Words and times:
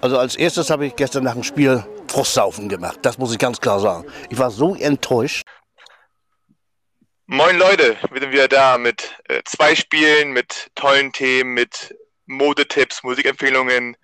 Also 0.00 0.16
als 0.18 0.36
erstes 0.36 0.70
habe 0.70 0.86
ich 0.86 0.94
gestern 0.94 1.24
nach 1.24 1.34
dem 1.34 1.42
Spiel 1.42 1.84
Frostsaufen 2.08 2.68
gemacht. 2.68 3.00
Das 3.02 3.18
muss 3.18 3.32
ich 3.32 3.38
ganz 3.38 3.60
klar 3.60 3.80
sagen. 3.80 4.06
Ich 4.30 4.38
war 4.38 4.50
so 4.50 4.74
enttäuscht. 4.76 5.44
Moin 7.26 7.58
Leute, 7.58 7.96
wir 8.10 8.20
sind 8.20 8.32
wieder 8.32 8.48
da 8.48 8.78
mit 8.78 9.16
äh, 9.28 9.42
zwei 9.44 9.74
Spielen, 9.74 10.32
mit 10.32 10.70
tollen 10.74 11.12
Themen, 11.12 11.52
mit 11.52 11.94
Modetipps, 12.26 13.02
Musikempfehlungen, 13.02 13.96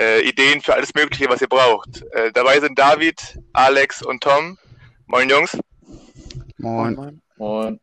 äh, 0.00 0.20
Ideen 0.20 0.60
für 0.60 0.74
alles 0.74 0.94
Mögliche, 0.94 1.28
was 1.28 1.40
ihr 1.40 1.48
braucht. 1.48 2.02
Äh, 2.12 2.30
dabei 2.32 2.60
sind 2.60 2.78
David, 2.78 3.38
Alex 3.52 4.02
und 4.02 4.22
Tom. 4.22 4.58
Moin 5.06 5.28
Jungs. 5.28 5.58
Moin. 6.58 6.94
Moin. 6.94 7.22
Moin. 7.36 7.80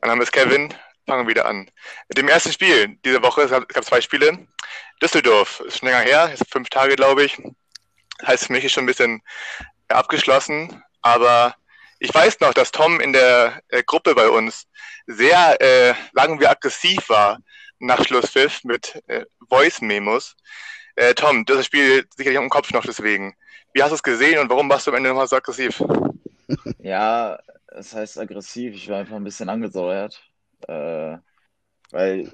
Mein 0.00 0.08
Name 0.08 0.22
ist 0.22 0.32
Kevin. 0.32 0.72
Fangen 1.06 1.26
wir 1.26 1.30
wieder 1.30 1.46
an. 1.46 1.68
Mit 2.08 2.16
dem 2.16 2.28
ersten 2.28 2.52
Spiel 2.52 2.96
diese 3.04 3.22
Woche, 3.22 3.42
es 3.42 3.50
gab, 3.50 3.64
es 3.68 3.74
gab 3.74 3.84
zwei 3.84 4.00
Spiele. 4.00 4.46
Düsseldorf, 5.02 5.60
ist 5.60 5.78
schon 5.78 5.88
länger 5.88 6.02
her, 6.02 6.32
ist 6.32 6.50
fünf 6.50 6.68
Tage, 6.68 6.96
glaube 6.96 7.24
ich. 7.24 7.40
Heißt 8.24 8.46
für 8.46 8.52
mich 8.52 8.64
ist 8.64 8.72
schon 8.72 8.84
ein 8.84 8.88
bisschen 8.88 9.22
abgeschlossen, 9.88 10.82
aber 11.02 11.54
ich 11.98 12.14
weiß 12.14 12.40
noch, 12.40 12.54
dass 12.54 12.72
Tom 12.72 13.00
in 13.00 13.12
der 13.12 13.60
äh, 13.68 13.82
Gruppe 13.82 14.14
bei 14.14 14.28
uns 14.28 14.66
sehr, 15.06 15.60
äh, 15.60 15.94
sagen 16.12 16.40
wir, 16.40 16.50
aggressiv 16.50 17.08
war 17.08 17.38
nach 17.78 18.04
Schlusspfiff 18.04 18.64
mit 18.64 19.02
äh, 19.06 19.24
Voice-Memos. 19.48 20.36
Äh, 20.96 21.14
Tom, 21.14 21.44
das 21.44 21.66
Spiel 21.66 22.06
sicherlich 22.16 22.40
im 22.40 22.48
Kopf 22.48 22.72
noch 22.72 22.84
deswegen. 22.84 23.34
Wie 23.72 23.82
hast 23.82 23.90
du 23.90 23.96
es 23.96 24.02
gesehen 24.02 24.38
und 24.38 24.50
warum 24.50 24.68
warst 24.68 24.86
du 24.86 24.90
am 24.90 24.96
Ende 24.96 25.10
nochmal 25.10 25.28
so 25.28 25.36
aggressiv? 25.36 25.82
Ja, 26.78 27.38
es 27.68 27.94
heißt 27.94 28.18
aggressiv, 28.18 28.74
ich 28.74 28.90
war 28.90 28.98
einfach 28.98 29.16
ein 29.16 29.24
bisschen 29.24 29.48
angesäuert. 29.48 30.22
Äh, 30.68 31.16
weil 31.90 32.32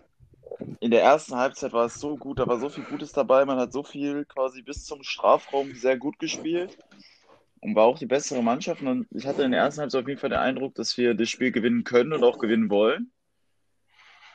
in 0.81 0.91
der 0.91 1.03
ersten 1.03 1.37
Halbzeit 1.37 1.73
war 1.73 1.87
es 1.87 1.95
so 1.95 2.17
gut, 2.17 2.39
da 2.39 2.47
war 2.47 2.59
so 2.59 2.69
viel 2.69 2.85
Gutes 2.85 3.13
dabei, 3.13 3.45
man 3.45 3.59
hat 3.59 3.73
so 3.73 3.83
viel 3.83 4.25
quasi 4.25 4.63
bis 4.63 4.85
zum 4.85 5.03
Strafraum 5.03 5.75
sehr 5.75 5.99
gut 5.99 6.19
gespielt 6.19 6.79
und 7.61 7.75
war 7.75 7.85
auch 7.85 7.99
die 7.99 8.07
bessere 8.07 8.43
Mannschaft. 8.43 8.83
Und 8.83 9.07
ich 9.11 9.27
hatte 9.27 9.43
in 9.43 9.53
der 9.53 9.61
ersten 9.61 9.83
Halbzeit 9.83 10.03
auf 10.03 10.09
jeden 10.09 10.21
Fall 10.21 10.31
den 10.31 10.39
Eindruck, 10.39 10.75
dass 10.75 10.97
wir 10.97 11.15
das 11.15 11.29
Spiel 11.29 11.53
gewinnen 11.53 11.85
können 11.85 12.13
und 12.13 12.25
auch 12.25 12.39
gewinnen 12.39 12.71
wollen. 12.71 13.13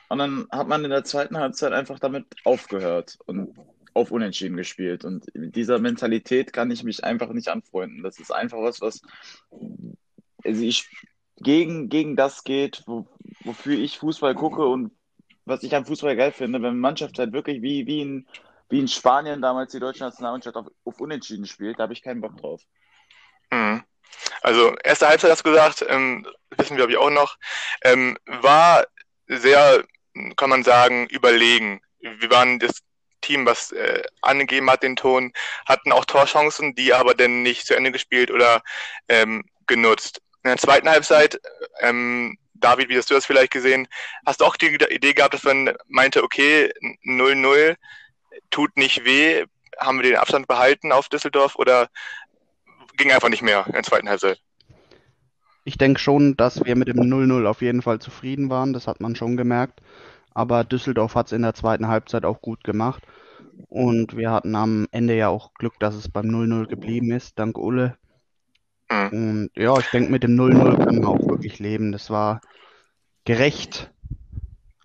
Und 0.10 0.20
dann 0.20 0.48
hat 0.52 0.68
man 0.68 0.84
in 0.84 0.92
der 0.92 1.04
zweiten 1.04 1.38
Halbzeit 1.38 1.74
einfach 1.74 2.00
damit 2.00 2.28
aufgehört 2.44 3.18
und 3.26 3.58
auf 3.94 4.12
Unentschieden 4.12 4.58
gespielt. 4.58 5.04
Und 5.04 5.34
mit 5.34 5.56
dieser 5.56 5.80
Mentalität 5.80 6.54
kann 6.54 6.70
ich 6.70 6.84
mich 6.84 7.04
einfach 7.04 7.32
nicht 7.32 7.48
anfreunden. 7.48 8.04
Das 8.04 8.20
ist 8.20 8.32
einfach 8.32 8.60
was, 8.60 8.82
was 8.82 9.02
also 10.44 10.62
ich 10.62 10.88
gegen, 11.38 11.90
gegen 11.90 12.16
das 12.16 12.44
geht, 12.44 12.84
wo, 12.86 13.08
wofür 13.44 13.78
ich 13.78 13.98
Fußball 13.98 14.36
gucke 14.36 14.66
und 14.68 14.92
was 15.46 15.64
ich 15.64 15.76
am 15.76 15.86
Fußball 15.86 16.16
geil 16.16 16.32
finde, 16.32 16.60
wenn 16.60 16.70
eine 16.70 16.78
Mannschaft 16.78 17.18
halt 17.20 17.34
wirklich 17.34 17.62
wie, 17.62 17.86
wie, 17.88 18.02
in, 18.02 18.28
wie 18.70 18.80
in 18.80 18.88
Spanien 18.88 19.42
damals 19.42 19.72
die 19.72 19.80
deutsche 19.80 20.04
Nationalmannschaft 20.04 20.56
auf, 20.56 20.68
auf 20.84 21.00
Unentschieden 21.00 21.46
spielt, 21.46 21.80
da 21.80 21.84
habe 21.84 21.94
ich 21.94 22.02
keinen 22.02 22.22
Bock 22.22 22.38
drauf. 22.38 22.62
Mhm. 23.52 23.84
Also, 24.42 24.76
erste 24.84 25.08
Halbzeit 25.08 25.32
hast 25.32 25.46
du 25.46 25.52
gesagt, 25.52 25.86
ähm, 25.88 26.28
wissen 26.58 26.72
wir, 26.72 26.78
glaube 26.78 26.92
ich, 26.92 26.98
auch 26.98 27.10
noch, 27.10 27.38
ähm, 27.84 28.18
war 28.26 28.86
sehr, 29.28 29.84
kann 30.36 30.50
man 30.50 30.64
sagen, 30.64 31.08
überlegen. 31.08 31.82
Wir 32.00 32.30
waren 32.30 32.60
das 32.60 32.82
Team, 33.22 33.46
was 33.46 33.72
äh, 33.72 34.04
angegeben 34.22 34.70
hat 34.70 34.84
den 34.84 34.96
Ton, 34.96 35.34
hatten 35.66 35.92
auch 35.92 36.06
Torchancen, 36.06 36.76
die 36.76 36.94
aber 36.94 37.16
dann 37.16 37.44
nicht 37.44 37.66
zu 37.66 37.76
Ende 37.76 37.92
gespielt 37.92 38.32
oder 38.32 38.62
ähm, 39.10 39.44
genutzt. 39.68 40.22
In 40.44 40.50
der 40.50 40.58
zweiten 40.58 40.88
Halbzeit, 40.88 41.40
ähm, 41.80 42.38
David, 42.56 42.90
wie 42.90 42.98
hast 42.98 43.10
du 43.10 43.14
das 43.14 43.26
vielleicht 43.26 43.52
gesehen, 43.52 43.88
hast 44.26 44.42
du 44.42 44.46
auch 44.46 44.56
die 44.56 44.68
Idee 44.68 45.14
gehabt, 45.14 45.34
dass 45.34 45.44
man 45.44 45.76
meinte, 45.88 46.24
okay, 46.24 46.72
0-0 47.06 47.76
tut 48.50 48.76
nicht 48.78 49.06
weh, 49.06 49.46
haben 49.80 49.98
wir 49.98 50.04
den 50.04 50.18
Abstand 50.18 50.48
behalten 50.48 50.92
auf 50.92 51.10
Düsseldorf 51.10 51.56
oder 51.56 51.90
ging 52.98 53.12
einfach 53.12 53.30
nicht 53.30 53.42
mehr 53.42 53.66
in 53.68 53.74
der 53.74 53.84
zweiten 53.84 54.10
Halbzeit? 54.10 54.42
Ich 55.66 55.78
denke 55.78 56.00
schon, 56.00 56.38
dass 56.38 56.64
wir 56.64 56.76
mit 56.76 56.88
dem 56.88 57.00
0-0 57.00 57.46
auf 57.48 57.62
jeden 57.62 57.82
Fall 57.82 58.00
zufrieden 58.00 58.50
waren, 58.50 58.74
das 58.74 58.88
hat 58.88 59.02
man 59.02 59.16
schon 59.16 59.36
gemerkt. 59.36 59.82
Aber 60.34 60.64
Düsseldorf 60.64 61.16
hat 61.16 61.28
es 61.28 61.32
in 61.32 61.42
der 61.42 61.56
zweiten 61.56 61.88
Halbzeit 61.88 62.26
auch 62.26 62.42
gut 62.42 62.64
gemacht. 62.64 63.04
Und 63.70 64.16
wir 64.16 64.32
hatten 64.32 64.56
am 64.56 64.88
Ende 64.92 65.16
ja 65.16 65.30
auch 65.30 65.54
Glück, 65.54 65.80
dass 65.80 65.96
es 65.96 66.10
beim 66.10 66.26
0-0 66.26 66.68
geblieben 66.68 67.12
ist, 67.12 67.40
dank 67.40 67.58
Ulle. 67.58 67.98
Mhm. 68.90 69.08
Und 69.12 69.50
ja, 69.56 69.78
ich 69.78 69.88
denke, 69.88 70.12
mit 70.12 70.24
dem 70.24 70.36
0-0 70.36 70.84
können 70.84 71.02
wir 71.02 71.10
auch 71.10 71.28
wirklich 71.28 71.60
leben. 71.60 71.92
Das 71.92 72.10
war 72.10 72.42
gerecht. 73.26 73.92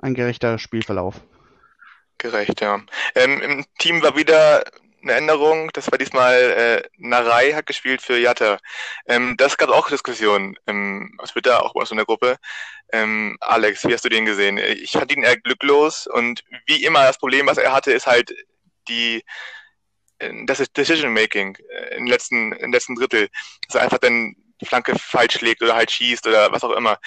Ein 0.01 0.15
gerechter 0.15 0.59
Spielverlauf. 0.59 1.21
Gerecht, 2.19 2.61
ja. 2.61 2.81
Ähm, 3.15 3.41
Im 3.41 3.65
Team 3.79 4.03
war 4.03 4.17
wieder 4.17 4.65
eine 5.03 5.13
Änderung. 5.13 5.71
Das 5.73 5.91
war 5.91 5.99
diesmal 5.99 6.35
äh, 6.35 6.83
Narei 6.97 7.53
hat 7.53 7.67
gespielt 7.67 8.03
für 8.03 8.19
Jatta. 8.19 8.59
Ähm, 9.07 9.37
das 9.37 9.57
gab 9.57 9.71
auch 9.71 9.89
Diskussionen 9.89 10.57
ähm, 10.67 11.15
auf 11.19 11.31
Twitter, 11.31 11.63
auch 11.63 11.75
bei 11.75 11.81
uns 11.81 11.91
in 11.91 11.97
der 11.97 12.07
Gruppe. 12.07 12.37
Ähm, 12.93 13.37
Alex, 13.41 13.87
wie 13.87 13.95
hast 13.95 14.05
du 14.05 14.09
den 14.09 14.27
gesehen? 14.27 14.59
Ich 14.59 14.93
fand 14.93 15.13
ihn 15.13 15.23
eher 15.23 15.39
glücklos 15.39 16.07
und 16.07 16.45
wie 16.67 16.85
immer 16.85 17.05
das 17.05 17.19
Problem, 17.19 17.47
was 17.47 17.59
er 17.59 17.73
hatte, 17.73 17.93
ist 17.93 18.07
halt 18.07 18.35
die 18.89 19.23
das 20.47 20.61
ist 20.61 20.77
Decision 20.77 21.13
Making 21.13 21.57
äh, 21.69 21.97
im 21.97 22.07
letzten, 22.07 22.53
im 22.53 22.73
letzten 22.73 22.95
Drittel, 22.95 23.29
dass 23.67 23.77
er 23.77 23.83
einfach 23.83 23.99
dann 23.99 24.37
die 24.61 24.67
Flanke 24.67 24.99
falsch 24.99 25.39
schlägt 25.39 25.63
oder 25.63 25.75
halt 25.75 25.91
schießt 25.91 26.27
oder 26.27 26.53
was 26.53 26.63
auch 26.63 26.73
immer. 26.73 26.99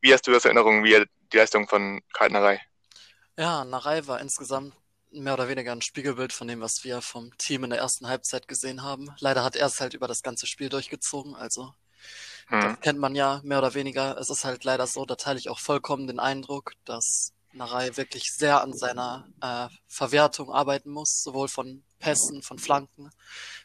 Wie 0.00 0.12
hast 0.12 0.26
du 0.26 0.32
das 0.32 0.44
Erinnerung, 0.44 0.82
wie 0.82 1.04
die 1.32 1.36
Leistung 1.36 1.68
von 1.68 2.00
Karl 2.12 2.30
Narei? 2.30 2.60
Ja, 3.38 3.64
Narei 3.64 4.06
war 4.06 4.20
insgesamt 4.20 4.74
mehr 5.12 5.34
oder 5.34 5.48
weniger 5.48 5.72
ein 5.72 5.82
Spiegelbild 5.82 6.32
von 6.32 6.48
dem, 6.48 6.60
was 6.60 6.84
wir 6.84 7.00
vom 7.00 7.36
Team 7.38 7.64
in 7.64 7.70
der 7.70 7.78
ersten 7.78 8.08
Halbzeit 8.08 8.48
gesehen 8.48 8.82
haben. 8.82 9.14
Leider 9.18 9.44
hat 9.44 9.56
er 9.56 9.66
es 9.66 9.80
halt 9.80 9.94
über 9.94 10.08
das 10.08 10.22
ganze 10.22 10.46
Spiel 10.46 10.68
durchgezogen, 10.68 11.34
also 11.34 11.74
hm. 12.46 12.60
das 12.60 12.80
kennt 12.80 12.98
man 12.98 13.14
ja 13.14 13.40
mehr 13.44 13.58
oder 13.58 13.74
weniger. 13.74 14.16
Es 14.18 14.30
ist 14.30 14.44
halt 14.44 14.64
leider 14.64 14.86
so, 14.86 15.04
da 15.04 15.16
teile 15.16 15.38
ich 15.38 15.48
auch 15.48 15.58
vollkommen 15.58 16.06
den 16.06 16.20
Eindruck, 16.20 16.72
dass 16.84 17.32
Narei 17.52 17.96
wirklich 17.96 18.32
sehr 18.32 18.60
an 18.60 18.72
seiner 18.72 19.28
äh, 19.40 19.68
Verwertung 19.88 20.52
arbeiten 20.52 20.90
muss, 20.90 21.22
sowohl 21.22 21.48
von 21.48 21.84
Pässen, 21.98 22.42
von 22.42 22.58
Flanken. 22.58 23.10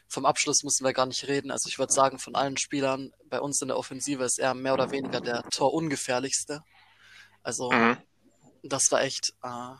Vom 0.08 0.26
Abschluss 0.26 0.62
müssen 0.62 0.84
wir 0.84 0.92
gar 0.92 1.06
nicht 1.06 1.26
reden. 1.28 1.50
Also 1.50 1.68
ich 1.68 1.78
würde 1.78 1.92
sagen, 1.92 2.18
von 2.18 2.34
allen 2.34 2.56
Spielern 2.56 3.12
bei 3.28 3.40
uns 3.40 3.62
in 3.62 3.68
der 3.68 3.76
Offensive 3.78 4.24
ist 4.24 4.38
er 4.38 4.54
mehr 4.54 4.74
oder 4.74 4.90
weniger 4.90 5.20
der 5.20 5.42
torungefährlichste. 5.50 6.62
Also 7.42 7.70
mhm. 7.70 7.96
das 8.62 8.90
war 8.90 9.02
echt 9.02 9.34
äh, 9.42 9.74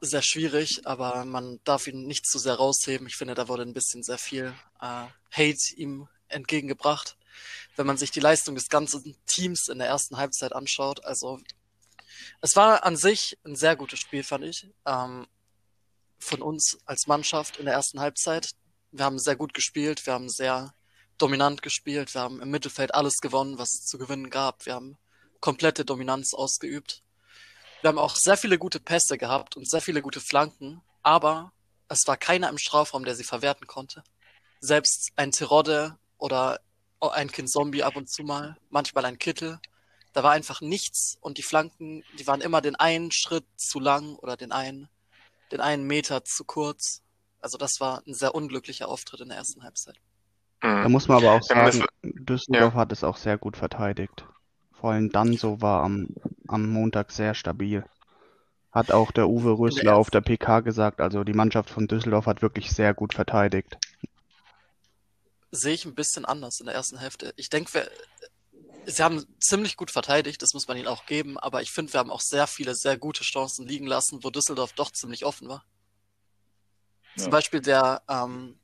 sehr 0.00 0.22
schwierig, 0.22 0.86
aber 0.86 1.24
man 1.24 1.60
darf 1.64 1.86
ihn 1.86 2.06
nicht 2.06 2.26
zu 2.26 2.38
sehr 2.38 2.54
rausheben. 2.54 3.06
Ich 3.06 3.16
finde, 3.16 3.34
da 3.34 3.48
wurde 3.48 3.62
ein 3.62 3.74
bisschen 3.74 4.02
sehr 4.02 4.18
viel 4.18 4.54
äh, 4.80 5.06
Hate 5.30 5.74
ihm 5.76 6.08
entgegengebracht. 6.28 7.16
Wenn 7.76 7.86
man 7.86 7.96
sich 7.96 8.10
die 8.10 8.20
Leistung 8.20 8.54
des 8.54 8.68
ganzen 8.68 9.16
Teams 9.26 9.68
in 9.68 9.78
der 9.78 9.88
ersten 9.88 10.16
Halbzeit 10.16 10.52
anschaut, 10.52 11.04
also 11.04 11.40
es 12.40 12.56
war 12.56 12.84
an 12.84 12.96
sich 12.96 13.38
ein 13.44 13.56
sehr 13.56 13.76
gutes 13.76 13.98
Spiel, 14.00 14.22
fand 14.22 14.44
ich. 14.44 14.68
Ähm, 14.86 15.26
von 16.18 16.42
uns 16.42 16.78
als 16.86 17.06
Mannschaft 17.06 17.58
in 17.58 17.66
der 17.66 17.74
ersten 17.74 18.00
Halbzeit. 18.00 18.50
Wir 18.92 19.04
haben 19.04 19.18
sehr 19.18 19.36
gut 19.36 19.54
gespielt, 19.54 20.06
wir 20.06 20.14
haben 20.14 20.28
sehr 20.28 20.74
dominant 21.18 21.62
gespielt, 21.62 22.14
wir 22.14 22.22
haben 22.22 22.40
im 22.40 22.50
Mittelfeld 22.50 22.94
alles 22.94 23.18
gewonnen, 23.18 23.58
was 23.58 23.74
es 23.74 23.86
zu 23.86 23.98
gewinnen 23.98 24.30
gab. 24.30 24.66
Wir 24.66 24.74
haben 24.74 24.96
komplette 25.40 25.84
Dominanz 25.84 26.32
ausgeübt. 26.34 27.02
Wir 27.82 27.88
haben 27.88 27.98
auch 27.98 28.16
sehr 28.16 28.36
viele 28.36 28.58
gute 28.58 28.80
Pässe 28.80 29.18
gehabt 29.18 29.56
und 29.56 29.68
sehr 29.68 29.82
viele 29.82 30.00
gute 30.00 30.20
Flanken, 30.20 30.80
aber 31.02 31.52
es 31.88 32.06
war 32.06 32.16
keiner 32.16 32.48
im 32.48 32.58
Strafraum, 32.58 33.04
der 33.04 33.14
sie 33.14 33.24
verwerten 33.24 33.66
konnte. 33.66 34.02
Selbst 34.60 35.12
ein 35.16 35.32
Terodde 35.32 35.98
oder 36.16 36.60
ein 37.00 37.30
Kind 37.30 37.50
Zombie 37.50 37.82
ab 37.82 37.96
und 37.96 38.08
zu 38.08 38.22
mal, 38.22 38.56
manchmal 38.70 39.04
ein 39.04 39.18
Kittel. 39.18 39.60
Da 40.14 40.22
war 40.22 40.30
einfach 40.30 40.60
nichts 40.60 41.18
und 41.20 41.38
die 41.38 41.42
Flanken, 41.42 42.04
die 42.18 42.26
waren 42.26 42.40
immer 42.40 42.60
den 42.60 42.76
einen 42.76 43.10
Schritt 43.10 43.44
zu 43.56 43.80
lang 43.80 44.14
oder 44.14 44.36
den 44.36 44.52
einen, 44.52 44.88
den 45.50 45.60
einen 45.60 45.84
Meter 45.84 46.24
zu 46.24 46.44
kurz. 46.44 47.02
Also 47.40 47.58
das 47.58 47.80
war 47.80 48.02
ein 48.06 48.14
sehr 48.14 48.34
unglücklicher 48.34 48.88
Auftritt 48.88 49.20
in 49.20 49.28
der 49.28 49.38
ersten 49.38 49.64
Halbzeit. 49.64 49.96
Da 50.60 50.88
muss 50.88 51.08
man 51.08 51.18
aber 51.18 51.32
auch 51.32 51.42
sagen, 51.42 51.84
Düsseldorf 52.02 52.74
ja. 52.74 52.80
hat 52.80 52.92
es 52.92 53.04
auch 53.04 53.18
sehr 53.18 53.36
gut 53.36 53.56
verteidigt. 53.56 54.24
Vor 54.72 54.92
allem 54.92 55.10
dann 55.10 55.36
so 55.36 55.60
war 55.60 55.82
am, 55.82 56.08
am 56.48 56.70
Montag 56.70 57.12
sehr 57.12 57.34
stabil. 57.34 57.84
Hat 58.70 58.92
auch 58.92 59.10
der 59.10 59.28
Uwe 59.28 59.58
Rösler 59.58 59.96
auf 59.96 60.10
der 60.10 60.20
PK 60.20 60.60
gesagt. 60.60 61.00
Also 61.00 61.22
die 61.24 61.34
Mannschaft 61.34 61.70
von 61.70 61.86
Düsseldorf 61.86 62.26
hat 62.26 62.40
wirklich 62.40 62.70
sehr 62.70 62.94
gut 62.94 63.14
verteidigt. 63.14 63.78
Sehe 65.50 65.74
ich 65.74 65.84
ein 65.84 65.94
bisschen 65.94 66.24
anders 66.24 66.60
in 66.60 66.66
der 66.66 66.74
ersten 66.74 66.98
Hälfte. 66.98 67.34
Ich 67.36 67.50
denke, 67.50 67.88
sie 68.86 69.02
haben 69.02 69.24
ziemlich 69.40 69.76
gut 69.76 69.90
verteidigt, 69.90 70.42
das 70.42 70.54
muss 70.54 70.68
man 70.68 70.76
ihnen 70.76 70.88
auch 70.88 71.06
geben, 71.06 71.38
aber 71.38 71.62
ich 71.62 71.70
finde, 71.70 71.92
wir 71.92 72.00
haben 72.00 72.10
auch 72.10 72.20
sehr 72.20 72.46
viele 72.46 72.74
sehr 72.74 72.96
gute 72.96 73.22
Chancen 73.22 73.66
liegen 73.66 73.86
lassen, 73.86 74.22
wo 74.22 74.30
Düsseldorf 74.30 74.72
doch 74.72 74.90
ziemlich 74.90 75.24
offen 75.24 75.48
war. 75.48 75.64
Ja. 77.16 77.24
Zum 77.24 77.30
Beispiel 77.30 77.60
der 77.60 78.02
ähm, 78.08 78.58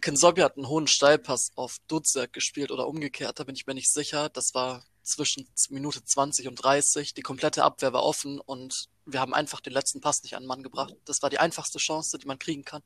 Kinsobi 0.00 0.42
hat 0.42 0.56
einen 0.56 0.68
hohen 0.68 0.86
Steilpass 0.86 1.50
auf 1.56 1.78
Dutzek 1.88 2.32
gespielt 2.32 2.70
oder 2.70 2.86
umgekehrt, 2.86 3.38
da 3.38 3.44
bin 3.44 3.54
ich 3.54 3.66
mir 3.66 3.74
nicht 3.74 3.92
sicher. 3.92 4.28
Das 4.28 4.54
war 4.54 4.84
zwischen 5.02 5.48
Minute 5.70 6.04
20 6.04 6.48
und 6.48 6.56
30. 6.56 7.14
Die 7.14 7.22
komplette 7.22 7.64
Abwehr 7.64 7.92
war 7.92 8.04
offen 8.04 8.40
und 8.40 8.88
Wir 9.06 9.20
haben 9.20 9.34
einfach 9.34 9.60
den 9.60 9.72
letzten 9.72 10.00
Pass 10.00 10.22
nicht 10.22 10.36
an 10.36 10.44
den 10.44 10.46
Mann 10.46 10.62
gebracht. 10.62 10.94
Das 11.04 11.20
war 11.20 11.30
die 11.30 11.38
einfachste 11.38 11.78
Chance, 11.78 12.16
die 12.18 12.26
man 12.26 12.38
kriegen 12.38 12.64
kann. 12.64 12.82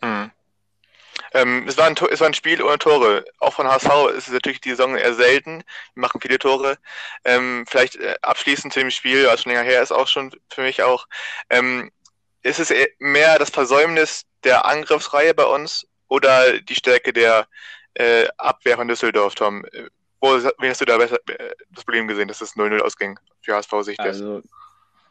Mhm. 0.00 0.32
Ähm, 1.32 1.66
es, 1.66 1.76
war 1.76 1.86
ein, 1.86 1.96
es 2.10 2.20
war 2.20 2.26
ein 2.26 2.34
Spiel 2.34 2.62
ohne 2.62 2.78
Tore. 2.78 3.24
Auch 3.38 3.54
von 3.54 3.66
HSV 3.66 4.10
ist 4.16 4.28
es 4.28 4.32
natürlich 4.32 4.60
die 4.60 4.70
Saison 4.70 4.96
eher 4.96 5.14
selten. 5.14 5.64
Wir 5.94 6.00
machen 6.00 6.20
viele 6.20 6.38
Tore. 6.38 6.78
Ähm, 7.24 7.64
vielleicht 7.68 7.96
äh, 7.96 8.16
abschließend 8.22 8.72
zu 8.72 8.80
dem 8.80 8.90
Spiel, 8.90 9.26
was 9.26 9.42
schon 9.42 9.52
länger 9.52 9.64
her 9.64 9.82
ist, 9.82 9.92
auch 9.92 10.08
schon 10.08 10.32
für 10.50 10.62
mich 10.62 10.82
auch. 10.82 11.06
Ähm, 11.50 11.90
ist 12.42 12.60
es 12.60 12.72
mehr 12.98 13.38
das 13.38 13.50
Versäumnis 13.50 14.24
der 14.44 14.64
Angriffsreihe 14.64 15.34
bei 15.34 15.44
uns 15.44 15.86
oder 16.08 16.60
die 16.60 16.74
Stärke 16.74 17.12
der 17.12 17.46
äh, 17.94 18.28
Abwehr 18.38 18.76
von 18.76 18.88
Düsseldorf, 18.88 19.34
Tom? 19.34 19.64
Wo 20.20 20.36
wie 20.36 20.68
hast 20.68 20.80
du 20.80 20.84
da 20.84 20.98
besser, 20.98 21.18
äh, 21.28 21.52
das 21.70 21.84
Problem 21.84 22.08
gesehen, 22.08 22.28
dass 22.28 22.40
es 22.40 22.56
0-0 22.56 22.80
ausging 22.80 23.18
für 23.42 23.54
HSV-Sicht? 23.54 24.00
Also, 24.00 24.42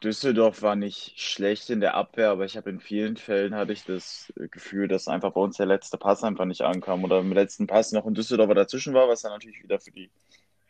Düsseldorf 0.04 0.62
war 0.62 0.76
nicht 0.76 1.20
schlecht 1.20 1.70
in 1.70 1.80
der 1.80 1.96
Abwehr, 1.96 2.30
aber 2.30 2.46
ich 2.46 2.56
habe 2.56 2.70
in 2.70 2.80
vielen 2.80 3.18
Fällen 3.18 3.56
hatte 3.56 3.74
ich 3.74 3.84
das 3.84 4.32
Gefühl, 4.52 4.88
dass 4.88 5.08
einfach 5.08 5.32
bei 5.34 5.42
uns 5.42 5.58
der 5.58 5.66
letzte 5.66 5.98
Pass 5.98 6.24
einfach 6.24 6.46
nicht 6.46 6.62
ankam 6.62 7.04
oder 7.04 7.20
im 7.20 7.34
letzten 7.34 7.66
Pass 7.66 7.92
noch 7.92 8.06
ein 8.06 8.14
Düsseldorfer 8.14 8.54
dazwischen 8.54 8.94
war, 8.94 9.08
was 9.08 9.24
dann 9.24 9.32
natürlich 9.32 9.64
wieder 9.64 9.80
für 9.80 9.92
die 9.92 10.12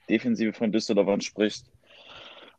Defensive 0.09 0.53
von 0.53 0.71
Düsseldorfern 0.71 1.21
spricht. 1.21 1.65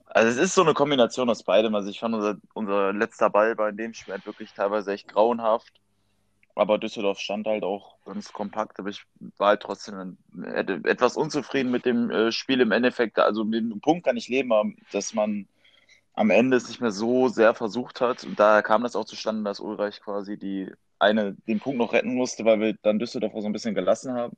Also 0.06 0.28
es 0.28 0.36
ist 0.36 0.54
so 0.54 0.62
eine 0.62 0.74
Kombination 0.74 1.30
aus 1.30 1.42
beidem. 1.42 1.74
Also 1.74 1.90
ich 1.90 2.00
fand 2.00 2.14
unser, 2.14 2.36
unser 2.54 2.92
letzter 2.92 3.30
Ball 3.30 3.54
bei 3.54 3.70
dem 3.72 3.94
Spiel 3.94 4.14
halt 4.14 4.26
wirklich 4.26 4.52
teilweise 4.52 4.92
echt 4.92 5.08
grauenhaft. 5.08 5.72
Aber 6.54 6.78
Düsseldorf 6.78 7.20
stand 7.20 7.46
halt 7.46 7.62
auch 7.62 7.96
ganz 8.04 8.32
kompakt, 8.32 8.80
aber 8.80 8.88
ich 8.88 9.04
war 9.36 9.50
halt 9.50 9.62
trotzdem 9.62 10.18
etwas 10.84 11.16
unzufrieden 11.16 11.70
mit 11.70 11.84
dem 11.84 12.10
äh, 12.10 12.32
Spiel 12.32 12.60
im 12.60 12.72
Endeffekt. 12.72 13.18
Also 13.18 13.44
mit 13.44 13.60
dem 13.60 13.80
Punkt 13.80 14.04
kann 14.04 14.16
ich 14.16 14.28
leben, 14.28 14.76
dass 14.90 15.14
man 15.14 15.46
am 16.18 16.30
Ende 16.30 16.56
es 16.56 16.66
nicht 16.66 16.80
mehr 16.80 16.90
so 16.90 17.28
sehr 17.28 17.54
versucht 17.54 18.00
hat. 18.00 18.24
Und 18.24 18.40
daher 18.40 18.62
kam 18.64 18.82
das 18.82 18.96
auch 18.96 19.04
zustande, 19.04 19.44
dass 19.44 19.60
Ulreich 19.60 20.00
quasi 20.00 20.36
die 20.36 20.68
eine, 20.98 21.36
den 21.46 21.60
Punkt 21.60 21.78
noch 21.78 21.92
retten 21.92 22.14
musste, 22.14 22.44
weil 22.44 22.58
wir 22.58 22.74
dann 22.82 22.98
Düsseldorf 22.98 23.34
auch 23.34 23.40
so 23.40 23.46
ein 23.46 23.52
bisschen 23.52 23.76
gelassen 23.76 24.14
haben. 24.14 24.36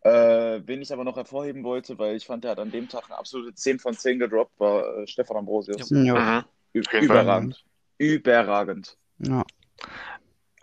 Äh, 0.00 0.62
wen 0.64 0.80
ich 0.80 0.90
aber 0.90 1.04
noch 1.04 1.16
hervorheben 1.16 1.64
wollte, 1.64 1.98
weil 1.98 2.16
ich 2.16 2.24
fand, 2.24 2.46
er 2.46 2.52
hat 2.52 2.60
an 2.60 2.70
dem 2.70 2.88
Tag 2.88 3.04
eine 3.04 3.18
absolute 3.18 3.54
10 3.54 3.78
von 3.78 3.92
10 3.92 4.20
gedroppt, 4.20 4.58
war 4.58 5.00
äh, 5.00 5.06
Stefan 5.06 5.36
Ambrosius. 5.36 5.90
Ja. 5.90 6.14
Mhm. 6.14 6.44
Überragend. 6.72 7.62
Überragend. 7.98 8.96
Ja. 9.18 9.44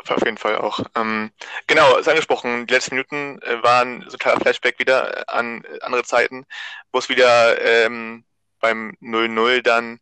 Auf 0.07 0.25
jeden 0.25 0.37
Fall 0.37 0.57
auch. 0.57 0.79
Ähm, 0.95 1.29
genau, 1.67 1.97
ist 1.97 2.09
angesprochen, 2.09 2.65
die 2.65 2.73
letzten 2.73 2.95
Minuten 2.95 3.39
äh, 3.43 3.61
waren 3.61 4.03
so 4.07 4.15
ein 4.15 4.19
kleiner 4.19 4.39
Flashback 4.39 4.79
wieder 4.79 5.15
äh, 5.15 5.23
an 5.27 5.63
andere 5.81 6.03
Zeiten, 6.03 6.47
wo 6.91 6.97
es 6.97 7.09
wieder 7.09 7.61
ähm, 7.61 8.23
beim 8.59 8.98
0-0 9.01 9.62
dann 9.62 10.00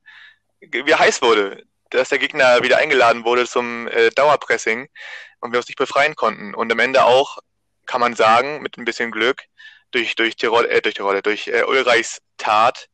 wie 0.71 0.95
heiß 0.95 1.21
wurde, 1.21 1.63
dass 1.89 2.09
der 2.09 2.19
Gegner 2.19 2.63
wieder 2.63 2.77
eingeladen 2.77 3.25
wurde 3.25 3.45
zum 3.47 3.87
äh, 3.87 4.09
Dauerpressing 4.11 4.87
und 5.39 5.51
wir 5.51 5.59
uns 5.59 5.67
nicht 5.67 5.77
befreien 5.77 6.15
konnten. 6.15 6.53
Und 6.53 6.71
am 6.71 6.79
Ende 6.79 7.05
auch, 7.05 7.39
kann 7.85 8.01
man 8.01 8.15
sagen, 8.15 8.61
mit 8.61 8.77
ein 8.77 8.85
bisschen 8.85 9.11
Glück, 9.11 9.43
durch, 9.91 10.15
durch, 10.15 10.35
die 10.35 10.47
Rolle, 10.47 10.69
äh, 10.69 10.81
durch 10.81 10.95
die 10.95 11.01
Rolle, 11.01 11.21
durch 11.21 11.47
äh, 11.47 11.63
Ulreichs 11.63 12.21
Tat 12.37 12.87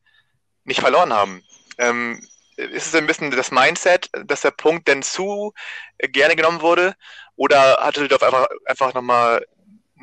nicht 0.64 0.82
verloren 0.82 1.14
haben. 1.14 1.44
Ähm, 1.78 2.28
ist 2.58 2.88
es 2.88 2.96
ein 2.96 3.08
bisschen 3.08 3.32
das 3.32 3.52
Mindset, 3.52 4.10
dass 4.26 4.42
der 4.42 4.52
Punkt 4.52 4.88
denn 4.88 5.02
zu 5.02 5.54
gerne 5.98 6.36
genommen 6.36 6.62
wurde? 6.62 6.96
Oder 7.36 7.78
hat 7.80 7.96
Düsseldorf 7.96 8.22
einfach, 8.22 8.48
einfach 8.66 8.94
nochmal 8.94 9.44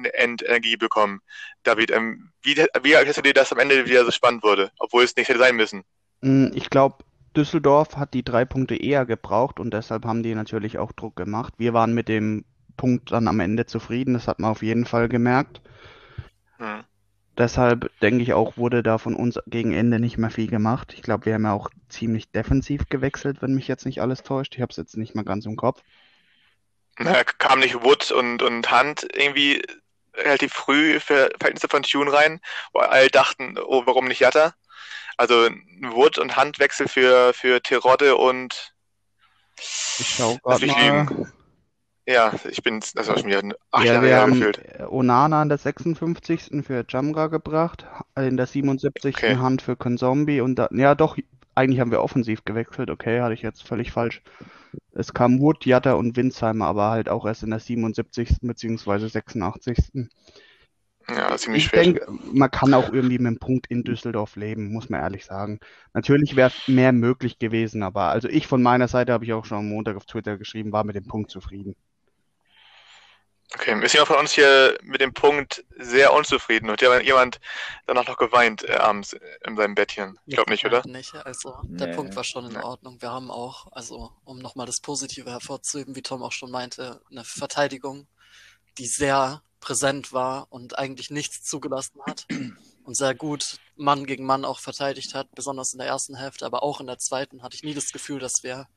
Endenergie 0.05 0.77
bekommen? 0.77 1.21
David, 1.63 1.91
ähm, 1.91 2.31
wie, 2.43 2.57
wie 2.83 2.93
erklärst 2.93 3.19
du 3.19 3.23
dir, 3.23 3.35
dass 3.35 3.53
am 3.53 3.59
Ende 3.59 3.87
wieder 3.87 4.05
so 4.05 4.11
spannend 4.11 4.43
wurde, 4.43 4.71
obwohl 4.79 5.05
es 5.05 5.17
nicht 5.17 5.29
hätte 5.29 5.39
sein 5.39 5.57
müssen? 5.57 5.85
Mm, 6.21 6.49
ich 6.55 6.71
glaube, 6.71 7.05
Düsseldorf 7.37 7.97
hat 7.97 8.15
die 8.15 8.25
drei 8.25 8.45
Punkte 8.45 8.77
eher 8.77 9.07
gebraucht 9.07 9.61
und 9.61 9.73
deshalb 9.73 10.05
haben 10.05 10.23
die 10.23 10.35
natürlich 10.35 10.79
auch 10.79 10.93
Druck 10.93 11.17
gemacht. 11.17 11.55
Wir 11.59 11.73
waren 11.75 11.95
mit 11.95 12.09
dem 12.09 12.45
Punkt 12.77 13.13
dann 13.13 13.29
am 13.29 13.41
Ende 13.41 13.67
zufrieden, 13.67 14.15
das 14.15 14.29
hat 14.29 14.39
man 14.39 14.51
auf 14.51 14.63
jeden 14.63 14.87
Fall 14.87 15.09
gemerkt. 15.09 15.61
Hm. 16.57 16.85
Deshalb 17.37 17.93
denke 18.01 18.25
ich 18.25 18.33
auch, 18.33 18.57
wurde 18.57 18.83
da 18.83 18.99
von 18.99 19.15
uns 19.15 19.39
gegen 19.47 19.73
Ende 19.73 20.01
nicht 20.01 20.19
mehr 20.19 20.31
viel 20.31 20.49
gemacht. 20.49 20.93
Ich 20.95 21.03
glaube, 21.03 21.27
wir 21.27 21.35
haben 21.35 21.45
ja 21.45 21.53
auch 21.53 21.71
ziemlich 21.89 22.33
defensiv 22.33 22.89
gewechselt, 22.89 23.43
wenn 23.43 23.55
mich 23.55 23.69
jetzt 23.69 23.87
nicht 23.87 24.03
alles 24.03 24.25
täuscht. 24.25 24.57
Ich 24.57 24.61
habe 24.61 24.71
es 24.71 24.77
jetzt 24.77 24.97
nicht 24.97 25.15
mal 25.15 25.25
ganz 25.25 25.47
im 25.47 25.55
Kopf. 25.55 25.83
Na, 26.99 27.23
kam 27.23 27.61
nicht 27.61 27.85
Wood 27.85 28.11
und, 28.11 28.43
und 28.43 28.73
Hand 28.73 29.07
irgendwie 29.15 29.63
relativ 30.19 30.53
früh 30.53 31.01
für 31.01 31.31
Verhältnisse 31.39 31.69
von 31.69 31.83
Tune 31.83 32.13
rein, 32.13 32.41
wo 32.73 32.81
alle 32.81 33.09
dachten, 33.09 33.57
oh, 33.59 33.83
warum 33.87 34.07
nicht 34.09 34.21
Jatta? 34.21 34.55
Also 35.17 35.49
Wood 35.81 36.19
und 36.19 36.37
Handwechsel 36.37 36.89
für, 36.89 37.33
für 37.35 37.61
Terodde 37.61 38.17
und 38.17 38.73
ich 39.59 40.15
schau 40.17 40.39
gerade 40.43 40.67
mal. 40.67 40.99
Lügen. 41.01 41.33
Ja, 42.07 42.33
ich 42.49 42.63
bin, 42.63 42.81
das 42.95 43.07
war 43.07 43.19
schon 43.19 43.27
wieder 43.27 43.43
acht 43.71 43.85
ja, 43.85 43.95
Jahre 43.95 44.07
wir 44.07 44.17
haben 44.17 44.33
gefühlt. 44.33 44.63
Onana 44.89 45.43
in 45.43 45.51
der 45.51 45.59
56. 45.59 46.65
für 46.65 46.87
Jamra 46.89 47.27
gebracht, 47.27 47.85
in 48.17 48.39
der 48.39 48.47
77. 48.47 49.15
Okay. 49.15 49.37
Hand 49.37 49.61
für 49.61 49.77
Konzombi 49.77 50.41
und 50.41 50.55
da, 50.55 50.69
ja 50.71 50.95
doch, 50.95 51.19
eigentlich 51.59 51.81
haben 51.81 51.91
wir 51.91 52.03
offensiv 52.03 52.45
gewechselt, 52.45 52.89
okay, 52.89 53.21
hatte 53.21 53.35
ich 53.35 53.43
jetzt 53.43 53.67
völlig 53.67 53.91
falsch. 53.91 54.23
Es 54.93 55.13
kam 55.13 55.41
Wood, 55.41 55.67
Jatta 55.67 55.95
und 55.95 56.17
Winsheimer, 56.17 56.67
aber 56.67 56.91
halt 56.91 57.09
auch 57.09 57.27
erst 57.27 57.43
in 57.43 57.51
der 57.51 57.59
77. 57.59 58.39
bzw. 58.43 59.09
86. 59.09 60.09
Ja, 61.09 61.35
ziemlich 61.37 61.65
ich 61.65 61.71
denke, 61.71 62.07
man 62.33 62.51
kann 62.51 62.75
auch 62.75 62.93
irgendwie 62.93 63.19
mit 63.19 63.27
dem 63.27 63.39
Punkt 63.39 63.67
in 63.69 63.83
Düsseldorf 63.83 64.37
leben, 64.37 64.73
muss 64.73 64.91
man 64.91 65.01
ehrlich 65.01 65.25
sagen. 65.25 65.59
Natürlich 65.95 66.37
wäre 66.37 66.53
mehr 66.67 66.93
möglich 66.93 67.39
gewesen, 67.39 67.83
aber 67.83 68.05
also 68.09 68.29
ich 68.29 68.47
von 68.47 68.63
meiner 68.63 68.89
Seite 68.89 69.13
habe 69.13 69.25
ich 69.25 69.33
auch 69.33 69.47
schon 69.47 69.59
am 69.59 69.69
Montag 69.69 69.97
auf 69.97 70.05
Twitter 70.05 70.37
geschrieben, 70.37 70.73
war 70.73 70.85
mit 70.85 70.97
dem 70.97 71.07
Punkt 71.07 71.31
zufrieden. 71.31 71.75
Okay, 73.55 73.83
ist 73.83 73.95
jemand 73.95 74.09
von 74.09 74.19
uns 74.19 74.33
hier 74.33 74.79
mit 74.83 75.01
dem 75.01 75.15
Punkt 75.15 75.65
sehr 75.79 76.13
unzufrieden 76.13 76.69
und 76.69 76.83
jemand 76.83 77.41
danach 77.87 78.07
noch 78.07 78.19
geweint 78.19 78.63
äh, 78.65 78.73
abends 78.73 79.17
in 79.47 79.57
seinem 79.57 79.75
Bettchen? 79.75 80.19
Ich 80.27 80.35
glaube 80.35 80.51
nicht, 80.51 80.67
oder? 80.67 80.87
Nicht, 80.87 81.15
also 81.15 81.57
der 81.65 81.89
nee. 81.89 81.95
Punkt 81.95 82.15
war 82.15 82.25
schon 82.25 82.51
in 82.51 82.57
Ordnung. 82.59 83.01
Wir 83.01 83.11
haben 83.11 83.31
auch, 83.31 83.73
also 83.73 84.13
um 84.25 84.39
nochmal 84.39 84.67
das 84.67 84.81
Positive 84.81 85.31
hervorzuheben, 85.31 85.97
wie 85.97 86.03
Tom 86.03 86.23
auch 86.23 86.33
schon 86.33 86.51
meinte, 86.51 87.01
eine 87.11 87.25
Verteidigung, 87.25 88.07
die 88.77 88.87
sehr 88.87 89.43
präsent 89.61 90.13
war 90.13 90.47
und 90.51 90.79
eigentlich 90.79 91.11
nichts 91.11 91.43
zugelassen 91.43 92.01
hat 92.07 92.27
und 92.85 92.97
sehr 92.97 93.15
gut 93.15 93.59
Mann 93.77 94.05
gegen 94.05 94.27
Mann 94.27 94.45
auch 94.45 94.61
verteidigt 94.61 95.15
hat, 95.15 95.35
besonders 95.35 95.73
in 95.73 95.79
der 95.79 95.89
ersten 95.89 96.17
Hälfte, 96.17 96.45
aber 96.45 96.63
auch 96.63 96.81
in 96.81 96.87
der 96.87 96.99
zweiten 96.99 97.43
hatte 97.43 97.57
ich 97.57 97.63
nie 97.63 97.75
das 97.75 97.93
Gefühl, 97.93 98.19
dass 98.19 98.43
wir 98.43 98.69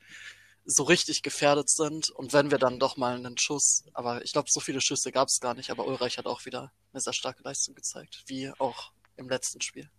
so 0.65 0.83
richtig 0.83 1.23
gefährdet 1.23 1.69
sind. 1.69 2.09
Und 2.09 2.33
wenn 2.33 2.51
wir 2.51 2.57
dann 2.57 2.79
doch 2.79 2.97
mal 2.97 3.15
einen 3.15 3.37
Schuss, 3.37 3.83
aber 3.93 4.23
ich 4.23 4.33
glaube, 4.33 4.51
so 4.51 4.59
viele 4.59 4.81
Schüsse 4.81 5.11
gab 5.11 5.27
es 5.27 5.39
gar 5.39 5.53
nicht, 5.53 5.69
aber 5.69 5.85
Ulreich 5.85 6.17
hat 6.17 6.25
auch 6.25 6.45
wieder 6.45 6.71
eine 6.93 7.01
sehr 7.01 7.13
starke 7.13 7.43
Leistung 7.43 7.75
gezeigt, 7.75 8.23
wie 8.27 8.51
auch 8.59 8.91
im 9.17 9.29
letzten 9.29 9.61
Spiel. 9.61 9.89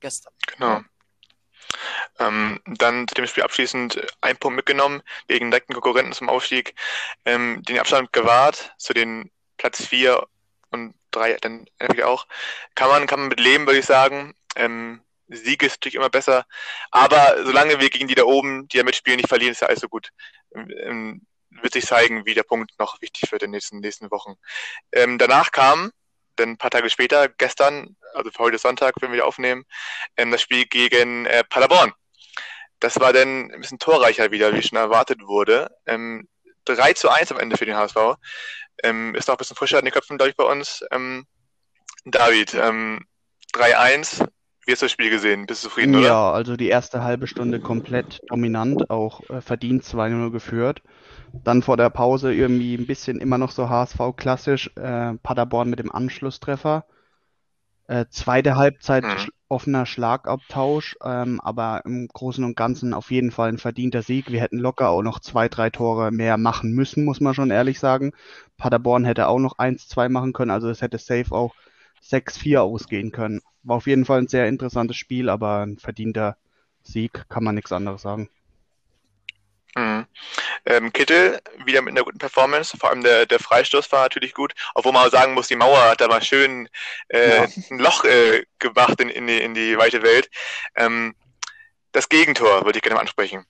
Gestern. 0.00 0.32
Genau. 0.46 0.80
Ähm, 2.18 2.60
dann 2.66 3.06
zu 3.06 3.14
dem 3.14 3.26
Spiel 3.26 3.44
abschließend 3.44 4.04
ein 4.20 4.36
Punkt 4.36 4.56
mitgenommen 4.56 5.02
gegen 5.28 5.50
direkten 5.50 5.74
Konkurrenten 5.74 6.12
zum 6.12 6.28
Aufstieg, 6.28 6.74
ähm, 7.24 7.62
den 7.62 7.78
Abstand 7.78 8.12
gewahrt 8.12 8.74
zu 8.78 8.92
den 8.92 9.30
Platz 9.56 9.86
4 9.86 10.26
und 10.70 10.94
3 11.12 11.36
dann 11.40 11.66
auch. 12.04 12.26
Kann 12.74 12.88
man, 12.88 13.06
kann 13.06 13.20
man 13.20 13.28
mit 13.28 13.40
leben, 13.40 13.66
würde 13.66 13.78
ich 13.78 13.86
sagen. 13.86 14.34
Ähm, 14.56 15.02
Sieg 15.28 15.62
ist 15.62 15.76
natürlich 15.76 15.94
immer 15.96 16.10
besser. 16.10 16.44
Aber 16.90 17.36
solange 17.44 17.80
wir 17.80 17.90
gegen 17.90 18.08
die 18.08 18.14
da 18.14 18.24
oben, 18.24 18.68
die 18.68 18.78
da 18.78 18.84
mitspielen, 18.84 19.18
nicht 19.18 19.28
verlieren, 19.28 19.52
ist 19.52 19.60
ja 19.60 19.68
alles 19.68 19.80
so 19.80 19.88
gut. 19.88 20.10
Ähm, 20.54 20.70
ähm, 20.82 21.26
wird 21.50 21.74
sich 21.74 21.86
zeigen, 21.86 22.24
wie 22.24 22.34
der 22.34 22.44
Punkt 22.44 22.72
noch 22.78 23.00
wichtig 23.00 23.30
wird 23.30 23.42
in 23.42 23.48
den 23.48 23.52
nächsten, 23.52 23.80
nächsten 23.80 24.10
Wochen. 24.10 24.34
Ähm, 24.92 25.18
danach 25.18 25.52
kam, 25.52 25.92
dann 26.36 26.50
ein 26.50 26.58
paar 26.58 26.70
Tage 26.70 26.88
später, 26.88 27.28
gestern, 27.28 27.96
also 28.14 28.30
heute 28.38 28.58
Sonntag, 28.58 28.94
wenn 29.00 29.12
wir 29.12 29.26
aufnehmen, 29.26 29.64
ähm, 30.16 30.30
das 30.30 30.40
Spiel 30.42 30.64
gegen 30.66 31.26
äh, 31.26 31.44
Paderborn. 31.44 31.92
Das 32.80 32.98
war 32.98 33.12
dann 33.12 33.52
ein 33.52 33.60
bisschen 33.60 33.78
torreicher 33.78 34.30
wieder, 34.30 34.54
wie 34.54 34.62
schon 34.62 34.78
erwartet 34.78 35.20
wurde. 35.22 35.70
Ähm, 35.86 36.28
3 36.64 36.94
zu 36.94 37.10
1 37.10 37.30
am 37.32 37.38
Ende 37.38 37.56
für 37.56 37.66
den 37.66 37.76
HSV. 37.76 38.16
Ähm, 38.82 39.14
ist 39.14 39.28
noch 39.28 39.34
ein 39.34 39.38
bisschen 39.38 39.56
frischer 39.56 39.78
in 39.78 39.84
den 39.84 39.92
Köpfen, 39.92 40.16
glaube 40.16 40.30
ich, 40.30 40.36
bei 40.36 40.44
uns. 40.44 40.84
Ähm, 40.90 41.26
David, 42.04 42.54
ähm, 42.54 43.06
3-1, 43.52 44.26
wie 44.64 44.72
hast 44.72 44.82
du 44.82 44.86
das 44.86 44.92
Spiel 44.92 45.10
gesehen? 45.10 45.46
Bist 45.46 45.64
du 45.64 45.68
zufrieden, 45.68 45.96
oder? 45.96 46.06
Ja, 46.06 46.32
also 46.32 46.56
die 46.56 46.68
erste 46.68 47.02
halbe 47.02 47.26
Stunde 47.26 47.60
komplett 47.60 48.20
dominant, 48.28 48.90
auch 48.90 49.28
äh, 49.28 49.40
verdient 49.40 49.82
2-0 49.82 50.30
geführt. 50.30 50.82
Dann 51.44 51.62
vor 51.62 51.76
der 51.76 51.90
Pause 51.90 52.32
irgendwie 52.32 52.74
ein 52.76 52.86
bisschen 52.86 53.20
immer 53.20 53.38
noch 53.38 53.50
so 53.50 53.68
HSV-klassisch, 53.68 54.70
äh, 54.76 55.14
Paderborn 55.14 55.68
mit 55.68 55.78
dem 55.78 55.90
Anschlusstreffer. 55.90 56.84
Äh, 57.88 58.06
zweite 58.10 58.54
Halbzeit 58.54 59.02
mhm. 59.02 59.30
offener 59.48 59.84
Schlagabtausch, 59.84 60.96
ähm, 61.04 61.40
aber 61.40 61.82
im 61.84 62.06
Großen 62.06 62.44
und 62.44 62.56
Ganzen 62.56 62.94
auf 62.94 63.10
jeden 63.10 63.32
Fall 63.32 63.48
ein 63.48 63.58
verdienter 63.58 64.02
Sieg. 64.02 64.30
Wir 64.30 64.40
hätten 64.40 64.58
locker 64.58 64.90
auch 64.90 65.02
noch 65.02 65.18
zwei, 65.18 65.48
drei 65.48 65.70
Tore 65.70 66.12
mehr 66.12 66.38
machen 66.38 66.72
müssen, 66.72 67.04
muss 67.04 67.20
man 67.20 67.34
schon 67.34 67.50
ehrlich 67.50 67.80
sagen. 67.80 68.12
Paderborn 68.58 69.04
hätte 69.04 69.26
auch 69.26 69.40
noch 69.40 69.58
eins, 69.58 69.88
zwei 69.88 70.08
machen 70.08 70.32
können, 70.32 70.52
also 70.52 70.68
es 70.68 70.82
hätte 70.82 70.98
safe 70.98 71.32
auch 71.32 71.54
6-4 72.04 72.58
ausgehen 72.58 73.10
können. 73.10 73.40
War 73.64 73.76
auf 73.76 73.86
jeden 73.86 74.04
Fall 74.04 74.18
ein 74.18 74.28
sehr 74.28 74.46
interessantes 74.48 74.96
Spiel, 74.96 75.28
aber 75.28 75.64
ein 75.64 75.78
verdienter 75.78 76.36
Sieg, 76.82 77.28
kann 77.28 77.44
man 77.44 77.54
nichts 77.54 77.72
anderes 77.72 78.02
sagen. 78.02 78.28
Mhm. 79.74 80.06
Ähm, 80.66 80.92
Kittel 80.92 81.40
wieder 81.64 81.80
mit 81.80 81.92
einer 81.92 82.04
guten 82.04 82.18
Performance, 82.18 82.76
vor 82.76 82.90
allem 82.90 83.02
der, 83.02 83.24
der 83.24 83.38
Freistoß 83.38 83.90
war 83.90 84.02
natürlich 84.02 84.34
gut, 84.34 84.52
obwohl 84.74 84.92
man 84.92 85.06
auch 85.06 85.10
sagen 85.10 85.32
muss, 85.32 85.48
die 85.48 85.56
Mauer 85.56 85.82
hat 85.88 86.00
da 86.00 86.08
mal 86.08 86.22
schön 86.22 86.68
äh, 87.08 87.36
ja. 87.36 87.48
ein 87.70 87.78
Loch 87.78 88.04
äh, 88.04 88.44
gemacht 88.58 89.00
in, 89.00 89.08
in, 89.08 89.26
die, 89.26 89.40
in 89.40 89.54
die 89.54 89.78
weite 89.78 90.02
Welt. 90.02 90.28
Ähm, 90.76 91.14
das 91.92 92.08
Gegentor 92.08 92.64
würde 92.64 92.78
ich 92.78 92.82
gerne 92.82 92.96
mal 92.96 93.00
ansprechen. 93.00 93.46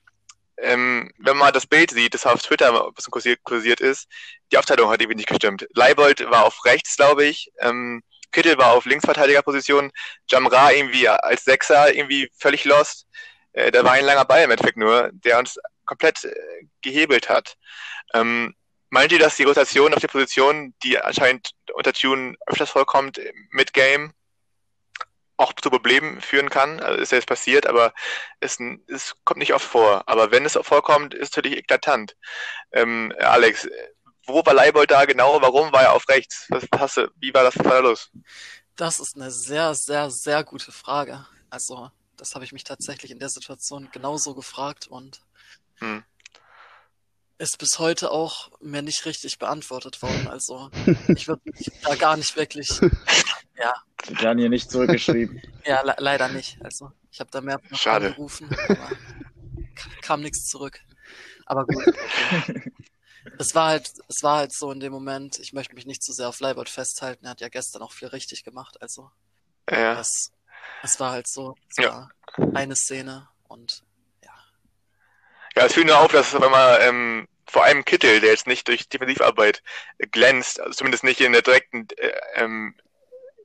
Ähm, 0.57 1.11
wenn 1.17 1.35
man 1.35 1.51
das 1.51 1.65
Bild 1.65 1.91
sieht, 1.91 2.13
das 2.13 2.25
auf 2.25 2.41
Twitter 2.41 2.87
ein 2.87 2.93
bisschen 2.93 3.11
kursiert, 3.11 3.43
kursiert 3.43 3.81
ist, 3.81 4.07
die 4.51 4.57
Aufteilung 4.57 4.89
hat 4.89 5.01
irgendwie 5.01 5.17
nicht 5.17 5.29
gestimmt. 5.29 5.67
Leibold 5.73 6.29
war 6.29 6.45
auf 6.45 6.63
rechts, 6.63 6.95
glaube 6.95 7.25
ich, 7.25 7.51
ähm, 7.59 8.01
Kittel 8.33 8.57
war 8.57 8.73
auf 8.73 8.85
Linksverteidigerposition, 8.85 9.91
Jamra 10.27 10.73
irgendwie 10.73 11.07
als 11.07 11.45
Sechser 11.45 11.93
irgendwie 11.93 12.29
völlig 12.37 12.65
lost. 12.65 13.07
Äh, 13.53 13.71
da 13.71 13.83
war 13.83 13.93
ein 13.93 14.05
langer 14.05 14.25
Ball 14.25 14.43
im 14.43 14.51
Endeffekt 14.51 14.77
nur, 14.77 15.09
der 15.13 15.39
uns 15.39 15.57
komplett 15.85 16.25
äh, 16.25 16.33
gehebelt 16.81 17.29
hat. 17.29 17.55
Ähm, 18.13 18.53
meint 18.89 19.11
ihr, 19.11 19.19
dass 19.19 19.37
die 19.37 19.43
Rotation 19.43 19.93
auf 19.93 20.01
der 20.01 20.07
Position, 20.07 20.73
die 20.83 20.99
anscheinend 20.99 21.51
unter 21.73 21.93
Tune 21.93 22.35
öfters 22.47 22.69
vorkommt, 22.69 23.19
mit 23.51 23.73
Game 23.73 24.13
auch 25.37 25.53
zu 25.53 25.69
Problemen 25.69 26.21
führen 26.21 26.49
kann? 26.49 26.79
Also 26.79 27.01
ist 27.01 27.11
ja 27.11 27.17
jetzt 27.17 27.27
passiert, 27.27 27.67
aber 27.67 27.93
es, 28.39 28.59
es 28.87 29.15
kommt 29.23 29.39
nicht 29.39 29.53
oft 29.53 29.65
vor. 29.65 30.03
Aber 30.07 30.31
wenn 30.31 30.45
es 30.45 30.57
vorkommt, 30.61 31.13
ist 31.13 31.31
es 31.31 31.35
natürlich 31.35 31.57
eklatant. 31.59 32.15
Ähm, 32.71 33.13
Alex, 33.19 33.67
wo 34.25 34.45
war 34.45 34.53
Leibold 34.53 34.91
da 34.91 35.05
genau? 35.05 35.41
Warum 35.41 35.71
war 35.71 35.83
er 35.83 35.93
auf 35.93 36.07
rechts? 36.09 36.47
Was 36.49 36.65
hast 36.77 36.97
du, 36.97 37.11
wie 37.17 37.33
war 37.33 37.43
das 37.43 37.57
war 37.59 37.81
los? 37.81 38.11
Das 38.75 38.99
ist 38.99 39.15
eine 39.15 39.31
sehr, 39.31 39.75
sehr, 39.75 40.09
sehr 40.09 40.43
gute 40.43 40.71
Frage. 40.71 41.25
Also, 41.49 41.91
das 42.17 42.33
habe 42.35 42.45
ich 42.45 42.53
mich 42.53 42.63
tatsächlich 42.63 43.11
in 43.11 43.19
der 43.19 43.29
Situation 43.29 43.89
genauso 43.91 44.33
gefragt 44.33 44.87
und 44.87 45.21
hm. 45.79 46.03
Ist 47.39 47.57
bis 47.57 47.79
heute 47.79 48.11
auch 48.11 48.51
mir 48.61 48.81
nicht 48.81 49.05
richtig 49.05 49.37
beantwortet 49.39 50.01
worden. 50.01 50.27
Also 50.27 50.69
ich 51.09 51.27
würde 51.27 51.41
mich 51.45 51.69
da 51.83 51.95
gar 51.95 52.15
nicht 52.15 52.35
wirklich. 52.37 52.69
Ja. 53.57 53.73
Daniel 54.21 54.49
nicht 54.49 54.69
zurückgeschrieben. 54.69 55.41
ja, 55.65 55.81
le 55.81 55.95
leider 55.97 56.29
nicht. 56.29 56.57
Also 56.63 56.91
ich 57.11 57.19
habe 57.19 57.31
da 57.31 57.41
mehr 57.41 57.59
Schade. 57.73 58.07
angerufen, 58.07 58.49
aber 58.69 58.89
kam 60.01 60.21
nichts 60.21 60.47
zurück. 60.47 60.79
Aber 61.45 61.65
gut. 61.65 61.85
Okay. 61.87 62.71
Es 63.37 63.55
war 63.55 63.69
halt, 63.69 63.91
es 64.07 64.23
war 64.23 64.37
halt 64.37 64.53
so 64.53 64.71
in 64.71 64.79
dem 64.79 64.93
Moment. 64.93 65.39
Ich 65.39 65.53
möchte 65.53 65.75
mich 65.75 65.85
nicht 65.85 66.03
zu 66.03 66.13
sehr 66.13 66.29
auf 66.29 66.39
Leibert 66.39 66.69
festhalten. 66.69 67.25
Er 67.25 67.31
hat 67.31 67.41
ja 67.41 67.49
gestern 67.49 67.81
auch 67.81 67.91
viel 67.91 68.09
richtig 68.09 68.43
gemacht. 68.43 68.81
Also 68.81 69.11
ja. 69.69 69.99
es, 69.99 70.31
es 70.83 70.99
war 70.99 71.11
halt 71.11 71.27
so. 71.27 71.55
Es 71.69 71.83
ja. 71.83 71.91
war 71.91 72.11
eine 72.53 72.75
Szene 72.75 73.29
und 73.47 73.83
ja, 75.55 75.65
es 75.65 75.73
fiel 75.73 75.85
nur 75.85 75.99
auf, 75.99 76.11
dass 76.11 76.33
wenn 76.33 76.51
man 76.51 76.81
ähm, 76.81 77.27
vor 77.47 77.63
allem 77.63 77.85
Kittel, 77.85 78.19
der 78.19 78.31
jetzt 78.31 78.47
nicht 78.47 78.67
durch 78.67 78.89
Defensivarbeit 78.89 79.61
glänzt, 80.11 80.59
also 80.59 80.73
zumindest 80.73 81.03
nicht 81.03 81.21
in 81.21 81.33
der 81.33 81.43
direkten 81.43 81.87
äh, 81.97 82.11
ähm, 82.35 82.75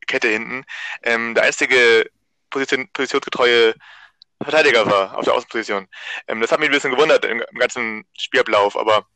Kette 0.06 0.28
hinten, 0.28 0.64
ähm, 1.02 1.34
der 1.34 1.44
einzige 1.44 2.10
Position, 2.48 2.88
positionsgetreue 2.92 3.74
Verteidiger 4.42 4.86
war 4.86 5.18
auf 5.18 5.24
der 5.24 5.34
Außenposition. 5.34 5.88
Ähm, 6.28 6.40
das 6.40 6.50
hat 6.50 6.60
mich 6.60 6.70
ein 6.70 6.72
bisschen 6.72 6.92
gewundert 6.92 7.24
im, 7.26 7.42
im, 7.42 7.58
ganzen 7.58 8.06
Spielablauf, 8.16 8.76
aber 8.76 9.06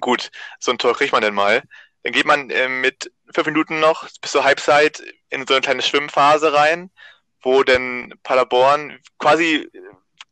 gut, 0.00 0.30
so 0.58 0.70
ein 0.70 0.78
Tor 0.78 0.94
kriegt 0.94 1.12
man 1.12 1.22
denn 1.22 1.34
mal. 1.34 1.62
Dann 2.02 2.12
geht 2.12 2.26
man 2.26 2.50
äh, 2.50 2.68
mit 2.68 3.12
fünf 3.32 3.46
Minuten 3.46 3.80
noch 3.80 4.08
bis 4.20 4.32
zur 4.32 4.44
Halbzeit 4.44 5.02
in 5.30 5.46
so 5.46 5.54
eine 5.54 5.60
kleine 5.60 5.82
Schwimmphase 5.82 6.52
rein, 6.52 6.90
wo 7.42 7.62
dann 7.62 8.14
Paderborn 8.22 8.98
quasi 9.18 9.68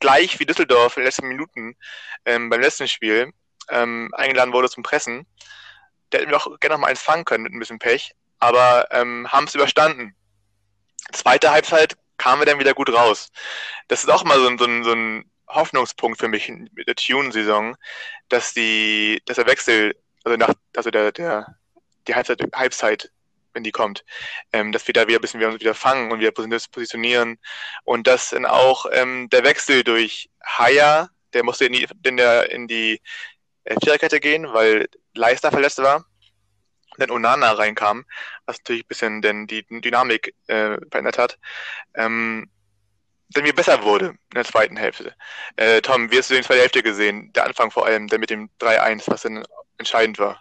gleich 0.00 0.38
wie 0.40 0.46
Düsseldorf 0.46 0.96
in 0.96 1.02
den 1.02 1.06
letzten 1.06 1.28
Minuten 1.28 1.76
ähm, 2.24 2.50
beim 2.50 2.60
letzten 2.60 2.88
Spiel 2.88 3.32
ähm, 3.68 4.10
eingeladen 4.14 4.52
wurde 4.52 4.68
zum 4.68 4.82
Pressen. 4.82 5.26
Der 6.12 6.20
hätten 6.20 6.30
wir 6.30 6.38
auch 6.38 6.58
gerne 6.58 6.74
noch 6.74 6.80
mal 6.80 6.88
eins 6.88 7.02
fangen 7.02 7.24
können 7.24 7.44
mit 7.44 7.52
ein 7.52 7.58
bisschen 7.58 7.78
Pech, 7.78 8.12
aber 8.40 8.88
ähm, 8.90 9.30
haben 9.30 9.46
es 9.46 9.54
überstanden. 9.54 10.16
Zweite 11.12 11.50
Halbzeit 11.50 11.96
kamen 12.16 12.40
wir 12.40 12.46
dann 12.46 12.58
wieder 12.58 12.74
gut 12.74 12.92
raus. 12.92 13.30
Das 13.88 14.02
ist 14.02 14.10
auch 14.10 14.24
mal 14.24 14.38
so 14.38 14.48
ein, 14.48 14.58
so 14.58 14.64
ein, 14.64 14.84
so 14.84 14.92
ein 14.92 15.30
Hoffnungspunkt 15.54 16.18
für 16.18 16.28
mich 16.28 16.48
mit 16.48 16.86
der 16.88 16.96
Tune-Saison, 16.96 17.76
dass 18.28 18.52
die, 18.54 19.20
dass 19.26 19.36
der 19.36 19.46
Wechsel, 19.46 19.94
also 20.24 20.36
nach, 20.36 20.54
also 20.76 20.90
der, 20.90 21.12
der, 21.12 21.56
die 22.06 22.14
Halbzeit, 22.14 22.40
Halbzeit 22.54 23.10
wenn 23.52 23.64
die 23.64 23.72
kommt, 23.72 24.04
ähm, 24.52 24.72
dass 24.72 24.86
wir 24.86 24.94
da 24.94 25.06
wieder 25.06 25.18
ein 25.18 25.22
bisschen 25.22 25.40
wir 25.40 25.52
wieder 25.58 25.74
fangen 25.74 26.12
und 26.12 26.20
wieder 26.20 26.32
positionieren. 26.32 27.38
Und 27.84 28.06
dass 28.06 28.30
dann 28.30 28.46
auch 28.46 28.86
ähm, 28.92 29.28
der 29.30 29.44
Wechsel 29.44 29.84
durch 29.84 30.30
Haya, 30.44 31.08
der 31.32 31.44
musste 31.44 31.66
in 31.66 31.72
die, 31.72 31.88
in 32.04 32.16
der, 32.16 32.50
in 32.50 32.68
die 32.68 33.00
äh, 33.64 33.76
Viererkette 33.82 34.20
gehen, 34.20 34.52
weil 34.52 34.88
Leister 35.14 35.50
verletzt 35.50 35.78
war, 35.78 36.04
dann 36.98 37.10
Onana 37.10 37.52
reinkam, 37.52 38.04
was 38.46 38.58
natürlich 38.58 38.84
ein 38.84 38.88
bisschen 38.88 39.22
denn 39.22 39.46
die 39.46 39.64
Dynamik 39.68 40.34
äh, 40.46 40.76
verändert 40.90 41.18
hat, 41.18 41.38
ähm, 41.94 42.50
dann 43.32 43.44
mir 43.44 43.54
besser 43.54 43.82
wurde 43.82 44.06
in 44.06 44.34
der 44.34 44.44
zweiten 44.44 44.76
Hälfte. 44.76 45.14
Äh, 45.56 45.80
Tom, 45.80 46.10
wie 46.10 46.18
hast 46.18 46.30
du 46.30 46.34
den 46.34 46.42
zweiten 46.42 46.60
Hälfte 46.60 46.82
gesehen? 46.82 47.32
Der 47.34 47.46
Anfang 47.46 47.70
vor 47.70 47.86
allem, 47.86 48.08
der 48.08 48.18
mit 48.18 48.30
dem 48.30 48.50
3-1, 48.60 49.10
was 49.10 49.22
dann 49.22 49.44
entscheidend 49.78 50.18
war. 50.18 50.40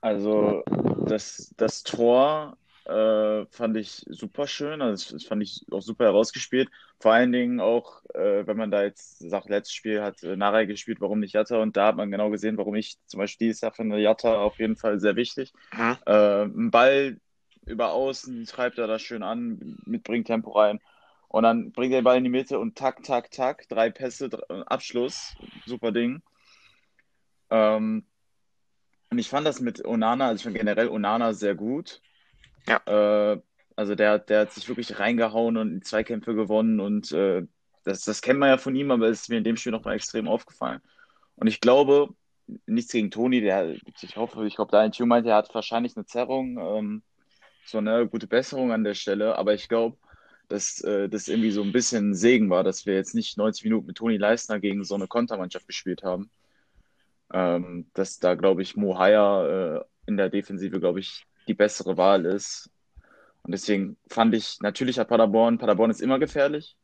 Also 0.00 0.62
das, 1.06 1.52
das 1.56 1.82
Tor 1.82 2.56
äh, 2.84 3.44
fand 3.50 3.76
ich 3.76 4.04
super 4.08 4.46
schön, 4.46 4.80
also 4.80 5.12
das 5.12 5.24
fand 5.24 5.42
ich 5.42 5.66
auch 5.70 5.82
super 5.82 6.04
herausgespielt. 6.04 6.70
Vor 7.00 7.12
allen 7.12 7.32
Dingen 7.32 7.60
auch, 7.60 8.02
äh, 8.14 8.46
wenn 8.46 8.56
man 8.56 8.70
da 8.70 8.82
jetzt 8.82 9.18
sagt, 9.18 9.50
letztes 9.50 9.74
Spiel 9.74 10.02
hat 10.02 10.22
äh, 10.22 10.36
Narei 10.36 10.64
gespielt, 10.64 11.00
warum 11.00 11.20
nicht 11.20 11.34
Jatta? 11.34 11.58
Und 11.58 11.76
da 11.76 11.88
hat 11.88 11.96
man 11.96 12.10
genau 12.10 12.30
gesehen, 12.30 12.56
warum 12.56 12.74
ich 12.74 12.96
zum 13.06 13.18
Beispiel 13.18 13.48
dieses 13.48 13.60
Jahr 13.60 13.72
finde 13.72 13.98
Jatta 13.98 14.38
auf 14.38 14.58
jeden 14.58 14.76
Fall 14.76 15.00
sehr 15.00 15.16
wichtig. 15.16 15.52
Mhm. 15.76 15.96
Äh, 16.06 16.42
ein 16.44 16.70
Ball 16.70 17.18
über 17.66 17.92
außen 17.92 18.46
treibt 18.46 18.78
er 18.78 18.86
da 18.86 18.98
schön 18.98 19.22
an, 19.22 19.78
mitbringt 19.84 20.26
Tempo 20.26 20.52
rein. 20.52 20.80
Und 21.28 21.42
dann 21.42 21.72
bringt 21.72 21.92
er 21.92 22.00
den 22.00 22.04
Ball 22.04 22.16
in 22.16 22.24
die 22.24 22.30
Mitte 22.30 22.58
und 22.58 22.76
tak, 22.76 23.02
tak, 23.02 23.30
tak, 23.30 23.68
drei 23.68 23.90
Pässe, 23.90 24.30
drei, 24.30 24.62
Abschluss, 24.62 25.36
super 25.66 25.92
Ding. 25.92 26.22
Ähm, 27.50 28.06
und 29.10 29.18
ich 29.18 29.28
fand 29.28 29.46
das 29.46 29.60
mit 29.60 29.84
Onana, 29.84 30.28
also 30.28 30.36
ich 30.36 30.44
fand 30.44 30.56
generell 30.56 30.88
Onana 30.88 31.32
sehr 31.34 31.54
gut. 31.54 32.00
Ja. 32.66 32.80
Äh, 33.32 33.40
also 33.76 33.94
der, 33.94 34.18
der 34.18 34.40
hat 34.40 34.52
sich 34.52 34.68
wirklich 34.68 34.98
reingehauen 34.98 35.56
und 35.56 35.74
die 35.74 35.80
Zweikämpfe 35.80 36.34
gewonnen 36.34 36.80
und 36.80 37.12
äh, 37.12 37.46
das, 37.84 38.04
das 38.04 38.22
kennt 38.22 38.40
man 38.40 38.48
ja 38.48 38.58
von 38.58 38.74
ihm, 38.74 38.90
aber 38.90 39.06
es 39.08 39.22
ist 39.22 39.28
mir 39.28 39.38
in 39.38 39.44
dem 39.44 39.56
Spiel 39.56 39.72
nochmal 39.72 39.94
extrem 39.94 40.28
aufgefallen. 40.28 40.80
Und 41.36 41.46
ich 41.46 41.60
glaube, 41.60 42.08
nichts 42.66 42.92
gegen 42.92 43.10
Toni, 43.10 43.40
der, 43.40 43.70
ich 43.70 44.16
hoffe, 44.16 44.46
ich 44.46 44.56
glaube, 44.56 44.72
Daniel 44.72 44.90
Tune 44.90 45.08
meinte, 45.08 45.30
er 45.30 45.36
hat 45.36 45.54
wahrscheinlich 45.54 45.96
eine 45.96 46.06
Zerrung, 46.06 46.58
ähm, 46.58 47.02
so 47.64 47.78
eine 47.78 48.08
gute 48.08 48.26
Besserung 48.26 48.72
an 48.72 48.84
der 48.84 48.94
Stelle, 48.94 49.36
aber 49.38 49.54
ich 49.54 49.68
glaube, 49.68 49.96
dass 50.48 50.80
äh, 50.82 51.08
das 51.08 51.28
irgendwie 51.28 51.50
so 51.50 51.62
ein 51.62 51.72
bisschen 51.72 52.10
ein 52.10 52.14
Segen 52.14 52.50
war, 52.50 52.64
dass 52.64 52.86
wir 52.86 52.94
jetzt 52.94 53.14
nicht 53.14 53.36
90 53.36 53.64
Minuten 53.64 53.86
mit 53.86 53.96
Toni 53.96 54.16
Leistner 54.16 54.60
gegen 54.60 54.84
so 54.84 54.94
eine 54.94 55.06
Kontermannschaft 55.06 55.66
gespielt 55.66 56.02
haben 56.02 56.30
ähm, 57.32 57.86
dass 57.94 58.18
da, 58.18 58.34
glaube 58.34 58.62
ich, 58.62 58.76
Mohaya 58.76 59.76
äh, 59.78 59.84
in 60.06 60.16
der 60.16 60.28
Defensive, 60.30 60.80
glaube 60.80 61.00
ich, 61.00 61.26
die 61.46 61.54
bessere 61.54 61.96
Wahl 61.96 62.24
ist. 62.24 62.70
Und 63.42 63.52
deswegen 63.52 63.96
fand 64.08 64.34
ich, 64.34 64.58
natürlich 64.60 64.98
hat 64.98 65.08
Paderborn, 65.08 65.58
Paderborn 65.58 65.90
ist 65.90 66.00
immer 66.00 66.18
gefährlich. 66.18 66.76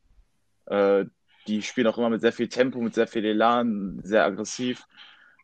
Äh, 0.67 1.07
die 1.47 1.63
spielen 1.63 1.87
auch 1.87 1.99
immer 1.99 2.11
mit 2.11 2.23
sehr 2.23 2.33
viel 2.33 2.49
Tempo, 2.49 2.81
mit 2.81 2.95
sehr 2.95 3.07
viel 3.07 3.25
Elan, 3.25 4.01
sehr 4.03 4.25
aggressiv. 4.25 4.87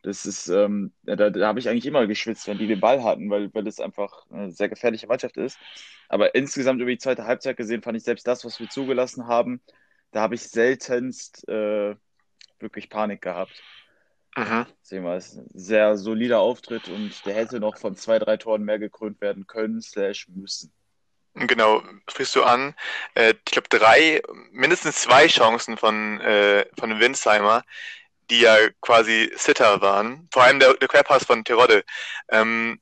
Das 0.02 0.25
ist, 0.25 0.49
ähm, 0.49 0.92
da, 1.02 1.30
da 1.30 1.47
habe 1.47 1.59
ich 1.59 1.69
eigentlich 1.69 1.87
immer 1.87 2.07
geschwitzt, 2.07 2.47
wenn 2.47 2.59
die 2.59 2.66
den 2.66 2.80
Ball 2.80 3.02
hatten, 3.04 3.28
weil, 3.28 3.52
weil 3.54 3.64
das 3.64 3.80
einfach 3.80 4.25
eine 4.30 4.50
sehr 4.50 4.69
gefährliche 4.69 5.07
Mannschaft 5.07 5.37
ist. 5.37 5.59
Aber 6.09 6.35
insgesamt 6.35 6.80
über 6.80 6.90
die 6.90 6.99
zweite 6.99 7.26
Halbzeit 7.26 7.57
gesehen, 7.57 7.83
fand 7.83 7.99
ich 7.99 8.04
selbst 8.04 8.26
das, 8.26 8.45
was 8.45 8.59
wir 8.59 8.69
zugelassen 8.69 9.26
haben, 9.26 9.61
da 10.12 10.23
habe 10.23 10.35
ich 10.35 10.42
seltenst 10.42 11.47
äh, 11.49 11.95
wirklich 12.59 12.88
Panik 12.88 13.21
gehabt. 13.21 13.62
Aha. 14.35 14.66
Deswegen 14.83 15.04
war 15.04 15.16
es 15.16 15.37
ein 15.37 15.49
sehr 15.52 15.97
solider 15.97 16.40
Auftritt 16.40 16.88
und 16.88 17.26
der 17.26 17.35
hätte 17.35 17.61
noch 17.61 17.76
von 17.76 17.97
zwei, 17.97 18.19
drei 18.19 18.37
Toren 18.37 18.62
mehr 18.62 18.78
gekrönt 18.78 19.21
werden 19.21 19.47
können, 19.47 19.83
slash 19.83 20.28
müssen. 20.28 20.73
Genau, 21.35 21.83
sprichst 22.09 22.35
du 22.35 22.42
an. 22.42 22.75
Äh, 23.14 23.35
ich 23.47 23.52
glaube, 23.52 23.69
drei, 23.69 24.21
mindestens 24.50 24.97
zwei 25.02 25.28
Chancen 25.28 25.76
von, 25.76 26.21
äh, 26.21 26.66
von 26.78 26.99
Winsheimer, 26.99 27.62
die 28.30 28.40
ja 28.40 28.56
quasi 28.80 29.30
Sitter 29.37 29.80
waren. 29.80 30.28
Vor 30.32 30.42
allem 30.42 30.60
der, 30.60 30.75
der 30.75 30.88
Querpass 30.88 31.25
von 31.25 31.44
Terodde. 31.44 31.84
Ähm, 32.30 32.80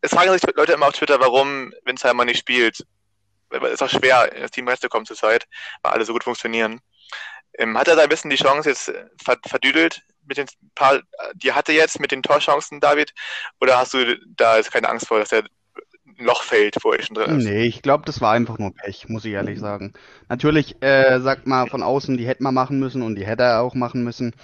es 0.00 0.10
fragen 0.10 0.32
sich 0.32 0.42
Leute 0.56 0.72
immer 0.72 0.88
auf 0.88 0.94
Twitter, 0.94 1.20
warum 1.20 1.72
Winsheimer 1.84 2.24
nicht 2.24 2.40
spielt. 2.40 2.84
Es 3.50 3.72
ist 3.72 3.82
auch 3.82 3.88
schwer, 3.88 4.32
in 4.32 4.42
das 4.42 4.50
Team 4.50 4.66
reinzukommen 4.66 5.06
zur 5.06 5.16
Zeit, 5.16 5.46
weil 5.82 5.92
alle 5.92 6.04
so 6.04 6.12
gut 6.12 6.24
funktionieren. 6.24 6.80
Ähm, 7.58 7.78
hat 7.78 7.86
er 7.86 7.96
da 7.96 8.02
ein 8.02 8.08
bisschen 8.08 8.30
die 8.30 8.36
Chance 8.36 8.70
jetzt 8.70 8.92
verdüdelt 9.46 10.02
mit 10.26 10.38
den 10.38 10.46
paar, 10.74 11.00
die 11.34 11.52
hatte 11.52 11.72
jetzt 11.72 12.00
mit 12.00 12.10
den 12.10 12.22
Torchancen, 12.22 12.80
David? 12.80 13.12
Oder 13.60 13.78
hast 13.78 13.94
du 13.94 14.18
da 14.26 14.56
jetzt 14.56 14.72
keine 14.72 14.88
Angst 14.88 15.06
vor, 15.06 15.18
dass 15.18 15.32
er 15.32 15.44
Loch 16.18 16.42
fällt, 16.42 16.76
wo 16.82 16.92
er 16.92 17.02
schon 17.02 17.14
drin 17.14 17.38
ist. 17.38 17.44
Nee, 17.44 17.64
ich 17.64 17.82
glaube, 17.82 18.04
das 18.06 18.20
war 18.20 18.32
einfach 18.32 18.58
nur 18.58 18.74
Pech, 18.74 19.08
muss 19.08 19.24
ich 19.24 19.32
ehrlich 19.32 19.58
sagen. 19.58 19.92
Natürlich 20.28 20.82
äh, 20.82 21.20
sagt 21.20 21.46
man 21.46 21.68
von 21.68 21.82
außen, 21.82 22.16
die 22.16 22.26
hätte 22.26 22.42
man 22.42 22.54
machen 22.54 22.78
müssen 22.78 23.02
und 23.02 23.16
die 23.16 23.26
hätte 23.26 23.44
er 23.44 23.62
auch 23.62 23.74
machen 23.74 24.04
müssen. 24.04 24.34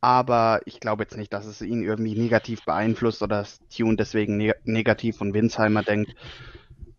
Aber 0.00 0.60
ich 0.64 0.80
glaube 0.80 1.04
jetzt 1.04 1.16
nicht, 1.16 1.32
dass 1.32 1.46
es 1.46 1.62
ihn 1.62 1.82
irgendwie 1.82 2.18
negativ 2.18 2.64
beeinflusst 2.64 3.22
oder 3.22 3.36
dass 3.38 3.60
Tune 3.68 3.96
deswegen 3.96 4.36
ne 4.36 4.54
negativ 4.64 5.16
von 5.16 5.32
Winsheimer 5.32 5.82
denkt. 5.82 6.14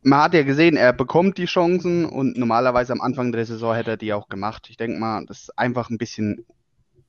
Man 0.01 0.21
hat 0.21 0.33
ja 0.33 0.43
gesehen, 0.43 0.77
er 0.77 0.93
bekommt 0.93 1.37
die 1.37 1.45
Chancen 1.45 2.05
und 2.05 2.37
normalerweise 2.37 2.93
am 2.93 3.01
Anfang 3.01 3.31
der 3.31 3.45
Saison 3.45 3.75
hätte 3.75 3.91
er 3.91 3.97
die 3.97 4.13
auch 4.13 4.29
gemacht. 4.29 4.67
Ich 4.69 4.77
denke 4.77 4.99
mal, 4.99 5.25
das 5.25 5.43
ist 5.43 5.59
einfach 5.59 5.89
ein 5.89 5.97
bisschen 5.97 6.45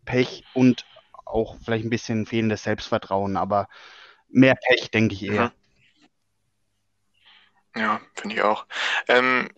Pech 0.04 0.44
und 0.52 0.84
auch 1.24 1.56
vielleicht 1.64 1.84
ein 1.84 1.90
bisschen 1.90 2.26
fehlendes 2.26 2.62
Selbstvertrauen, 2.62 3.36
aber 3.36 3.68
mehr 4.28 4.56
Pech, 4.56 4.90
denke 4.90 5.14
ich 5.14 5.24
eher. 5.24 5.46
Mhm. 5.46 5.63
Ja, 7.76 8.00
finde 8.14 8.36
ich 8.36 8.42
auch. 8.42 8.66
Ähm, 9.08 9.50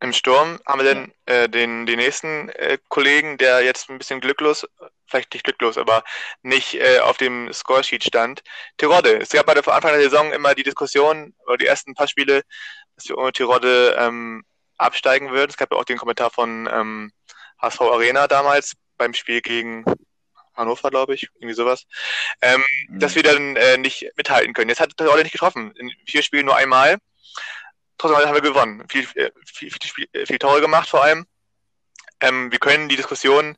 Im 0.00 0.12
Sturm 0.12 0.58
haben 0.66 0.82
wir 0.82 0.94
dann 0.94 1.12
äh, 1.26 1.48
den, 1.48 1.86
den 1.86 1.98
nächsten 1.98 2.48
äh, 2.50 2.78
Kollegen, 2.88 3.36
der 3.38 3.62
jetzt 3.62 3.90
ein 3.90 3.98
bisschen 3.98 4.20
glücklos, 4.20 4.66
vielleicht 5.06 5.32
nicht 5.34 5.44
glücklos, 5.44 5.76
aber 5.76 6.02
nicht 6.42 6.74
äh, 6.74 7.00
auf 7.00 7.18
dem 7.18 7.52
Scoresheet 7.52 8.04
stand. 8.04 8.42
Tirode. 8.78 9.18
Es 9.18 9.30
gab 9.30 9.46
bei 9.46 9.54
der 9.54 9.66
Anfang 9.68 9.92
der 9.92 10.02
Saison 10.02 10.32
immer 10.32 10.54
die 10.54 10.62
Diskussion, 10.62 11.34
oder 11.46 11.58
die 11.58 11.66
ersten 11.66 11.94
paar 11.94 12.08
Spiele, 12.08 12.42
dass 12.96 13.08
wir 13.08 13.18
ohne 13.18 13.32
Tirode 13.32 13.94
ähm, 13.98 14.44
absteigen 14.78 15.30
würden. 15.30 15.50
Es 15.50 15.56
gab 15.56 15.70
ja 15.70 15.78
auch 15.78 15.84
den 15.84 15.98
Kommentar 15.98 16.30
von 16.30 16.68
ähm, 16.72 17.12
HSV 17.60 17.80
Arena 17.82 18.26
damals 18.26 18.72
beim 18.96 19.14
Spiel 19.14 19.40
gegen 19.42 19.84
Hannover, 20.54 20.90
glaube 20.90 21.14
ich, 21.14 21.28
irgendwie 21.34 21.54
sowas, 21.54 21.86
ähm, 22.40 22.62
mhm. 22.88 22.98
dass 22.98 23.14
wir 23.14 23.22
dann 23.22 23.56
äh, 23.56 23.78
nicht 23.78 24.10
mithalten 24.16 24.52
können. 24.54 24.68
Jetzt 24.68 24.80
hat 24.80 24.96
Tirode 24.96 25.22
nicht 25.22 25.32
getroffen. 25.32 25.72
In 25.76 25.90
vier 26.06 26.22
Spielen 26.22 26.46
nur 26.46 26.56
einmal. 26.56 26.98
Trotzdem 27.98 28.26
haben 28.26 28.34
wir 28.34 28.40
gewonnen. 28.40 28.84
Viel, 28.88 29.06
äh, 29.14 29.30
viel, 29.46 29.70
viel, 29.70 29.90
viel, 29.94 30.08
äh, 30.12 30.26
viel 30.26 30.38
Tore 30.38 30.60
gemacht 30.60 30.88
vor 30.88 31.04
allem. 31.04 31.26
Ähm, 32.20 32.50
wir 32.50 32.58
können 32.58 32.88
die 32.88 32.96
Diskussion 32.96 33.56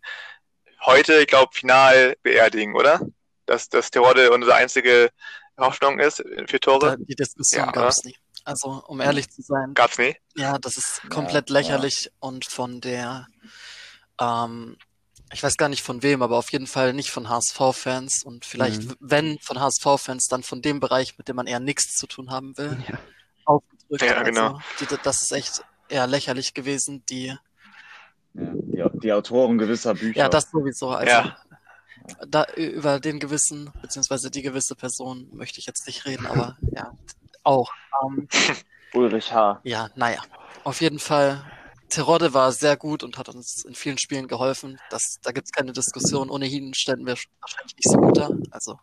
heute, 0.84 1.20
ich 1.20 1.26
glaube, 1.26 1.52
final 1.54 2.16
beerdigen, 2.22 2.74
oder? 2.74 3.00
Dass, 3.46 3.68
dass 3.68 3.90
Terodde 3.90 4.30
unsere 4.30 4.54
einzige 4.54 5.10
Hoffnung 5.58 5.98
ist 5.98 6.22
für 6.46 6.60
Tore. 6.60 6.96
Die 6.98 7.14
Diskussion 7.14 7.66
ja, 7.66 7.72
gab 7.72 7.88
es 7.88 8.04
nie. 8.04 8.16
Also, 8.44 8.84
um 8.86 9.00
ehrlich 9.00 9.30
zu 9.30 9.42
sein. 9.42 9.72
Gab's 9.74 9.98
nie? 9.98 10.14
Ja, 10.36 10.58
das 10.58 10.76
ist 10.76 11.00
komplett 11.08 11.48
ja, 11.48 11.54
lächerlich 11.54 12.04
ja. 12.04 12.10
und 12.20 12.44
von 12.44 12.80
der, 12.80 13.26
ähm, 14.20 14.76
ich 15.32 15.42
weiß 15.42 15.56
gar 15.56 15.70
nicht 15.70 15.82
von 15.82 16.02
wem, 16.02 16.20
aber 16.20 16.36
auf 16.36 16.52
jeden 16.52 16.66
Fall 16.66 16.92
nicht 16.92 17.10
von 17.10 17.30
HSV-Fans 17.30 18.22
und 18.24 18.44
vielleicht, 18.44 18.82
mhm. 18.82 18.96
wenn 19.00 19.38
von 19.38 19.58
HSV-Fans, 19.60 20.26
dann 20.28 20.42
von 20.42 20.60
dem 20.60 20.80
Bereich, 20.80 21.16
mit 21.16 21.28
dem 21.28 21.36
man 21.36 21.46
eher 21.46 21.60
nichts 21.60 21.94
zu 21.94 22.06
tun 22.06 22.30
haben 22.30 22.56
will, 22.58 22.76
ja. 22.86 22.98
Aufgedrückt. 23.46 24.02
Ja, 24.02 24.22
genau. 24.22 24.60
Also, 24.78 24.96
die, 24.96 25.02
das 25.02 25.22
ist 25.22 25.32
echt 25.32 25.64
eher 25.88 26.06
lächerlich 26.06 26.54
gewesen, 26.54 27.04
die 27.08 27.36
die, 28.32 28.84
die, 28.94 29.12
Autoren 29.12 29.58
gewisser 29.58 29.94
Bücher. 29.94 30.18
Ja, 30.18 30.28
das 30.28 30.50
sowieso. 30.50 30.90
Also, 30.90 31.12
ja. 31.12 31.36
da, 32.26 32.46
über 32.56 32.98
den 32.98 33.20
gewissen, 33.20 33.70
beziehungsweise 33.80 34.30
die 34.30 34.42
gewisse 34.42 34.74
Person 34.74 35.28
möchte 35.32 35.60
ich 35.60 35.66
jetzt 35.66 35.86
nicht 35.86 36.04
reden, 36.04 36.26
aber 36.26 36.56
ja, 36.72 36.92
auch. 37.44 37.70
Ähm, 38.02 38.28
Ulrich 38.94 39.32
H. 39.32 39.60
Ja, 39.64 39.88
naja. 39.94 40.20
Auf 40.64 40.80
jeden 40.80 40.98
Fall, 40.98 41.44
Terodde 41.88 42.34
war 42.34 42.50
sehr 42.50 42.76
gut 42.76 43.02
und 43.04 43.18
hat 43.18 43.28
uns 43.28 43.64
in 43.64 43.74
vielen 43.74 43.98
Spielen 43.98 44.26
geholfen. 44.26 44.80
Das, 44.90 45.18
da 45.22 45.30
gibt 45.30 45.46
es 45.46 45.52
keine 45.52 45.72
Diskussion. 45.72 46.30
Ohnehin 46.30 46.74
ständen 46.74 47.06
wir 47.06 47.16
wahrscheinlich 47.40 47.76
nicht 47.76 47.90
so 47.90 47.98
gut 47.98 48.16
da. 48.16 48.30
Also 48.50 48.78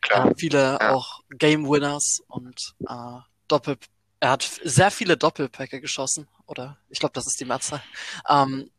Klar. 0.00 0.30
Äh, 0.30 0.34
viele 0.36 0.78
ja. 0.80 0.92
auch 0.92 1.20
Game 1.30 1.68
Winners 1.68 2.22
und 2.28 2.74
äh, 2.88 3.18
Doppel 3.48 3.76
er 4.20 4.30
hat 4.30 4.42
sehr 4.64 4.90
viele 4.90 5.16
Doppelpäcke 5.16 5.80
geschossen, 5.80 6.26
oder 6.46 6.78
ich 6.88 6.98
glaube, 6.98 7.12
das 7.12 7.26
ist 7.26 7.38
die 7.40 7.44
Mehrzahl. 7.44 7.82
Ähm, 8.28 8.70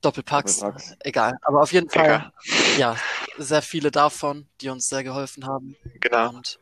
Doppelpacks, 0.00 0.60
Doppelpacks, 0.60 0.94
egal. 1.00 1.34
Aber 1.42 1.62
auf 1.62 1.72
jeden 1.72 1.90
Fall, 1.90 2.32
ja, 2.78 2.96
sehr 3.38 3.62
viele 3.62 3.90
davon, 3.90 4.46
die 4.60 4.68
uns 4.68 4.86
sehr 4.86 5.02
geholfen 5.02 5.46
haben. 5.46 5.76
Genau. 6.00 6.28
Und 6.28 6.60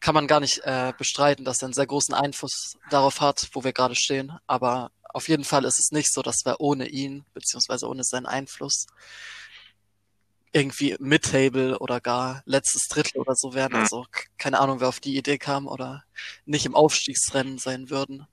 kann 0.00 0.14
man 0.14 0.26
gar 0.26 0.40
nicht 0.40 0.60
äh, 0.64 0.92
bestreiten, 0.96 1.44
dass 1.44 1.62
er 1.62 1.66
einen 1.66 1.74
sehr 1.74 1.86
großen 1.86 2.14
Einfluss 2.14 2.76
darauf 2.90 3.20
hat, 3.20 3.48
wo 3.52 3.64
wir 3.64 3.72
gerade 3.72 3.96
stehen. 3.96 4.32
Aber 4.46 4.90
auf 5.12 5.28
jeden 5.28 5.44
Fall 5.44 5.64
ist 5.64 5.80
es 5.80 5.90
nicht 5.90 6.12
so, 6.12 6.22
dass 6.22 6.44
wir 6.44 6.60
ohne 6.60 6.86
ihn, 6.86 7.24
beziehungsweise 7.34 7.88
ohne 7.88 8.04
seinen 8.04 8.26
Einfluss, 8.26 8.86
irgendwie 10.56 10.96
Mid-Table 10.98 11.78
oder 11.78 12.00
gar 12.00 12.42
letztes 12.46 12.88
Drittel 12.88 13.20
oder 13.20 13.34
so 13.34 13.54
werden. 13.54 13.74
Mhm. 13.74 13.82
Also 13.82 14.06
keine 14.38 14.58
Ahnung, 14.58 14.80
wer 14.80 14.88
auf 14.88 15.00
die 15.00 15.16
Idee 15.16 15.38
kam 15.38 15.66
oder 15.66 16.04
nicht 16.46 16.64
im 16.64 16.74
Aufstiegsrennen 16.74 17.58
sein 17.58 17.90
würden. 17.90 18.26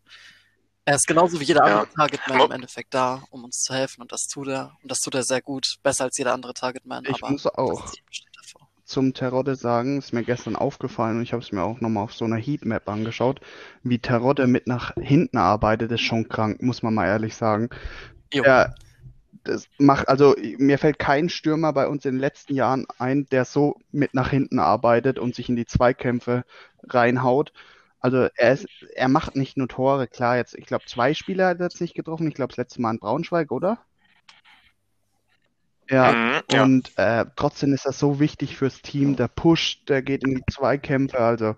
Er 0.86 0.96
ist 0.96 1.08
genauso 1.08 1.40
wie 1.40 1.46
jeder 1.46 1.64
andere 1.64 1.86
ja. 1.86 1.90
Targetman 1.96 2.42
im 2.42 2.52
Endeffekt 2.52 2.94
da, 2.94 3.24
um 3.30 3.44
uns 3.44 3.62
zu 3.62 3.74
helfen 3.74 4.02
und 4.02 4.12
das 4.12 4.28
tut 4.28 4.48
er. 4.48 4.76
Und 4.82 4.92
das 4.92 5.00
tut 5.00 5.16
er 5.16 5.24
sehr 5.24 5.42
gut, 5.42 5.78
besser 5.84 6.06
als 6.06 6.18
jeder 6.18 6.34
andere 6.34 6.54
Targetman. 6.54 7.06
Ich 7.08 7.22
muss 7.22 7.46
auch 7.46 7.92
zum 8.86 9.14
Terodde 9.14 9.56
sagen, 9.56 9.98
ist 9.98 10.14
mir 10.14 10.24
gestern 10.24 10.56
aufgefallen 10.56 11.18
und 11.18 11.24
ich 11.24 11.34
habe 11.34 11.42
es 11.42 11.52
mir 11.52 11.64
auch 11.64 11.80
nochmal 11.80 12.04
auf 12.04 12.14
so 12.14 12.26
einer 12.26 12.36
Heatmap 12.36 12.88
angeschaut, 12.90 13.40
wie 13.82 13.98
Terodde 13.98 14.46
mit 14.46 14.68
nach 14.68 14.94
hinten 14.96 15.38
arbeitet, 15.38 15.92
ist 15.92 16.02
schon 16.02 16.28
krank, 16.28 16.62
muss 16.62 16.84
man 16.84 16.94
mal 16.94 17.08
ehrlich 17.08 17.36
sagen. 17.36 17.70
Jo. 18.34 18.44
Er, 18.44 18.76
das 19.44 19.68
macht, 19.78 20.08
also 20.10 20.36
mir 20.58 20.78
fällt 20.78 21.00
kein 21.00 21.30
Stürmer 21.30 21.74
bei 21.74 21.88
uns 21.88 22.06
in 22.06 22.14
den 22.14 22.20
letzten 22.20 22.56
Jahren 22.56 22.86
ein, 22.98 23.26
der 23.28 23.46
so 23.46 23.78
mit 23.92 24.14
nach 24.14 24.30
hinten 24.30 24.60
arbeitet 24.60 25.20
und 25.20 25.36
sich 25.36 25.50
in 25.50 25.56
die 25.56 25.66
Zweikämpfe 25.66 26.46
reinhaut. 26.84 27.52
Also 28.00 28.28
er 28.36 28.54
ist, 28.54 28.68
er 28.96 29.08
macht 29.08 29.36
nicht 29.36 29.58
nur 29.58 29.68
Tore, 29.68 30.08
klar, 30.08 30.38
jetzt, 30.38 30.56
ich 30.56 30.66
glaube, 30.66 30.86
zwei 30.86 31.14
Spieler 31.14 31.48
hat 31.48 31.60
er 31.60 31.68
jetzt 31.68 31.82
nicht 31.82 31.96
getroffen, 31.96 32.28
ich 32.28 32.34
glaube 32.36 32.50
das 32.50 32.58
letzte 32.58 32.82
Mal 32.82 32.92
in 32.92 33.00
Braunschweig, 33.00 33.52
oder? 33.52 33.80
Ja, 35.90 36.12
mhm, 36.12 36.42
ja. 36.52 36.64
und 36.64 36.92
äh, 36.98 37.26
trotzdem 37.36 37.74
ist 37.74 37.86
das 37.86 38.00
so 38.00 38.20
wichtig 38.20 38.58
fürs 38.58 38.82
Team, 38.82 39.16
der 39.16 39.28
pusht, 39.28 39.90
der 39.90 40.02
geht 40.02 40.24
in 40.24 40.36
die 40.36 40.44
Zweikämpfe, 40.52 41.20
also 41.20 41.56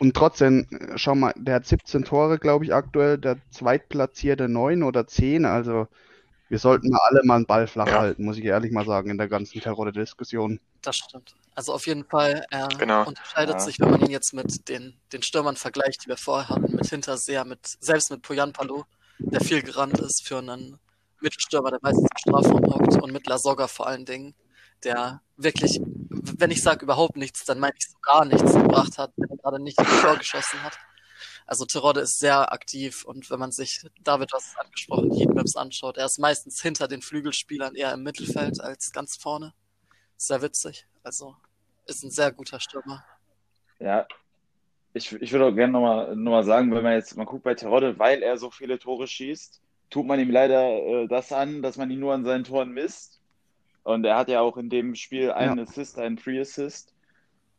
und 0.00 0.14
trotzdem, 0.14 0.66
schau 0.94 1.16
mal, 1.16 1.34
der 1.36 1.56
hat 1.56 1.66
17 1.66 2.04
Tore, 2.04 2.38
glaube 2.38 2.64
ich, 2.64 2.72
aktuell, 2.72 3.18
der 3.18 3.38
zweitplatzierte 3.50 4.48
9 4.48 4.84
oder 4.84 5.08
10, 5.08 5.44
also 5.44 5.88
wir 6.48 6.58
sollten 6.58 6.88
mal 6.90 7.00
alle 7.08 7.20
mal 7.24 7.36
einen 7.36 7.46
Ball 7.46 7.66
flach 7.66 7.86
ja. 7.86 8.00
halten, 8.00 8.24
muss 8.24 8.38
ich 8.38 8.44
ehrlich 8.44 8.72
mal 8.72 8.86
sagen, 8.86 9.10
in 9.10 9.18
der 9.18 9.28
ganzen 9.28 9.60
Terror-Diskussion. 9.60 10.60
Das 10.82 10.96
stimmt. 10.96 11.34
Also 11.54 11.72
auf 11.72 11.86
jeden 11.86 12.04
Fall, 12.04 12.44
er 12.50 12.68
genau. 12.68 13.06
unterscheidet 13.06 13.54
ja. 13.54 13.60
sich, 13.60 13.80
wenn 13.80 13.90
man 13.90 14.00
ihn 14.00 14.10
jetzt 14.10 14.32
mit 14.32 14.68
den, 14.68 14.96
den 15.12 15.22
Stürmern 15.22 15.56
vergleicht, 15.56 16.04
die 16.04 16.08
wir 16.08 16.16
vorher 16.16 16.48
hatten, 16.48 16.74
mit 16.74 16.86
Hinterseher, 16.86 17.44
mit, 17.44 17.60
selbst 17.80 18.10
mit 18.10 18.22
Poyan 18.22 18.52
Palo, 18.52 18.84
der 19.18 19.40
viel 19.40 19.62
gerannt 19.62 19.98
ist 19.98 20.26
für 20.26 20.38
einen 20.38 20.78
Mittelstürmer, 21.20 21.70
der 21.70 21.80
meistens 21.82 22.08
im 22.10 22.18
Strafraum 22.18 22.64
hockt 22.72 23.02
und 23.02 23.12
mit 23.12 23.26
Lasogga 23.26 23.66
vor 23.66 23.88
allen 23.88 24.04
Dingen, 24.04 24.34
der 24.84 25.20
wirklich, 25.36 25.80
wenn 26.10 26.50
ich 26.50 26.62
sage 26.62 26.84
überhaupt 26.84 27.16
nichts, 27.16 27.44
dann 27.44 27.58
meine 27.58 27.74
ich 27.76 27.88
so 27.88 27.98
gar 28.00 28.24
nichts 28.24 28.52
gebracht 28.52 28.96
hat, 28.98 29.12
wenn 29.16 29.28
er 29.28 29.36
gerade 29.36 29.60
nicht 29.60 29.78
ins 29.80 30.00
Tor 30.00 30.16
geschossen 30.16 30.62
hat. 30.62 30.78
Also 31.48 31.64
Terodde 31.64 32.00
ist 32.00 32.18
sehr 32.18 32.52
aktiv 32.52 33.04
und 33.04 33.30
wenn 33.30 33.38
man 33.38 33.52
sich 33.52 33.80
David 34.04 34.34
was 34.34 34.54
angesprochen, 34.58 35.10
Heatmaps 35.12 35.56
anschaut, 35.56 35.96
er 35.96 36.04
ist 36.04 36.18
meistens 36.18 36.60
hinter 36.60 36.88
den 36.88 37.00
Flügelspielern 37.00 37.74
eher 37.74 37.94
im 37.94 38.02
Mittelfeld 38.02 38.60
als 38.60 38.92
ganz 38.92 39.16
vorne. 39.16 39.54
Sehr 40.18 40.42
witzig. 40.42 40.86
Also 41.02 41.36
ist 41.86 42.04
ein 42.04 42.10
sehr 42.10 42.32
guter 42.32 42.60
Stürmer. 42.60 43.02
Ja, 43.80 44.06
ich, 44.92 45.10
ich 45.22 45.32
würde 45.32 45.46
auch 45.46 45.54
gerne 45.54 45.72
nochmal 45.72 46.16
noch 46.16 46.32
mal 46.32 46.44
sagen, 46.44 46.70
wenn 46.74 46.82
man 46.82 46.92
jetzt 46.92 47.16
mal 47.16 47.24
guckt 47.24 47.44
bei 47.44 47.54
Terodde, 47.54 47.98
weil 47.98 48.22
er 48.22 48.36
so 48.36 48.50
viele 48.50 48.78
Tore 48.78 49.06
schießt, 49.06 49.62
tut 49.88 50.06
man 50.06 50.20
ihm 50.20 50.30
leider 50.30 50.68
äh, 50.68 51.08
das 51.08 51.32
an, 51.32 51.62
dass 51.62 51.78
man 51.78 51.90
ihn 51.90 52.00
nur 52.00 52.12
an 52.12 52.26
seinen 52.26 52.44
Toren 52.44 52.72
misst. 52.72 53.22
Und 53.84 54.04
er 54.04 54.16
hat 54.16 54.28
ja 54.28 54.42
auch 54.42 54.58
in 54.58 54.68
dem 54.68 54.94
Spiel 54.94 55.32
einen 55.32 55.56
ja. 55.56 55.62
Assist, 55.62 55.98
einen 55.98 56.18
Free 56.18 56.40
Assist. 56.40 56.94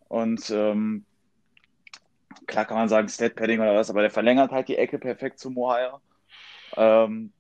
Und 0.10 0.52
ähm, 0.52 1.06
klar 2.48 2.66
kann 2.66 2.78
man 2.78 2.90
sagen 2.90 3.10
Stat 3.10 3.36
Padding 3.36 3.60
oder 3.60 3.76
was, 3.76 3.90
aber 3.90 4.02
der 4.02 4.12
verlängert 4.12 4.52
halt 4.52 4.68
die 4.68 4.78
Ecke 4.78 5.00
perfekt 5.00 5.40
zu 5.40 5.50
Mohaya. 5.50 6.02
Ähm, 6.78 7.32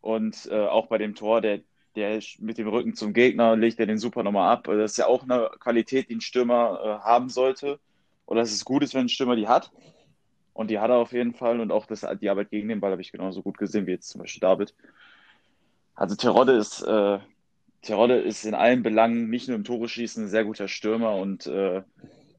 und 0.00 0.48
äh, 0.50 0.66
auch 0.66 0.86
bei 0.86 0.98
dem 0.98 1.14
Tor, 1.14 1.40
der, 1.40 1.60
der 1.96 2.20
mit 2.38 2.58
dem 2.58 2.68
Rücken 2.68 2.94
zum 2.94 3.12
Gegner 3.12 3.56
legt 3.56 3.80
er 3.80 3.86
den 3.86 3.98
super 3.98 4.22
nochmal 4.22 4.52
ab. 4.52 4.64
Das 4.64 4.92
ist 4.92 4.98
ja 4.98 5.06
auch 5.06 5.24
eine 5.24 5.50
Qualität, 5.58 6.08
die 6.08 6.16
ein 6.16 6.20
Stürmer 6.20 6.80
äh, 6.82 7.04
haben 7.04 7.28
sollte. 7.28 7.80
Oder 8.26 8.40
dass 8.40 8.52
es 8.52 8.64
gut 8.64 8.82
ist, 8.82 8.94
wenn 8.94 9.06
ein 9.06 9.08
Stürmer 9.08 9.36
die 9.36 9.48
hat. 9.48 9.70
Und 10.52 10.70
die 10.70 10.78
hat 10.78 10.90
er 10.90 10.96
auf 10.96 11.12
jeden 11.12 11.34
Fall. 11.34 11.60
Und 11.60 11.70
auch 11.70 11.86
das, 11.86 12.06
die 12.20 12.30
Arbeit 12.30 12.50
gegen 12.50 12.68
den 12.68 12.80
Ball 12.80 12.92
habe 12.92 13.02
ich 13.02 13.12
genauso 13.12 13.42
gut 13.42 13.58
gesehen 13.58 13.86
wie 13.86 13.92
jetzt 13.92 14.08
zum 14.08 14.20
Beispiel 14.20 14.40
David. 14.40 14.74
Also 15.94 16.14
Terodde 16.14 16.52
ist, 16.52 16.82
äh, 16.82 17.18
Terodde 17.82 18.20
ist 18.20 18.44
in 18.44 18.54
allen 18.54 18.82
Belangen, 18.82 19.28
nicht 19.28 19.48
nur 19.48 19.56
im 19.56 19.64
Tore 19.64 19.88
schießen, 19.88 20.24
ein 20.24 20.28
sehr 20.28 20.44
guter 20.44 20.68
Stürmer 20.68 21.16
und 21.16 21.46
äh, 21.46 21.82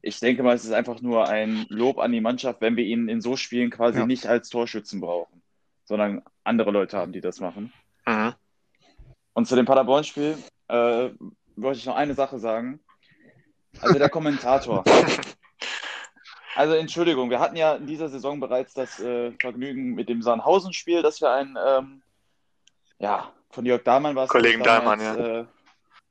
ich 0.08 0.20
denke 0.20 0.42
mal, 0.42 0.54
es 0.54 0.64
ist 0.64 0.72
einfach 0.72 1.00
nur 1.00 1.28
ein 1.28 1.66
Lob 1.68 1.98
an 1.98 2.12
die 2.12 2.20
Mannschaft, 2.20 2.60
wenn 2.60 2.76
wir 2.76 2.84
ihn 2.84 3.08
in 3.08 3.20
so 3.20 3.36
Spielen 3.36 3.70
quasi 3.70 3.98
ja. 3.98 4.06
nicht 4.06 4.26
als 4.26 4.48
Torschützen 4.48 5.00
brauchen, 5.00 5.42
sondern 5.84 6.22
andere 6.44 6.70
Leute 6.70 6.96
haben, 6.96 7.12
die 7.12 7.20
das 7.20 7.40
machen. 7.40 7.72
Mhm. 8.06 8.34
Und 9.34 9.46
zu 9.46 9.54
dem 9.54 9.66
Paderborn-Spiel 9.66 10.38
äh, 10.68 11.10
wollte 11.56 11.78
ich 11.78 11.86
noch 11.86 11.96
eine 11.96 12.14
Sache 12.14 12.38
sagen. 12.38 12.80
Also 13.80 13.98
der 13.98 14.08
Kommentator. 14.08 14.84
Also 16.54 16.74
Entschuldigung, 16.74 17.30
wir 17.30 17.38
hatten 17.38 17.54
ja 17.54 17.76
in 17.76 17.86
dieser 17.86 18.08
Saison 18.08 18.40
bereits 18.40 18.74
das 18.74 18.98
äh, 18.98 19.30
Vergnügen 19.40 19.94
mit 19.94 20.08
dem 20.08 20.22
Sandhausen-Spiel, 20.22 21.02
dass 21.02 21.20
wir 21.20 21.30
ein, 21.30 21.56
ähm, 21.64 22.02
ja, 22.98 23.32
von 23.50 23.64
Jörg 23.64 23.84
Dahlmann 23.84 24.16
war 24.16 24.24
es. 24.24 24.30
Kollegen 24.30 24.64
damals, 24.64 25.00
Dahlmann, 25.00 25.46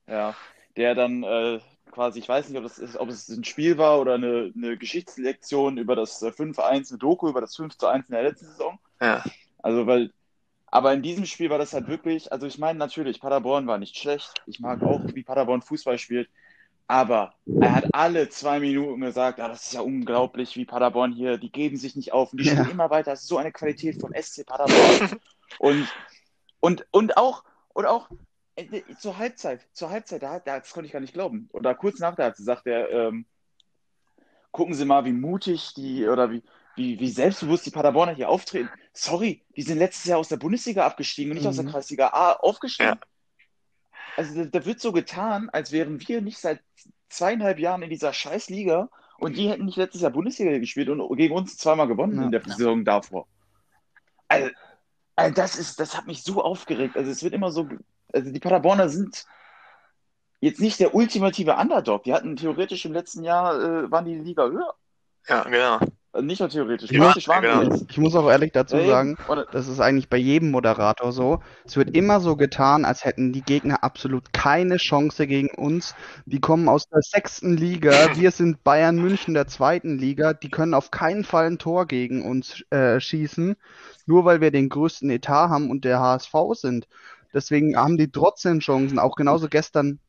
Äh, 0.08 0.12
ja, 0.14 0.36
der 0.78 0.96
dann 0.96 1.24
äh, 1.24 1.60
quasi, 1.98 2.20
ich 2.20 2.30
weiß 2.30 2.48
nicht, 2.48 2.58
ob, 2.60 2.64
das 2.64 2.78
ist, 2.78 2.96
ob 2.96 3.10
es 3.10 3.28
ein 3.28 3.44
Spiel 3.44 3.80
war 3.80 4.00
oder 4.00 4.14
eine, 4.14 4.54
eine 4.56 4.78
Geschichtslektion 4.78 5.80
über 5.80 5.96
das 5.96 6.22
äh, 6.22 6.28
5-1, 6.28 6.92
eine 6.92 7.00
Doku 7.00 7.28
über 7.28 7.42
das 7.42 7.58
5-1 7.58 7.96
in 8.08 8.12
der 8.12 8.22
letzten 8.22 8.46
Saison. 8.46 8.78
Ja. 9.02 9.24
Also, 9.64 9.88
weil, 9.88 10.12
aber 10.68 10.94
in 10.94 11.02
diesem 11.02 11.26
Spiel 11.26 11.50
war 11.50 11.58
das 11.58 11.74
halt 11.74 11.88
wirklich, 11.88 12.32
also 12.32 12.46
ich 12.46 12.60
meine 12.60 12.78
natürlich, 12.78 13.20
Paderborn 13.20 13.66
war 13.66 13.80
nicht 13.80 13.98
schlecht. 13.98 14.32
Ich 14.46 14.60
mag 14.60 14.84
auch, 14.84 15.02
wie 15.16 15.24
Paderborn 15.24 15.64
Fußball 15.64 15.98
spielt. 15.98 16.30
Aber 16.86 17.34
er 17.60 17.74
hat 17.74 17.86
alle 17.94 18.30
zwei 18.30 18.60
Minuten 18.60 19.02
gesagt, 19.02 19.40
ah, 19.40 19.48
das 19.48 19.64
ist 19.64 19.74
ja 19.74 19.82
unglaublich, 19.82 20.56
wie 20.56 20.66
Paderborn 20.66 21.14
hier, 21.14 21.40
die 21.40 21.52
geben 21.52 21.78
sich 21.78 21.96
nicht 21.96 22.14
auf 22.14 22.32
und 22.32 22.40
die 22.40 22.46
Ja. 22.46 22.52
spielen 22.52 22.70
immer 22.70 22.92
weiter. 22.92 23.10
Das 23.12 23.22
ist 23.24 23.28
so 23.28 23.38
eine 23.38 23.52
Qualität 23.52 24.00
vom 24.00 24.14
SC 24.14 24.46
Paderborn. 24.46 25.20
und, 25.60 25.88
und, 26.60 26.86
und 26.92 27.18
auch, 27.18 27.44
und 27.74 27.88
auch 27.88 28.08
äh, 28.58 28.84
zur 29.00 29.18
Halbzeit, 29.18 29.66
zur 29.74 29.90
Halbzeit, 29.90 30.24
da, 30.24 30.40
da, 30.40 30.60
das 30.60 30.72
konnte 30.72 30.88
ich 30.88 30.94
gar 30.94 31.00
nicht 31.00 31.14
glauben. 31.14 31.50
Oder 31.54 31.76
kurz 31.76 32.00
nach 32.00 32.16
der 32.16 32.26
Halbzeit 32.26 32.46
sagt 32.46 32.68
er, 32.68 32.90
ähm, 32.92 33.26
gucken 34.52 34.74
Sie 34.74 34.86
mal, 34.86 35.06
wie 35.06 35.14
mutig 35.14 35.74
die 35.76 36.08
oder 36.08 36.32
wie, 36.32 36.44
wie, 36.76 37.00
wie 37.00 37.10
selbstbewusst 37.10 37.66
die 37.66 37.72
Paderborner 37.72 38.14
hier 38.14 38.30
auftreten. 38.30 38.70
Sorry, 38.94 39.44
die 39.56 39.62
sind 39.62 39.78
letztes 39.78 40.06
Jahr 40.06 40.20
aus 40.20 40.30
der 40.30 40.38
Bundesliga 40.38 40.86
abgestiegen 40.86 41.32
und 41.32 41.38
nicht 41.38 41.48
aus 41.48 41.56
der 41.56 41.66
Mhm. 41.66 41.70
Kreisliga 41.70 42.08
A 42.10 42.34
aufgestiegen. 42.34 42.90
Ja. 42.90 43.00
Also 44.16 44.44
da, 44.44 44.60
da 44.60 44.66
wird 44.66 44.80
so 44.80 44.92
getan, 44.92 45.50
als 45.52 45.72
wären 45.72 46.00
wir 46.08 46.22
nicht 46.22 46.40
seit 46.40 46.62
zweieinhalb 47.10 47.60
Jahren 47.60 47.84
in 47.84 47.90
dieser 47.90 48.14
scheiß 48.14 48.50
Liga 48.50 48.90
und 49.20 49.38
die 49.38 49.50
hätten 49.50 49.66
nicht 49.66 49.78
letztes 49.78 50.02
Jahr 50.02 50.12
Bundesliga 50.12 50.58
gespielt 50.58 50.90
und 50.90 51.16
gegen 51.18 51.36
uns 51.36 51.58
zweimal 51.58 51.88
gewonnen 51.88 52.18
Ja. 52.18 52.26
in 52.26 52.32
der 52.32 52.42
Saison 52.44 52.84
davor. 52.84 53.28
Also, 54.28 54.50
also 55.16 55.34
das 55.36 55.56
ist, 55.56 55.80
das 55.80 55.96
hat 55.96 56.08
mich 56.08 56.24
so 56.24 56.42
aufgeregt. 56.44 56.98
Also 56.98 57.12
es 57.12 57.24
wird 57.24 57.34
immer 57.34 57.52
so, 57.52 57.68
also 58.14 58.32
die 58.32 58.40
Paderborner 58.40 58.90
sind 58.90 59.26
jetzt 60.40 60.62
nicht 60.62 60.80
der 60.80 60.94
ultimative 60.94 61.56
Underdog. 61.56 62.04
Die 62.04 62.14
hatten 62.14 62.36
theoretisch 62.36 62.86
im 62.86 62.94
letzten 62.94 63.24
Jahr, 63.24 63.60
äh, 63.60 63.92
waren 63.92 64.06
die 64.06 64.16
Liga 64.16 64.48
höher. 64.48 64.74
Ja, 65.28 65.44
genau. 65.44 65.80
Also 66.14 66.26
nicht 66.26 66.40
nur 66.40 66.50
theoretisch, 66.50 66.90
Ja, 66.90 67.04
praktisch 67.04 67.28
waren 67.28 67.44
genau. 67.44 67.62
jetzt. 67.62 67.86
Ich 67.92 67.98
muss 67.98 68.16
auch 68.16 68.30
ehrlich 68.30 68.52
dazu 68.52 68.78
Ja, 68.78 68.88
sagen, 68.88 69.18
Oder, 69.28 69.46
das 69.52 69.68
ist 69.68 69.80
eigentlich 69.80 70.10
bei 70.10 70.18
jedem 70.18 70.52
Moderator 70.52 71.12
so. 71.12 71.42
Es 71.66 71.76
wird 71.76 71.96
immer 71.96 72.22
so 72.22 72.36
getan, 72.36 72.86
als 72.86 73.04
hätten 73.04 73.34
die 73.34 73.44
Gegner 73.44 73.84
absolut 73.84 74.34
keine 74.34 74.78
Chance 74.78 75.28
gegen 75.28 75.50
uns. 75.50 75.94
Die 76.26 76.40
kommen 76.40 76.70
aus 76.70 76.88
der 76.88 77.02
sechsten 77.02 77.56
Liga, 77.56 78.16
wir 78.16 78.32
sind 78.32 78.64
Bayern 78.64 78.96
München 78.96 79.34
der 79.34 79.48
zweiten 79.48 80.00
Liga. 80.00 80.34
Die 80.34 80.50
können 80.50 80.74
auf 80.74 80.92
keinen 80.92 81.24
Fall 81.24 81.48
ein 81.48 81.60
Tor 81.60 81.86
gegen 81.86 82.24
uns 82.24 82.64
äh, 82.72 83.00
schießen, 83.00 83.56
nur 84.08 84.26
weil 84.26 84.42
wir 84.42 84.50
den 84.50 84.70
größten 84.70 85.10
Etat 85.10 85.50
haben 85.50 85.70
und 85.70 85.84
der 85.86 86.00
HSV 86.00 86.34
sind. 86.54 86.88
Deswegen 87.34 87.78
haben 87.78 87.98
die 87.98 88.12
trotzdem 88.12 88.60
Chancen. 88.60 89.00
Auch 89.00 89.16
genauso 89.16 89.48
gestern, 89.48 90.00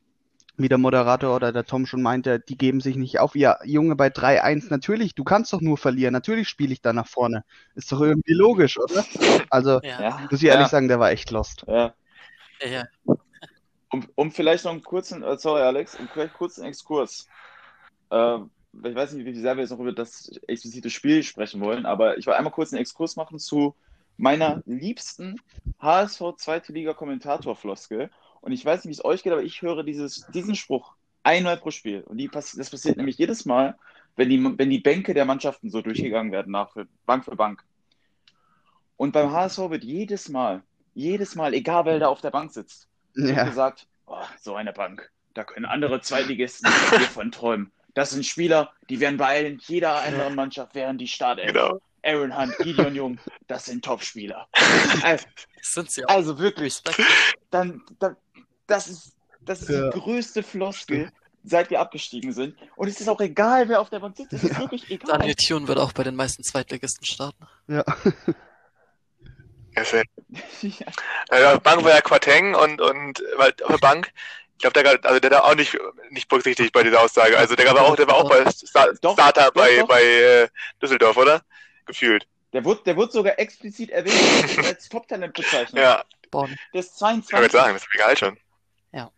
wie 0.57 0.69
der 0.69 0.79
Moderator 0.79 1.37
oder 1.37 1.53
der 1.53 1.65
Tom 1.65 1.87
schon 1.87 2.03
meinte, 2.03 2.41
die 2.41 2.59
geben 2.59 2.81
sich 2.81 2.97
nicht 2.97 3.21
auf. 3.21 3.37
Ja, 3.37 3.59
Junge, 3.65 3.97
bei 3.97 4.09
3-1, 4.09 4.67
natürlich, 4.71 5.15
du 5.15 5.25
kannst 5.25 5.53
doch 5.53 5.61
nur 5.61 5.79
verlieren. 5.79 6.13
Natürlich 6.13 6.49
spiele 6.49 6.73
ich 6.73 6.83
da 6.83 6.93
nach 6.93 7.07
vorne. 7.07 7.45
Ist 7.75 7.93
doch 7.93 8.01
irgendwie 8.01 8.35
logisch, 8.35 8.79
oder? 8.79 9.05
Also, 9.51 9.81
Ja, 9.83 10.27
muss 10.31 10.43
ich 10.43 10.49
ehrlich 10.49 10.67
ja, 10.67 10.69
sagen, 10.69 10.89
der 10.89 11.01
war 11.01 11.11
echt 11.11 11.31
lost. 11.31 11.65
ja. 11.69 11.95
ja. 12.61 12.85
Um, 13.91 14.07
um 14.17 14.31
vielleicht 14.31 14.65
noch 14.65 14.73
einen 14.73 14.83
kurzen, 14.83 15.23
äh, 15.23 15.39
sorry 15.39 15.63
Alex, 15.63 15.95
um 15.95 16.09
vielleicht 16.09 16.35
einen 16.59 16.69
Exkurs. 16.69 17.27
Äh, 18.11 18.39
ich 18.85 18.95
weiß 18.95 19.13
nicht, 19.13 19.25
wie 19.25 19.35
sehr 19.35 19.57
wir 19.57 19.63
jetzt 19.63 19.71
noch 19.71 19.81
über 19.81 19.93
das 19.93 20.31
explizite 20.47 20.91
Spiel 20.91 21.23
sprechen 21.23 21.61
wollen, 21.61 21.87
aber 21.87 22.19
ich 22.19 22.27
will 22.27 22.35
einmal 22.35 22.53
kurz 22.53 22.73
einen 22.73 22.83
Exkurs 22.83 23.17
machen 23.17 23.39
zu 23.39 23.75
meiner 24.19 24.63
liebsten 24.67 25.41
HSV 25.81 26.35
zweite 26.37 26.73
Liga 26.73 26.93
Kommentator-Floskel. 26.93 28.11
Und 28.41 28.53
ich 28.53 28.65
weiß 28.65 28.85
nicht, 28.85 28.89
wie 28.91 29.01
es 29.01 29.05
euch 29.05 29.23
geht, 29.23 29.33
aber 29.33 29.43
ich 29.43 29.63
höre 29.63 29.83
dieses, 29.83 30.27
diesen 30.35 30.55
Spruch 30.55 30.95
einmal 31.23 31.57
pro 31.57 31.71
Spiel. 31.71 32.03
Und 32.03 32.31
pass- 32.31 32.53
das 32.53 32.71
passiert 32.71 32.97
nämlich 32.97 33.17
jedes 33.19 33.45
Mal, 33.47 33.77
wenn 34.17 34.29
die, 34.29 34.43
wenn 34.59 34.71
die 34.71 34.79
Bänke 34.81 35.15
der 35.15 35.25
Mannschaften 35.25 35.71
so 35.71 35.81
durchgegangen 35.81 36.33
werden, 36.33 36.53
nach 36.53 36.73
für, 36.73 36.87
Bank 37.07 37.25
für 37.25 37.37
Bank. 37.37 37.65
Und 38.97 39.13
beim 39.13 39.31
HSV 39.33 39.71
wird 39.71 39.85
jedes 39.85 40.29
Mal, 40.29 40.63
jedes 40.95 41.35
Mal, 41.37 41.55
egal 41.55 41.85
wer 41.85 41.99
da 42.01 42.09
auf 42.09 42.21
der 42.21 42.31
Bank 42.33 42.53
sitzt, 42.53 42.89
Ja, 43.15 43.45
gesagt, 43.45 43.87
oh, 44.07 44.17
so 44.41 44.55
eine 44.57 44.73
Bank, 44.73 45.11
da 45.35 45.45
können 45.45 45.65
andere 45.67 46.01
Zweitligisten 46.01 46.71
hiervon 46.91 47.31
träumen. 47.31 47.73
Das 47.95 48.11
sind 48.11 48.25
Spieler, 48.27 48.73
die 48.91 49.01
wären 49.01 49.17
bei 49.17 49.57
jeder 49.67 50.03
anderen 50.03 50.35
Mannschaft, 50.35 50.75
wären 50.75 50.99
die 50.99 51.09
Startelf. 51.09 51.53
Genau. 51.53 51.81
Aaron 52.05 52.37
Hunt, 52.37 52.57
Gideon 52.59 52.95
Jung, 52.95 53.19
das 53.47 53.67
sind 53.67 53.85
Top-Spieler. 53.85 54.49
Also, 55.03 55.27
Das 55.57 55.73
sind 55.75 55.91
sie 55.91 56.05
auch. 56.05 56.09
also 56.11 56.39
wirklich, 56.39 56.81
dann, 57.51 57.83
dann, 57.99 58.17
das 58.67 58.89
ist, 58.89 59.13
das 59.41 59.63
ist 59.63 59.69
Ja. 59.71 59.91
die 59.91 59.99
größte 59.99 60.43
Floskel, 60.43 61.11
seit 61.45 61.71
wir 61.71 61.81
abgestiegen 61.81 62.33
sind. 62.33 62.57
Und 62.77 62.89
es 62.89 63.01
ist 63.01 63.09
auch 63.09 63.21
egal, 63.21 63.69
wer 63.69 63.81
auf 63.81 63.91
der 63.91 64.01
Bank 64.01 64.17
sitzt. 64.17 64.33
Es 64.33 64.45
ist 64.45 64.59
wirklich 64.59 64.91
egal. 64.91 65.19
Daniel 65.19 65.35
Thune 65.35 65.67
wird 65.69 65.79
auch 65.79 65.93
bei 65.93 66.05
den 66.05 66.15
meisten 66.17 66.43
Zweitligisten 66.43 67.05
starten. 67.07 67.47
ja. 67.69 67.85
Ja. 70.63 70.87
Äh, 71.55 71.59
Bank 71.61 71.85
war 71.85 71.93
ja 71.93 72.01
Quateng 72.01 72.55
und, 72.57 72.81
und 72.81 73.23
weil 73.37 73.53
auf 73.63 73.69
der 73.71 73.79
Bank, 73.79 74.11
ich 74.55 74.59
glaube, 74.59 74.83
der, 74.83 75.05
also 75.05 75.21
der 75.21 75.31
da 75.31 75.41
auch 75.43 75.55
nicht, 75.55 75.79
nicht 76.11 76.29
berücksichtigt 76.29 76.73
bei 76.73 76.83
dieser 76.83 77.01
Aussage. 77.01 77.39
Also 77.39 77.55
der 77.55 77.73
war 77.73 77.83
auch, 77.83 77.95
der 77.95 78.09
war 78.09 78.17
auch 78.17 78.29
bei 78.29 78.45
Star 78.51 78.89
Doch, 79.01 79.13
Starter 79.15 79.45
doch, 79.47 79.53
bei, 79.55 79.77
doch. 79.79 79.87
bei 79.87 80.03
äh, 80.03 80.49
Düsseldorf, 80.83 81.17
oder? 81.17 81.43
Gefühlt. 81.88 82.29
Der 82.53 82.64
wurde, 82.64 82.83
der 82.85 82.96
wurde 82.96 83.12
sogar 83.12 83.38
explizit 83.38 83.90
erwähnt 83.90 84.64
als 84.64 84.88
Top-Talent 84.88 85.35
bezeichnet. 85.35 85.83
Ja, 85.83 86.05
Bonn. 86.31 86.57
Der 86.72 86.81
ist 86.81 86.94
ich 86.94 87.01
kann 87.01 87.22
22. 87.22 87.40
jetzt 87.42 87.53
sagen, 87.53 87.74
das 87.74 87.83
ist 87.83 87.94
egal 87.94 88.16
schon. 88.16 88.38
Ja. 88.92 89.11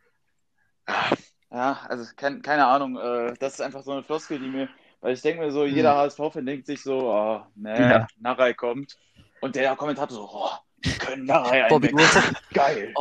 Ja, 1.53 1.81
also 1.89 2.05
kein, 2.17 2.43
keine 2.43 2.67
Ahnung, 2.67 2.97
äh, 2.97 3.35
das 3.39 3.55
ist 3.55 3.61
einfach 3.61 3.83
so 3.83 3.93
eine 3.93 4.03
Floskel, 4.03 4.39
die 4.39 4.49
mir, 4.49 4.69
weil 5.01 5.15
ich 5.15 5.23
denke 5.23 5.43
mir 5.43 5.51
so, 5.51 5.65
jeder 5.65 5.97
HSV-Fan 5.97 6.47
denkt 6.47 6.67
sich 6.67 6.83
so, 6.83 7.11
oh, 7.11 7.43
nee, 7.57 7.77
Ja. 7.79 8.07
Narei 8.19 8.55
kommt. 8.55 8.97
Und 9.41 9.57
der 9.57 9.75
Kommentator 9.77 10.17
so, 10.17 10.31
oh, 10.33 10.51
die 10.85 10.97
können 10.99 11.25
Narei 11.25 11.69
Bobby. 11.69 11.93
Wood. 11.93 12.35
Geil. 12.55 12.95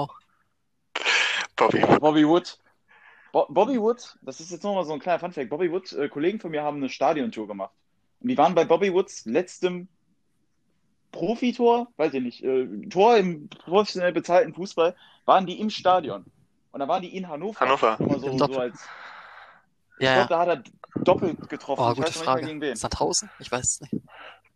Bobby. 1.55 1.79
Bobby 1.99 2.27
Wood. 2.27 2.57
Bo 3.31 3.45
Bobby 3.49 3.79
Wood, 3.79 4.17
das 4.21 4.39
ist 4.39 4.51
jetzt 4.51 4.63
nochmal 4.63 4.85
so 4.85 4.93
ein 4.93 4.99
kleiner 4.99 5.19
Funfact. 5.19 5.49
Bobby 5.49 5.71
Wood, 5.71 5.91
äh, 5.93 6.09
Kollegen 6.09 6.39
von 6.39 6.49
mir 6.49 6.63
haben 6.63 6.77
eine 6.77 6.89
Stadiontour 6.89 7.47
gemacht. 7.47 7.73
Und 8.21 8.27
die 8.29 8.37
waren 8.37 8.53
bei 8.55 8.65
Bobby 8.65 8.93
Woods 8.93 9.25
letztem 9.25 9.87
Profitor, 11.11 11.87
weiß 11.97 12.13
ich 12.13 12.21
nicht, 12.23 12.43
äh, 12.43 12.67
Tor 12.89 13.17
im 13.17 13.49
professionell 13.49 14.11
bezahlten 14.13 14.53
Fußball, 14.53 14.95
waren 15.25 15.45
die 15.45 15.59
im 15.59 15.69
Stadion. 15.69 16.25
Und 16.71 16.79
da 16.79 16.87
waren 16.87 17.01
die 17.01 17.15
in 17.15 17.27
Hannover. 17.27 17.59
Hannover. 17.59 17.97
So, 18.19 18.27
Im 18.27 18.37
so 18.37 18.45
als, 18.59 18.75
ich 19.97 20.05
Ja, 20.05 20.13
glaube, 20.13 20.19
ja. 20.19 20.25
da 20.27 20.39
hat 20.39 20.47
er 20.95 21.01
doppelt 21.03 21.49
getroffen. 21.49 21.81
Oh, 21.83 21.91
ich 21.91 21.97
gute 21.97 22.25
noch 22.25 22.35
nicht 22.35 22.45
mehr 22.45 22.59
Frage. 22.69 22.75
Sandhausen? 22.77 23.29
Ich 23.39 23.51
weiß 23.51 23.65
es 23.67 23.81
nicht. 23.81 24.03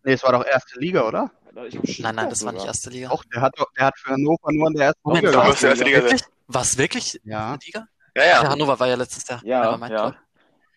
Nee, 0.04 0.14
es 0.14 0.24
war 0.24 0.34
doch 0.34 0.46
erste 0.46 0.80
Liga, 0.80 1.08
oder? 1.08 1.32
Ich 1.70 2.00
Nein, 2.00 2.16
nein, 2.16 2.30
das 2.30 2.44
war 2.44 2.52
sogar. 2.52 2.54
nicht 2.54 2.66
erste 2.66 2.90
Liga. 2.90 3.10
Auch, 3.10 3.24
der 3.26 3.42
hat, 3.42 3.54
doch- 3.58 3.72
der 3.78 3.86
hat 3.88 3.98
für 3.98 4.12
Hannover 4.12 4.52
nur 4.52 4.68
in 4.68 4.74
der 4.76 4.88
ersten 4.88 5.02
Moment, 5.04 5.26
Liga 5.26 5.38
war 5.38 5.54
die 5.54 5.66
erste 5.66 5.84
Liga? 5.86 6.02
Wirklich? 6.04 6.22
War 6.48 6.62
es 6.62 6.78
wirklich 6.78 7.22
Ja. 7.24 7.48
eine 7.50 7.60
Liga? 7.64 7.88
Ja, 8.16 8.24
Ja, 8.24 8.44
ja. 8.44 8.50
Hannover 8.50 8.80
war 8.80 8.88
ja 8.88 8.96
letztes 8.96 9.28
Jahr. 9.28 9.42
Ja, 9.44 9.76
ja. 9.88 10.16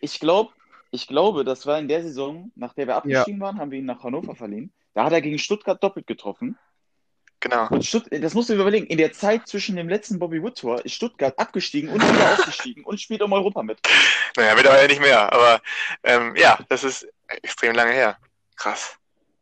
Ich 0.00 0.20
glaube, 0.20 0.52
ich 0.96 1.06
glaube, 1.06 1.44
das 1.44 1.66
war 1.66 1.78
in 1.78 1.88
der 1.88 2.02
Saison, 2.02 2.50
nach 2.56 2.74
der 2.74 2.86
wir 2.86 2.96
abgestiegen 2.96 3.40
waren, 3.40 3.58
haben 3.58 3.70
wir 3.70 3.78
ihn 3.78 3.84
nach 3.84 4.02
Hannover 4.02 4.34
verliehen. 4.34 4.72
Da 4.94 5.04
hat 5.04 5.12
er 5.12 5.20
gegen 5.20 5.38
Stuttgart 5.38 5.80
doppelt 5.82 6.06
getroffen. 6.06 6.58
Genau. 7.40 7.68
Und 7.68 7.84
Stutt 7.84 8.06
das 8.10 8.32
musst 8.34 8.48
du 8.48 8.54
dir 8.54 8.60
überlegen, 8.62 8.86
in 8.86 8.96
der 8.96 9.12
Zeit 9.12 9.46
zwischen 9.46 9.76
dem 9.76 9.88
letzten 9.90 10.18
Bobby 10.18 10.42
Wood 10.42 10.58
Tor 10.58 10.84
ist 10.84 10.94
Stuttgart 10.94 11.38
abgestiegen 11.38 11.90
und 11.90 12.02
wieder 12.02 12.32
aufgestiegen 12.32 12.82
und 12.84 12.98
spielt 13.00 13.20
um 13.22 13.32
Europa 13.32 13.62
mit. 13.62 13.78
Naja, 14.36 14.54
mittlerweile 14.54 14.88
nicht 14.88 15.02
mehr, 15.02 15.30
aber 15.32 15.60
ähm, 16.02 16.34
ja, 16.36 16.58
das 16.70 16.82
ist 16.82 17.06
extrem 17.42 17.74
lange 17.74 17.92
her. 17.92 18.16
Krass. 18.56 18.96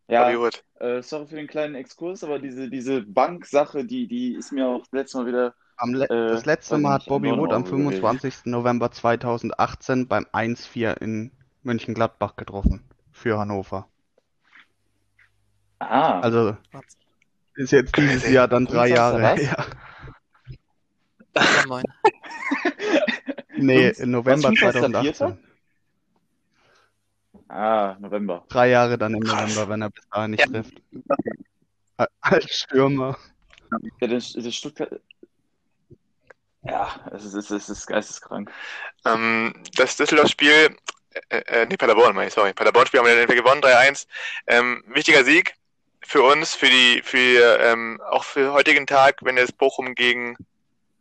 Bobby 0.09 0.33
Ja, 0.33 0.39
Wood. 0.39 0.65
äh, 0.81 1.03
sorry 1.03 1.27
für 1.29 1.37
den 1.37 1.47
kleinen 1.47 1.77
Exkurs, 1.77 2.25
aber 2.25 2.41
diese, 2.41 2.69
diese 2.69 3.03
Bank-Sache, 3.03 3.85
die, 3.85 4.09
die 4.09 4.35
ist 4.35 4.51
mir 4.53 4.67
auch 4.67 4.85
letztes 4.91 5.15
Mal 5.21 5.27
wieder. 5.27 5.55
Am 5.77 5.95
le 5.95 6.05
Äh, 6.11 6.29
das 6.29 6.45
letzte 6.47 6.79
Mal 6.79 6.95
hat 6.95 7.07
Bobby 7.07 7.31
Wood 7.31 7.53
am 7.53 7.63
Erinnerung 7.65 7.87
gewesen. 7.91 8.03
25. 8.03 8.47
November 8.47 8.91
2018 8.91 10.09
beim 10.09 10.27
1-4 10.33 11.01
in 11.01 11.31
Mönchengladbach 11.65 12.37
getroffen. 12.37 12.85
Für 13.13 13.39
Hannover. 13.39 13.89
Ah, 15.79 16.21
Also 16.21 16.57
ist 17.57 17.73
jetzt 17.73 17.97
dieses 17.97 18.23
Crazy. 18.23 18.35
Jahr 18.35 18.49
dann 18.49 18.67
drei 18.67 18.89
25. 18.89 18.97
Jahre 18.97 19.37
her. 19.37 19.67
Ja, 21.37 21.67
moin. 21.67 21.85
Nee, 23.57 23.91
im 23.91 24.11
November 24.11 24.49
was, 24.49 24.59
25.04.? 24.59 25.15
2018. 25.15 25.39
ah, 27.49 27.97
November. 28.01 28.45
Drei 28.49 28.69
Jahre 28.71 28.99
dann 28.99 29.15
im. 29.15 29.21
November, 29.21 29.69
wenn 29.69 29.83
er 29.83 29.91
bis 29.91 30.09
dahin 30.09 30.33
nicht 30.33 30.45
trifft. 30.45 30.75
A- 31.97 32.07
Als 32.21 32.51
Stürmer. 32.51 33.17
Ja, 34.01 34.09
das, 34.09 34.33
das 34.33 34.55
Stuttgart. 34.55 35.01
Ja, 36.65 37.09
es 37.13 37.25
ist, 37.25 37.35
es 37.35 37.51
ist, 37.53 37.69
es 37.69 37.79
ist 37.79 37.87
geisteskrank. 37.87 38.51
Ähm, 39.05 39.55
das 39.77 39.97
Düsseldorf-Spiel, 39.97 40.77
äh, 41.29 41.39
äh, 41.39 41.67
nee, 41.67 41.77
Paderborn, 41.77 42.15
meine 42.15 42.29
ich, 42.29 42.35
sorry. 42.35 42.53
Paderborn-Spiel 42.53 43.01
haben 43.01 43.07
wir 43.07 43.27
gewonnen, 43.27 43.63
3-1. 43.63 44.07
Ähm, 44.47 44.85
wichtiger 44.89 45.25
Sieg 45.25 45.55
für 46.03 46.23
uns, 46.23 46.55
für 46.55 46.67
die, 46.67 47.03
für, 47.03 47.59
ähm, 47.61 48.01
auch 48.11 48.25
für 48.25 48.53
heutigen 48.53 48.87
Tag, 48.87 49.19
wenn 49.23 49.39
es 49.39 49.53
Bochum 49.53 49.95
gegen, 49.95 50.35
gegen 50.35 50.39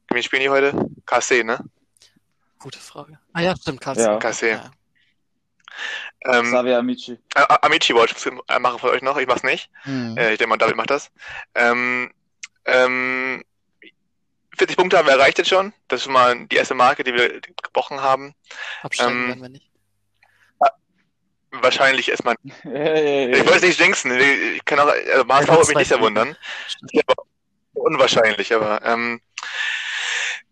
wen 0.09 0.23
spielen 0.23 0.41
die 0.41 0.49
heute? 0.49 0.73
KC, 1.05 1.43
ne? 1.43 1.59
Gute 2.59 2.79
Frage. 2.79 3.19
Ah 3.33 3.41
ja, 3.41 3.55
stimmt, 3.55 3.81
KC. 3.81 3.97
Ja. 3.97 4.17
KC. 4.19 4.41
Ja. 4.43 4.71
Ähm, 6.25 6.45
Xavier 6.45 6.77
Amici. 6.77 7.19
äh, 7.35 7.45
Amici 7.61 7.93
wollte 7.93 8.15
ich 8.17 8.25
äh, 8.25 8.59
machen 8.59 8.79
von 8.79 8.91
euch 8.91 9.01
noch, 9.01 9.17
ich 9.17 9.27
mach's 9.27 9.43
nicht. 9.43 9.69
Hm. 9.81 10.17
Äh, 10.17 10.33
ich 10.33 10.37
denke 10.37 10.49
mal, 10.49 10.57
David 10.57 10.77
macht 10.77 10.91
das. 10.91 11.11
Ähm, 11.55 12.11
ähm, 12.65 13.43
40 14.57 14.77
Punkte 14.77 14.97
haben 14.97 15.07
wir 15.07 15.13
erreicht 15.13 15.39
jetzt 15.39 15.49
schon. 15.49 15.73
Das 15.87 15.99
ist 15.99 16.03
schon 16.05 16.13
mal 16.13 16.45
die 16.45 16.55
erste 16.55 16.75
Marke, 16.75 17.03
die 17.03 17.13
wir 17.13 17.41
gebrochen 17.41 18.01
haben. 18.01 18.33
Absteigen 18.83 19.11
Ähm, 19.11 19.27
werden 19.27 19.41
wir 19.41 19.49
nicht. 19.49 19.72
Wahrscheinlich. 21.61 22.07
Hey, 22.63 23.31
Ich 23.35 23.39
wollte 23.45 23.55
es 23.57 23.61
nicht 23.61 23.79
jinxen. 23.79 24.11
Ich 24.19 24.65
kann 24.65 24.79
auch, 24.79 24.87
also 24.87 25.27
HSV 25.27 25.47
Ja, 25.47 25.55
würde 25.57 25.59
mich 25.59 25.67
nicht 25.67 25.75
zwei 25.75 25.83
sehr 25.83 25.99
wundern. 26.01 26.35
Ist 26.91 27.03
aber 27.07 27.23
unwahrscheinlich, 27.73 28.53
aber 28.53 28.81
ähm, 28.83 29.21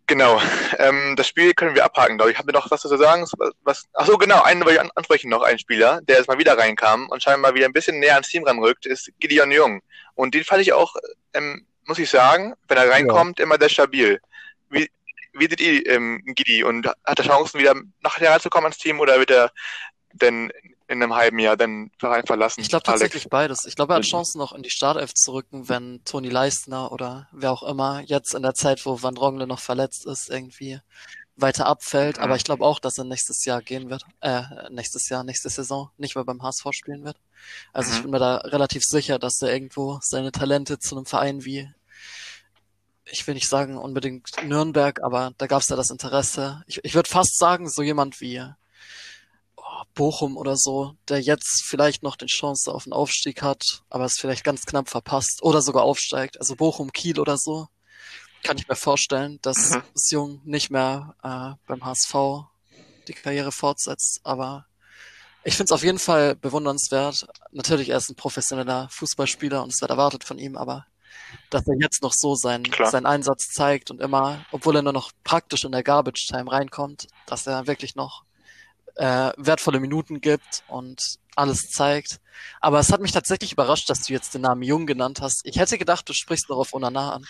genau. 0.07 0.41
Ähm, 0.77 1.15
das 1.15 1.27
Spiel 1.27 1.53
können 1.53 1.75
wir 1.75 1.85
abhaken, 1.85 2.17
glaube 2.17 2.31
ich. 2.31 2.37
Haben 2.37 2.47
wir 2.47 2.53
noch 2.53 2.69
was 2.69 2.81
zu 2.81 2.95
sagen? 2.97 3.23
Was, 3.37 3.51
was, 3.63 3.89
ach 3.93 4.05
so, 4.05 4.17
genau. 4.17 4.41
Einen 4.43 4.61
wollte 4.61 4.75
ich 4.75 4.81
an- 4.81 4.91
ansprechen 4.95 5.29
noch. 5.29 5.41
Ein 5.43 5.59
Spieler, 5.59 6.01
der 6.03 6.17
jetzt 6.17 6.27
mal 6.27 6.37
wieder 6.37 6.57
reinkam 6.57 7.07
und 7.09 7.23
scheinbar 7.23 7.55
wieder 7.55 7.65
ein 7.65 7.73
bisschen 7.73 7.99
näher 7.99 8.13
ans 8.15 8.29
Team 8.29 8.43
ranrückt, 8.43 8.85
ist 8.85 9.11
Gideon 9.19 9.51
Jung. 9.51 9.81
Und 10.15 10.35
den 10.35 10.43
fand 10.43 10.61
ich 10.61 10.73
auch, 10.73 10.95
ähm, 11.33 11.65
muss 11.85 11.99
ich 11.99 12.09
sagen, 12.09 12.53
wenn 12.67 12.77
er 12.77 12.89
reinkommt, 12.89 13.39
immer 13.39 13.57
sehr 13.59 13.69
stabil. 13.69 14.21
Wie, 14.69 14.89
wie 15.33 15.47
seht 15.49 15.61
ihr 15.61 15.85
ähm, 15.87 16.21
Gidi? 16.25 16.63
Und 16.63 16.85
hat 17.05 17.19
er 17.19 17.25
Chancen, 17.25 17.59
wieder 17.59 17.73
nachher 18.01 18.31
reinzukommen 18.31 18.65
ans 18.65 18.77
Team 18.77 18.99
oder 18.99 19.17
wird 19.17 19.31
er 19.31 19.51
denn 20.13 20.51
in 20.91 21.01
einem 21.01 21.15
halben 21.15 21.39
Jahr 21.39 21.55
den 21.55 21.89
Verein 21.97 22.25
verlassen? 22.25 22.59
Ich 22.61 22.69
glaube 22.69 22.83
tatsächlich 22.83 23.29
beides. 23.29 23.65
Ich 23.65 23.75
glaube, 23.75 23.93
er 23.93 23.97
hat. 23.97 24.03
Chancen 24.03 24.39
noch 24.39 24.51
in 24.51 24.61
die 24.61 24.69
Startelf 24.69 25.13
zu 25.13 25.31
rücken, 25.31 25.69
wenn 25.69 26.03
Toni 26.03 26.29
Leistner 26.29 26.91
oder 26.91 27.27
wer 27.31 27.51
auch 27.51 27.63
immer 27.63 28.01
jetzt 28.01 28.35
in 28.35 28.43
der 28.43 28.53
Zeit, 28.53 28.85
wo 28.85 29.01
Van 29.01 29.15
Drongle 29.15 29.47
noch 29.47 29.59
verletzt 29.59 30.05
ist, 30.05 30.29
irgendwie 30.29 30.79
weiter 31.37 31.65
abfällt. 31.65 32.17
Mhm. 32.17 32.23
Aber 32.23 32.35
ich 32.35 32.43
glaube 32.43 32.65
auch, 32.65 32.79
dass 32.79 32.97
er 32.97 33.05
nächstes 33.05 33.45
Jahr 33.45 33.61
gehen 33.61 33.89
wird. 33.89 34.03
Äh, 34.19 34.43
nächstes 34.69 35.07
Jahr, 35.09 35.23
nächste 35.23 35.49
Saison 35.49 35.89
nicht 35.97 36.15
mehr 36.15 36.25
beim 36.25 36.43
HSV 36.43 36.67
spielen 36.71 37.05
wird. 37.05 37.17
Also 37.71 37.91
ich 37.91 37.99
Mhm. 37.99 38.03
bin 38.03 38.11
mir 38.11 38.19
da 38.19 38.35
relativ 38.37 38.83
sicher, 38.83 39.17
dass 39.17 39.41
er 39.41 39.53
irgendwo 39.53 39.99
seine 40.03 40.31
Talente 40.33 40.77
zu 40.77 40.95
einem 40.97 41.05
Verein 41.05 41.45
wie, 41.45 41.69
ich 43.05 43.25
will 43.25 43.33
nicht 43.33 43.47
sagen 43.49 43.77
unbedingt 43.77 44.29
Nürnberg, 44.43 45.01
aber 45.01 45.31
da 45.37 45.47
gab 45.47 45.61
es 45.61 45.69
ja 45.69 45.75
das 45.77 45.89
Interesse. 45.89 46.63
Ich, 46.67 46.81
ich 46.83 46.95
würde 46.95 47.09
fast 47.09 47.37
sagen, 47.37 47.69
so 47.69 47.81
jemand 47.81 48.19
wie 48.21 48.43
Bochum 49.93 50.37
oder 50.37 50.55
so, 50.57 50.95
der 51.09 51.19
jetzt 51.21 51.63
vielleicht 51.67 52.03
noch 52.03 52.15
die 52.15 52.25
Chance 52.27 52.71
auf 52.73 52.85
einen 52.85 52.93
Aufstieg 52.93 53.41
hat, 53.41 53.61
aber 53.89 54.05
es 54.05 54.15
vielleicht 54.19 54.43
ganz 54.43 54.65
knapp 54.65 54.89
verpasst 54.89 55.39
oder 55.41 55.61
sogar 55.61 55.83
aufsteigt. 55.83 56.39
Also 56.39 56.55
Bochum, 56.55 56.91
Kiel 56.91 57.19
oder 57.19 57.37
so, 57.37 57.67
kann 58.43 58.57
ich 58.57 58.67
mir 58.67 58.75
vorstellen, 58.75 59.39
dass 59.41 59.57
Mhm. 59.71 59.83
das 59.93 60.09
Jung 60.11 60.41
nicht 60.45 60.71
mehr 60.71 61.15
äh, 61.23 61.53
beim 61.67 61.85
HSV 61.85 62.13
die 63.07 63.13
Karriere 63.13 63.51
fortsetzt. 63.51 64.21
Aber 64.23 64.65
ich 65.43 65.55
finde 65.55 65.65
es 65.65 65.71
auf 65.71 65.83
jeden 65.83 65.99
Fall 65.99 66.35
bewundernswert. 66.35 67.27
Natürlich, 67.51 67.89
er 67.89 67.97
ist 67.97 68.09
ein 68.09 68.15
professioneller 68.15 68.87
Fußballspieler 68.91 69.63
und 69.63 69.73
es 69.73 69.81
wird 69.81 69.91
erwartet 69.91 70.23
von 70.23 70.37
ihm, 70.39 70.55
aber 70.57 70.85
dass 71.49 71.67
er 71.67 71.75
jetzt 71.79 72.01
noch 72.01 72.13
so 72.13 72.35
seinen, 72.35 72.63
Klar. 72.63 72.89
seinen 72.89 73.05
Einsatz 73.05 73.47
zeigt 73.53 73.91
und 73.91 74.01
immer, 74.01 74.45
obwohl 74.51 74.75
er 74.75 74.81
nur 74.81 74.93
noch 74.93 75.11
praktisch 75.23 75.63
in 75.63 75.71
der 75.71 75.83
Garbage 75.83 76.27
Time 76.27 76.51
reinkommt, 76.51 77.07
dass 77.25 77.45
er 77.47 77.67
wirklich 77.67 77.95
noch 77.95 78.23
äh, 78.95 79.31
wertvolle 79.37 79.79
Minuten 79.79 80.21
gibt 80.21 80.63
und 80.67 80.99
alles 81.35 81.69
zeigt. 81.69 82.19
Aber 82.59 82.79
es 82.79 82.91
hat 82.91 83.01
mich 83.01 83.11
tatsächlich 83.11 83.53
überrascht, 83.53 83.89
dass 83.89 84.03
du 84.03 84.13
jetzt 84.13 84.33
den 84.33 84.41
Namen 84.41 84.63
Jung 84.63 84.85
genannt 84.85 85.19
hast. 85.21 85.41
Ich 85.45 85.59
hätte 85.59 85.77
gedacht, 85.77 86.07
du 86.07 86.13
sprichst 86.13 86.49
noch 86.49 86.57
auf 86.57 86.73
Onana 86.73 87.13
an. 87.13 87.25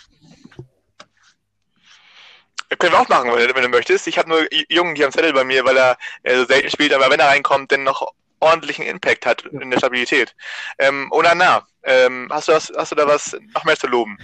Können 2.78 2.92
wir 2.92 3.00
auch 3.00 3.08
machen, 3.08 3.30
wenn 3.32 3.48
du, 3.48 3.54
wenn 3.54 3.62
du 3.62 3.68
möchtest. 3.68 4.06
Ich 4.06 4.18
habe 4.18 4.28
nur 4.28 4.46
Jungen 4.70 4.96
hier 4.96 5.06
am 5.06 5.12
Zettel 5.12 5.32
bei 5.32 5.44
mir, 5.44 5.64
weil 5.64 5.76
er 5.76 5.96
äh, 6.22 6.36
so 6.36 6.46
selten 6.46 6.70
spielt, 6.70 6.94
aber 6.94 7.10
wenn 7.10 7.20
er 7.20 7.28
reinkommt, 7.28 7.70
dann 7.70 7.84
noch 7.84 8.12
ordentlichen 8.40 8.84
Impact 8.84 9.26
hat 9.26 9.42
in 9.42 9.70
der 9.70 9.78
Stabilität. 9.78 10.34
Ähm, 10.78 11.08
Onana, 11.12 11.66
ähm, 11.84 12.28
hast, 12.30 12.48
du 12.48 12.52
was, 12.52 12.72
hast 12.76 12.92
du 12.92 12.96
da 12.96 13.06
was 13.06 13.36
noch 13.54 13.64
mehr 13.64 13.76
zu 13.76 13.86
loben? 13.86 14.16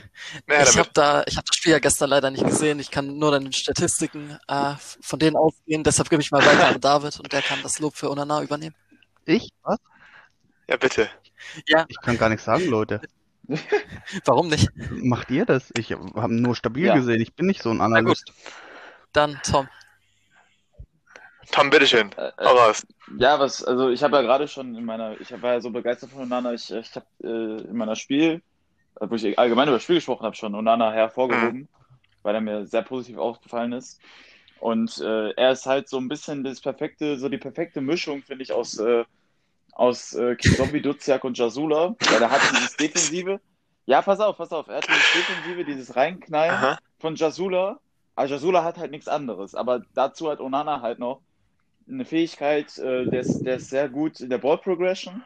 Mehr 0.47 0.62
Ich 0.62 0.79
habe 0.79 0.90
da, 0.92 1.25
ich 1.27 1.37
habe 1.37 1.47
das 1.47 1.57
Spiel 1.57 1.73
ja 1.73 1.79
gestern 1.79 2.11
leider 2.11 2.31
nicht 2.31 2.44
gesehen. 2.44 2.79
Ich 2.79 2.90
kann 2.90 3.18
nur 3.18 3.38
den 3.38 3.53
Statistiken 3.53 4.38
äh, 4.49 4.75
von 5.01 5.18
denen 5.18 5.37
ausgehen. 5.37 5.83
Deshalb 5.85 6.09
gebe 6.11 6.23
ich 6.23 6.31
mal 6.31 6.44
weiter 6.44 6.68
an 6.68 6.81
David 6.81 7.18
und 7.18 7.33
der 7.33 7.42
kann 7.42 7.62
das 7.62 7.79
Lob 7.79 7.97
für 7.97 8.11
Onana 8.11 8.42
übernehmen. 8.42 8.75
Ich? 9.25 9.51
Was? 9.62 9.79
Ja, 10.68 10.77
bitte. 10.77 11.09
Ich 11.88 12.01
kann 12.03 12.18
gar 12.18 12.29
nichts 12.29 12.44
sagen, 12.44 12.66
Leute. 12.66 13.01
Warum 14.25 14.49
nicht? 14.49 14.68
Macht 14.90 15.31
ihr 15.31 15.47
das? 15.47 15.73
Ich 15.79 15.92
habe 15.92 16.35
nur 16.35 16.55
stabil 16.55 16.87
Ja. 16.87 16.94
gesehen. 16.97 17.21
Ich 17.21 17.35
bin 17.35 17.47
nicht 17.47 17.62
so 17.62 17.71
ein. 17.71 17.81
Analyst. 17.81 18.33
Dann 19.12 19.40
Tom. 19.42 19.68
Tom, 21.53 21.71
bitteschön. 21.71 22.11
Äh, 22.17 22.31
äh, 22.37 22.45
raus. 22.45 22.87
ja, 23.19 23.39
was, 23.39 23.65
also 23.65 23.91
ich 23.91 24.03
habe 24.03 24.17
ja 24.17 24.23
gerade 24.23 24.49
schon 24.49 24.75
in 24.75 24.85
meiner, 24.85 25.21
ich 25.21 25.31
war 25.43 25.55
ja 25.55 25.61
so 25.61 25.71
begeistert 25.71 26.11
von 26.11 26.23
Onana, 26.23 26.53
ich, 26.53 26.71
ich 26.71 26.95
habe 26.95 27.07
äh, 27.23 27.69
in 27.69 27.77
meiner 27.77 27.97
Spiel, 27.97 28.43
äh, 29.01 29.07
wo 29.09 29.15
ich 29.15 29.39
allgemein 29.39 29.69
über 29.69 29.77
das 29.77 29.85
Spiel 29.85 29.97
gesprochen 29.97 30.25
habe, 30.25 30.37
schon 30.37 30.55
Onana 30.55 30.93
hervorgehoben, 30.93 31.69
weil 32.23 32.35
er 32.35 32.41
mir 32.41 32.67
sehr 32.67 32.83
positiv 32.83 33.19
aufgefallen 33.19 33.73
ist. 33.73 34.01
Und 34.61 34.99
äh, 34.99 35.31
er 35.31 35.53
ist 35.53 35.67
halt 35.67 35.89
so 35.89 35.99
ein 35.99 36.09
bisschen 36.09 36.45
das 36.45 36.61
perfekte, 36.61 37.17
so 37.17 37.29
die 37.29 37.39
perfekte 37.39 37.81
Mischung, 37.81 38.23
finde 38.23 38.43
ich, 38.43 38.53
aus, 38.53 38.79
äh, 38.79 39.05
aus 39.73 40.15
äh, 40.15 40.35
Kizombi, 40.37 40.83
Duziak 40.83 41.25
und 41.25 41.39
Jasula, 41.39 41.95
weil 42.11 42.23
er 42.23 42.31
hat 42.31 42.41
dieses 42.53 42.77
Defensive. 42.77 43.41
Ja, 43.87 44.03
pass 44.03 44.21
auf, 44.21 44.37
pass 44.37 44.53
auf, 44.53 44.69
er 44.69 44.79
hat 44.79 44.89
dieses 44.89 45.13
Defensive, 45.15 45.65
dieses 45.65 45.97
Reinknallen 45.97 46.55
Aha. 46.55 46.79
von 46.99 47.15
Jasula. 47.15 47.79
Aber 48.17 48.27
Jasula 48.27 48.65
hat 48.65 48.79
halt 48.79 48.91
nichts 48.91 49.07
anderes. 49.07 49.55
Aber 49.55 49.83
dazu 49.95 50.29
hat 50.29 50.41
Onana 50.41 50.83
halt 50.83 50.99
noch 50.99 51.23
eine 51.88 52.05
Fähigkeit, 52.05 52.77
äh, 52.79 53.07
der, 53.07 53.20
ist, 53.20 53.40
der 53.42 53.57
ist 53.57 53.70
sehr 53.70 53.88
gut 53.88 54.20
in 54.20 54.31
der 54.31 54.38
Ball 54.38 54.59
Progression. 54.59 55.22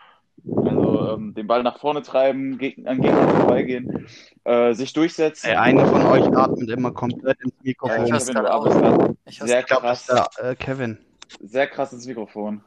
Also 0.57 1.11
ähm, 1.15 1.35
den 1.35 1.47
Ball 1.47 1.63
nach 1.63 1.79
vorne 1.79 2.03
treiben, 2.03 2.59
geg 2.59 2.79
an 2.87 3.01
Gegner 3.01 3.29
vorbeigehen, 3.29 4.09
äh, 4.45 4.73
sich 4.75 4.93
durchsetzen. 4.93 5.49
Ey, 5.51 5.57
einer 5.57 5.87
von 5.87 6.03
euch 6.07 6.27
atmet 6.37 6.71
immer 6.71 6.91
komplett 6.93 7.41
ins 7.43 7.53
Ja, 7.59 7.63
Mikrofon. 7.63 8.07
ich 8.07 8.13
weiß 8.13 8.27
Kevin, 8.27 8.43
du 8.43 8.43
gerade 8.51 9.17
Ich 9.27 9.41
weiß, 9.41 9.49
sehr 9.49 9.61
Ich 9.61 9.67
krass, 9.67 10.07
der 10.07 10.51
äh, 10.51 10.55
Kevin. 10.57 10.99
sehr 11.41 11.67
krass 11.69 11.93
ins 11.93 12.07
Mikrofon. 12.07 12.65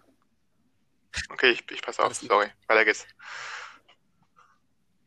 Okay, 1.32 1.52
ich, 1.52 1.64
ich 1.72 1.82
passe 1.82 2.04
auf. 2.04 2.14
Sorry. 2.14 2.48
Weiter 2.68 2.86
geht's. 2.86 3.06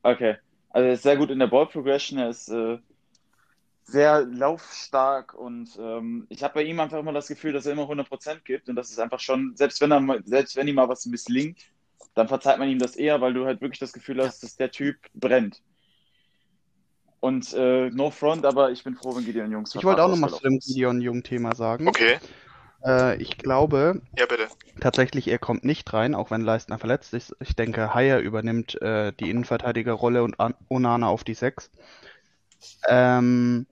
Okay. 0.02 0.36
Also 0.70 0.86
er 0.88 0.92
ist 0.94 1.02
sehr 1.02 1.16
gut 1.16 1.30
in 1.30 1.38
der 1.38 1.46
Ball 1.46 1.66
Progression, 1.66 2.18
er 2.18 2.28
ist 2.30 2.48
äh, 2.48 2.78
sehr 3.88 4.26
laufstark 4.26 5.32
und 5.32 5.70
ähm, 5.80 6.26
ich 6.28 6.42
habe 6.42 6.54
bei 6.54 6.62
ihm 6.62 6.78
einfach 6.78 6.98
immer 6.98 7.12
das 7.12 7.28
Gefühl, 7.28 7.54
dass 7.54 7.64
er 7.64 7.72
immer 7.72 7.88
100% 7.88 8.44
gibt 8.44 8.68
und 8.68 8.76
das 8.76 8.90
ist 8.90 9.00
einfach 9.00 9.18
schon, 9.18 9.56
selbst 9.56 9.80
wenn 9.80 9.90
er 9.90 10.00
mal, 10.00 10.22
selbst 10.26 10.56
wenn 10.56 10.68
ihm 10.68 10.74
mal 10.74 10.90
was 10.90 11.06
misslingt, 11.06 11.58
dann 12.14 12.28
verzeiht 12.28 12.58
man 12.58 12.68
ihm 12.68 12.78
das 12.78 12.96
eher, 12.96 13.20
weil 13.22 13.32
du 13.32 13.46
halt 13.46 13.62
wirklich 13.62 13.78
das 13.78 13.94
Gefühl 13.94 14.22
hast, 14.22 14.42
dass 14.42 14.56
der 14.56 14.70
Typ 14.70 14.96
brennt. 15.14 15.62
Und 17.20 17.52
äh, 17.54 17.90
no 17.90 18.10
front, 18.10 18.44
aber 18.44 18.70
ich 18.70 18.84
bin 18.84 18.94
froh, 18.94 19.16
wenn 19.16 19.24
Gideon 19.24 19.50
Jungs 19.50 19.74
Ich 19.74 19.82
wollte 19.82 20.04
auch 20.04 20.08
noch 20.08 20.16
mal 20.18 20.30
zu 20.30 20.42
dem. 20.42 20.58
Gideon 20.58 21.00
Jung-Thema 21.00 21.54
sagen. 21.54 21.88
Okay. 21.88 22.18
Äh, 22.84 23.16
ich 23.20 23.38
glaube 23.38 24.02
Ja, 24.16 24.26
bitte. 24.26 24.48
tatsächlich, 24.80 25.28
er 25.28 25.38
kommt 25.38 25.64
nicht 25.64 25.92
rein, 25.92 26.14
auch 26.14 26.30
wenn 26.30 26.42
Leistner 26.42 26.78
verletzt 26.78 27.14
ist. 27.14 27.34
Ich 27.40 27.56
denke, 27.56 27.94
Haier 27.94 28.20
übernimmt 28.20 28.80
äh, 28.82 29.12
die 29.18 29.30
Innenverteidigerrolle 29.30 30.22
und 30.22 30.38
An 30.38 30.54
Onana 30.68 31.08
auf 31.08 31.24
die 31.24 31.34
Sechs. 31.34 31.70
Ähm, 32.86 33.66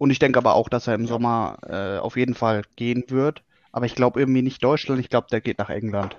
und 0.00 0.08
ich 0.08 0.18
denke 0.18 0.38
aber 0.38 0.54
auch, 0.54 0.70
dass 0.70 0.86
er 0.86 0.94
im 0.94 1.06
Sommer 1.06 1.58
äh, 1.68 1.98
auf 1.98 2.16
jeden 2.16 2.34
Fall 2.34 2.62
gehen 2.74 3.04
wird. 3.08 3.42
Aber 3.70 3.84
ich 3.84 3.94
glaube 3.94 4.18
irgendwie 4.18 4.40
nicht 4.40 4.64
Deutschland, 4.64 4.98
ich 4.98 5.10
glaube, 5.10 5.26
der 5.30 5.42
geht 5.42 5.58
nach 5.58 5.68
England. 5.68 6.16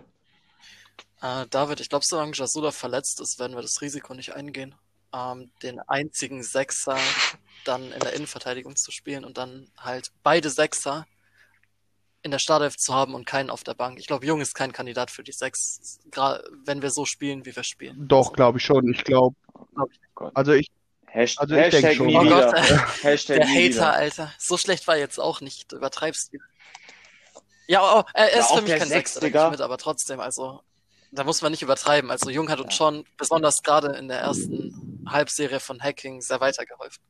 Äh, 1.20 1.48
David, 1.50 1.80
ich 1.80 1.90
glaube, 1.90 2.06
solange 2.08 2.34
Jasula 2.34 2.70
verletzt 2.70 3.20
ist, 3.22 3.40
werden 3.40 3.58
wir 3.58 3.64
das 3.64 3.82
Risiko 3.82 4.14
nicht 4.14 4.36
eingehen, 4.36 4.76
ähm, 5.16 5.50
den 5.64 5.80
einzigen 5.80 6.44
Sechser 6.44 6.96
dann 7.66 7.92
in 7.92 8.00
der 8.02 8.14
Innenverteidigung 8.14 8.76
zu 8.76 8.92
spielen 8.92 9.26
und 9.26 9.40
dann 9.40 9.68
halt 9.80 10.12
beide 10.22 10.52
Sechser 10.52 11.08
in 12.22 12.30
der 12.30 12.38
Startelf 12.38 12.78
zu 12.78 12.94
haben 12.94 13.16
und 13.16 13.26
keinen 13.26 13.50
auf 13.50 13.64
der 13.64 13.74
Bank. 13.74 13.98
Ich 13.98 14.06
glaube, 14.06 14.28
Jung 14.28 14.42
ist 14.42 14.54
kein 14.54 14.74
Kandidat 14.74 15.10
für 15.10 15.24
die 15.24 15.32
Sechs, 15.32 16.00
gerade 16.12 16.48
wenn 16.66 16.84
wir 16.84 16.92
so 16.92 17.06
spielen, 17.06 17.48
wie 17.48 17.56
wir 17.56 17.64
spielen. 17.64 18.08
Doch, 18.08 18.34
glaube 18.34 18.60
ich 18.60 18.64
schon. 18.64 18.88
Ich 18.94 19.04
glaube, 19.04 19.36
Gott. 20.14 20.34
also 20.36 20.52
ich, 20.52 20.70
Hashtag, 21.14 21.42
Also 21.44 21.56
Hashtag 21.56 21.96
schon. 21.96 22.08
nie 22.08 22.18
Oh 22.18 22.24
wieder. 22.24 22.52
Gott, 22.52 22.56
Hashtag 23.04 23.38
der 23.38 23.48
Hater, 23.48 23.60
wieder. 23.64 23.94
Alter. 23.94 24.32
So 24.38 24.58
schlecht 24.58 24.88
war 24.88 24.96
er 24.96 25.02
jetzt 25.02 25.20
auch 25.20 25.42
nicht. 25.42 25.72
Du 25.72 25.78
übertreibst. 25.78 26.32
Ja, 27.68 27.82
oh, 28.00 28.04
er 28.14 28.32
Ja, 28.34 28.40
ist 28.40 28.50
auch 28.50 28.58
für 28.58 28.64
mich 28.64 28.78
kein 28.78 28.88
Sechs, 28.88 29.14
Sechster, 29.16 29.52
mit, 29.52 29.62
aber 29.62 29.78
trotzdem, 29.78 30.20
also 30.20 30.62
da 31.12 31.24
muss 31.24 31.42
man 31.42 31.52
nicht 31.52 31.62
übertreiben. 31.62 32.10
Also 32.12 32.30
Jung 32.30 32.50
hat 32.50 32.60
uns 32.60 32.74
schon, 32.74 33.04
besonders 33.18 33.62
gerade 33.64 33.94
in 33.98 34.08
der 34.08 34.20
ersten 34.20 35.04
Halbserie 35.08 35.60
von 35.60 35.82
Hacking, 35.82 36.22
sehr 36.22 36.40
weitergeholfen. 36.40 37.02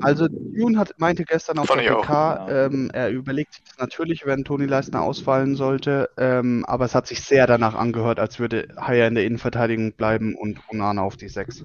Also 0.00 0.28
Dune 0.28 0.78
hat, 0.78 0.92
meinte 0.98 1.24
gestern 1.24 1.58
auf 1.58 1.66
Fand 1.66 1.80
der. 1.82 1.96
PK, 1.96 2.46
Ja. 2.48 2.66
ähm, 2.66 2.90
er 2.92 3.10
überlegt 3.10 3.60
natürlich, 3.78 4.24
wenn 4.24 4.44
Toni 4.44 4.66
Leistner 4.66 5.02
ausfallen 5.02 5.56
sollte, 5.56 6.08
ähm, 6.18 6.64
aber 6.68 6.84
es 6.84 6.94
hat 6.94 7.06
sich 7.08 7.22
sehr 7.22 7.46
danach 7.48 7.74
angehört, 7.74 8.20
als 8.20 8.38
würde 8.38 8.68
Haya 8.78 9.06
in 9.08 9.14
der 9.16 9.24
Innenverteidigung 9.24 9.92
bleiben 9.94 10.36
und 10.36 10.60
Onana 10.70 11.02
auf 11.02 11.16
die 11.16 11.28
6. 11.28 11.64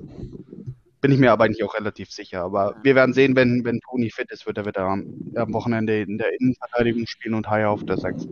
Bin 1.01 1.11
ich 1.11 1.17
mir 1.17 1.31
aber 1.31 1.45
eigentlich 1.45 1.63
auch 1.63 1.73
relativ 1.73 2.11
sicher. 2.11 2.43
Aber 2.43 2.75
wir 2.83 2.93
werden 2.95 3.13
sehen, 3.13 3.35
wenn, 3.35 3.65
wenn 3.65 3.79
Toni 3.81 4.11
fit 4.11 4.29
ist, 4.31 4.45
wird 4.45 4.57
er 4.57 4.65
wieder 4.65 4.81
am, 4.81 5.31
am 5.35 5.51
Wochenende 5.53 5.99
in 6.01 6.17
der 6.19 6.39
Innenverteidigung 6.39 7.07
spielen 7.07 7.33
und 7.33 7.49
Haya 7.49 7.69
auf 7.69 7.83
der 7.83 7.97
6. 7.97 8.27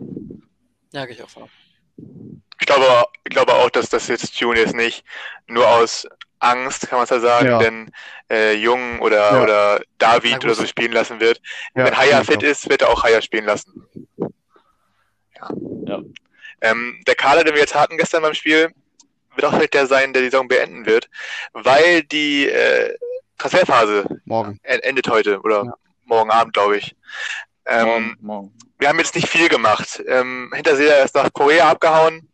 Ja, 0.92 1.04
gehe 1.04 1.14
ich 1.14 1.22
auch 1.22 1.36
aus. 1.36 1.50
Ich 2.60 2.66
glaube, 2.66 2.84
ich 3.24 3.30
glaube 3.30 3.54
auch, 3.54 3.70
dass 3.70 3.88
das 3.88 4.06
jetzt 4.08 4.34
June 4.40 4.58
jetzt 4.58 4.74
nicht 4.74 5.04
nur 5.48 5.66
aus 5.68 6.06
Angst, 6.38 6.88
kann 6.88 6.98
man 6.98 7.04
es 7.04 7.10
ja 7.10 7.20
sagen, 7.20 7.46
Ja. 7.48 7.58
denn 7.58 7.90
äh, 8.30 8.54
Jung 8.54 9.00
oder, 9.00 9.32
Ja. 9.32 9.42
oder 9.42 9.80
David 9.98 10.44
oder 10.44 10.54
so 10.54 10.64
spielen 10.66 10.92
lassen 10.92 11.20
wird. 11.20 11.40
Ja, 11.74 11.84
Wenn 11.86 11.96
Haya 11.96 12.22
fit 12.24 12.42
ist, 12.42 12.68
wird 12.70 12.82
er 12.82 12.88
auch 12.90 13.02
Haya 13.02 13.20
spielen 13.20 13.44
lassen. 13.46 13.84
Ja. 15.36 15.50
Ja. 15.86 16.02
Ähm, 16.62 17.02
der 17.06 17.14
Kader, 17.14 17.44
den 17.44 17.54
wir 17.54 17.60
jetzt 17.60 17.74
hatten 17.74 17.96
gestern 17.96 18.22
beim 18.22 18.34
Spiel, 18.34 18.70
wird 19.34 19.44
auch 19.46 19.52
vielleicht 19.54 19.74
der 19.74 19.86
sein, 19.86 20.12
der 20.12 20.22
die 20.22 20.28
Saison 20.30 20.48
beenden 20.48 20.86
wird, 20.86 21.08
weil 21.52 22.02
die 22.02 22.48
äh, 22.48 22.96
Transferphase 23.38 24.04
Morgen. 24.24 24.58
en- 24.62 24.80
endet 24.80 25.08
heute 25.08 25.40
oder 25.40 25.64
Ja. 25.64 25.74
morgen 26.04 26.30
Abend, 26.30 26.52
glaube 26.54 26.76
ich. 26.78 26.94
Ähm, 27.66 27.86
Morgen, 27.86 28.16
morgen. 28.20 28.52
wir 28.78 28.88
haben 28.88 28.98
jetzt 28.98 29.14
nicht 29.14 29.28
viel 29.28 29.48
gemacht. 29.48 30.02
Ähm, 30.06 30.50
Hinterseher 30.54 31.04
ist 31.04 31.14
nach 31.14 31.32
Korea 31.32 31.70
abgehauen. 31.70 32.28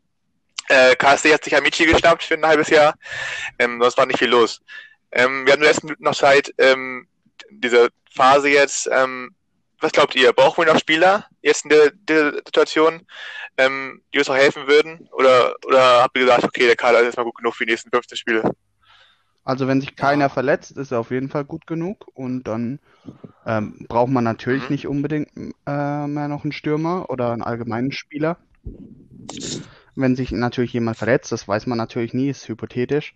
Äh, 0.68 0.96
KSC 0.96 1.32
hat 1.34 1.44
sich 1.44 1.54
Amici 1.56 1.86
geschnappt 1.86 2.24
für 2.24 2.34
ein 2.34 2.46
halbes 2.46 2.70
Jahr. 2.70 2.94
Ähm, 3.58 3.80
sonst 3.80 3.96
war 3.98 4.06
nicht 4.06 4.18
viel 4.18 4.30
los. 4.30 4.60
Ähm, 5.12 5.46
wir 5.46 5.52
haben 5.52 5.60
nur 5.60 5.68
erst 5.68 5.84
noch 6.00 6.14
Zeit, 6.16 6.52
ähm, 6.58 7.06
diese 7.50 7.90
Phase 8.12 8.48
jetzt. 8.48 8.88
Ähm, 8.90 9.35
was 9.80 9.92
glaubt 9.92 10.14
ihr? 10.16 10.32
Brauchen 10.32 10.64
wir 10.66 10.72
noch 10.72 10.80
Spieler 10.80 11.26
jetzt 11.42 11.64
in 11.64 11.70
der, 11.70 11.90
der 11.92 12.32
Situation, 12.34 13.06
ähm, 13.58 14.02
die 14.14 14.18
uns 14.18 14.30
auch 14.30 14.36
helfen 14.36 14.66
würden? 14.68 15.08
Oder, 15.12 15.54
oder 15.66 16.02
habt 16.02 16.16
ihr 16.16 16.24
gesagt, 16.24 16.44
okay, 16.44 16.66
der 16.66 16.76
Kader 16.76 17.00
ist 17.00 17.06
erstmal 17.06 17.26
gut 17.26 17.36
genug 17.36 17.54
für 17.54 17.66
die 17.66 17.72
nächsten 17.72 17.90
15 17.90 18.18
Spiele? 18.18 18.42
Also 19.44 19.66
wenn 19.66 19.80
sich 19.80 19.96
keiner 19.96 20.28
verletzt, 20.28 20.72
ist 20.76 20.90
er 20.92 21.00
auf 21.00 21.10
jeden 21.10 21.30
Fall 21.30 21.44
gut 21.46 21.66
genug. 21.66 22.06
Und 22.14 22.44
dann 22.44 22.80
ähm, 23.46 23.86
braucht 23.88 24.10
man 24.10 24.24
natürlich 24.24 24.68
Mhm. 24.68 24.70
nicht 24.70 24.86
unbedingt 24.88 25.30
äh, 25.66 26.06
mehr 26.08 26.28
noch 26.28 26.44
einen 26.44 26.52
Stürmer 26.52 27.10
oder 27.10 27.32
einen 27.32 27.42
allgemeinen 27.42 27.92
Spieler. 27.92 28.38
Wenn 29.96 30.14
sich 30.16 30.30
natürlich 30.30 30.72
jemand 30.74 30.96
verletzt, 30.96 31.32
das 31.32 31.48
weiß 31.48 31.66
man 31.66 31.78
natürlich 31.78 32.14
nie, 32.14 32.28
ist 32.28 32.48
hypothetisch, 32.48 33.14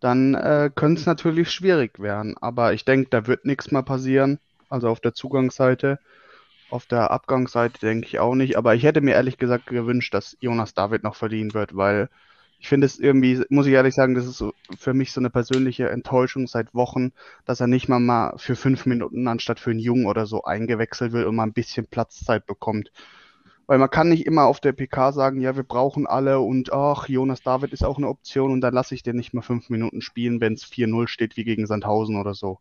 dann 0.00 0.34
äh, 0.34 0.70
könnte 0.74 1.00
es 1.00 1.06
natürlich 1.06 1.50
schwierig 1.50 1.98
werden. 2.00 2.36
Aber 2.38 2.72
ich 2.74 2.84
denke, 2.84 3.10
da 3.10 3.26
wird 3.26 3.44
nichts 3.46 3.70
mehr 3.70 3.82
passieren. 3.82 4.40
Also 4.68 4.88
auf 4.88 5.00
der 5.00 5.14
Zugangsseite. 5.14 5.98
Auf 6.70 6.86
der 6.86 7.10
Abgangsseite 7.10 7.80
denke 7.80 8.06
ich 8.06 8.18
auch 8.18 8.34
nicht. 8.34 8.56
Aber 8.56 8.74
ich 8.74 8.82
hätte 8.84 9.00
mir 9.00 9.14
ehrlich 9.14 9.38
gesagt 9.38 9.66
gewünscht, 9.66 10.14
dass 10.14 10.36
Jonas 10.40 10.74
David 10.74 11.02
noch 11.02 11.16
verliehen 11.16 11.54
wird, 11.54 11.76
weil 11.76 12.08
ich 12.60 12.68
finde 12.68 12.86
es 12.86 12.98
irgendwie, 12.98 13.44
muss 13.50 13.66
ich 13.66 13.72
ehrlich 13.72 13.94
sagen, 13.94 14.14
das 14.14 14.26
ist 14.26 14.38
so 14.38 14.52
für 14.76 14.92
mich 14.94 15.12
so 15.12 15.20
eine 15.20 15.30
persönliche 15.30 15.88
Enttäuschung 15.90 16.46
seit 16.46 16.74
Wochen, 16.74 17.12
dass 17.44 17.60
er 17.60 17.68
nicht 17.68 17.88
mal 17.88 18.00
mal 18.00 18.36
für 18.36 18.56
fünf 18.56 18.84
Minuten 18.86 19.28
anstatt 19.28 19.60
für 19.60 19.70
einen 19.70 19.78
Jungen 19.80 20.06
oder 20.06 20.26
so 20.26 20.42
eingewechselt 20.44 21.12
wird 21.12 21.26
und 21.26 21.36
mal 21.36 21.44
ein 21.44 21.52
bisschen 21.52 21.86
Platzzeit 21.86 22.46
bekommt. 22.46 22.90
Weil 23.66 23.78
man 23.78 23.90
kann 23.90 24.08
nicht 24.08 24.26
immer 24.26 24.46
auf 24.46 24.60
der 24.60 24.72
PK 24.72 25.12
sagen, 25.12 25.40
ja, 25.40 25.54
wir 25.56 25.62
brauchen 25.62 26.06
alle 26.06 26.40
und 26.40 26.72
ach, 26.72 27.08
Jonas 27.08 27.42
David 27.42 27.72
ist 27.72 27.84
auch 27.84 27.98
eine 27.98 28.08
Option 28.08 28.50
und 28.52 28.60
dann 28.62 28.74
lasse 28.74 28.94
ich 28.94 29.02
den 29.02 29.16
nicht 29.16 29.34
mal 29.34 29.42
fünf 29.42 29.70
Minuten 29.70 30.00
spielen, 30.00 30.40
wenn 30.40 30.54
es 30.54 30.64
4-0 30.64 31.06
steht 31.08 31.36
wie 31.36 31.44
gegen 31.44 31.66
Sandhausen 31.66 32.16
oder 32.16 32.34
so. 32.34 32.58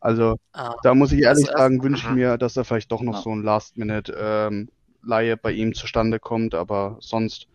Also 0.00 0.36
Ah, 0.52 0.74
da 0.82 0.94
muss 0.94 1.12
ich 1.12 1.20
ehrlich 1.20 1.46
sagen, 1.46 1.82
wünsche 1.82 2.08
ich 2.08 2.14
mir, 2.14 2.38
dass 2.38 2.54
da 2.54 2.64
vielleicht 2.64 2.90
doch 2.90 3.02
noch 3.02 3.16
Ja. 3.16 3.22
so 3.22 3.30
ein 3.34 3.42
Last-Minute-Laie 3.42 5.36
bei 5.36 5.52
ihm 5.52 5.74
zustande 5.74 6.18
kommt, 6.18 6.54
aber 6.54 6.96
sonst, 7.00 7.46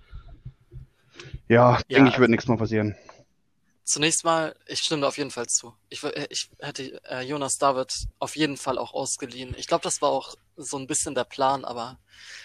ja, 1.47 1.77
Ja, 1.77 1.81
denke 1.89 2.09
ich, 2.09 2.15
wird 2.15 2.21
also- 2.21 2.31
nichts 2.31 2.47
mehr 2.47 2.57
passieren. 2.57 2.95
Zunächst 3.87 4.23
mal, 4.25 4.55
ich 4.65 4.79
stimme 4.79 5.01
da 5.01 5.07
auf 5.09 5.17
jeden 5.19 5.29
Fall 5.29 5.45
zu. 5.45 5.75
Ich, 5.89 5.99
wür- 5.99 6.25
ich 6.31 6.49
hätte 6.59 6.99
äh, 7.07 7.21
Jonas 7.21 7.57
David 7.59 7.93
auf 8.17 8.35
jeden 8.35 8.57
Fall 8.57 8.79
auch 8.79 8.95
ausgeliehen. 8.95 9.53
Ich 9.59 9.67
glaube, 9.67 9.83
das 9.83 10.01
war 10.01 10.09
auch 10.09 10.33
so 10.57 10.77
ein 10.79 10.87
bisschen 10.87 11.13
der 11.13 11.23
Plan, 11.25 11.63
aber 11.63 11.99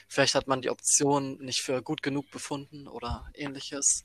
vielleicht 0.06 0.34
hat 0.34 0.48
man 0.48 0.60
die 0.60 0.68
Option 0.68 1.38
nicht 1.38 1.62
für 1.62 1.80
gut 1.80 2.02
genug 2.02 2.30
befunden 2.30 2.86
oder 2.88 3.24
ähnliches. 3.32 4.04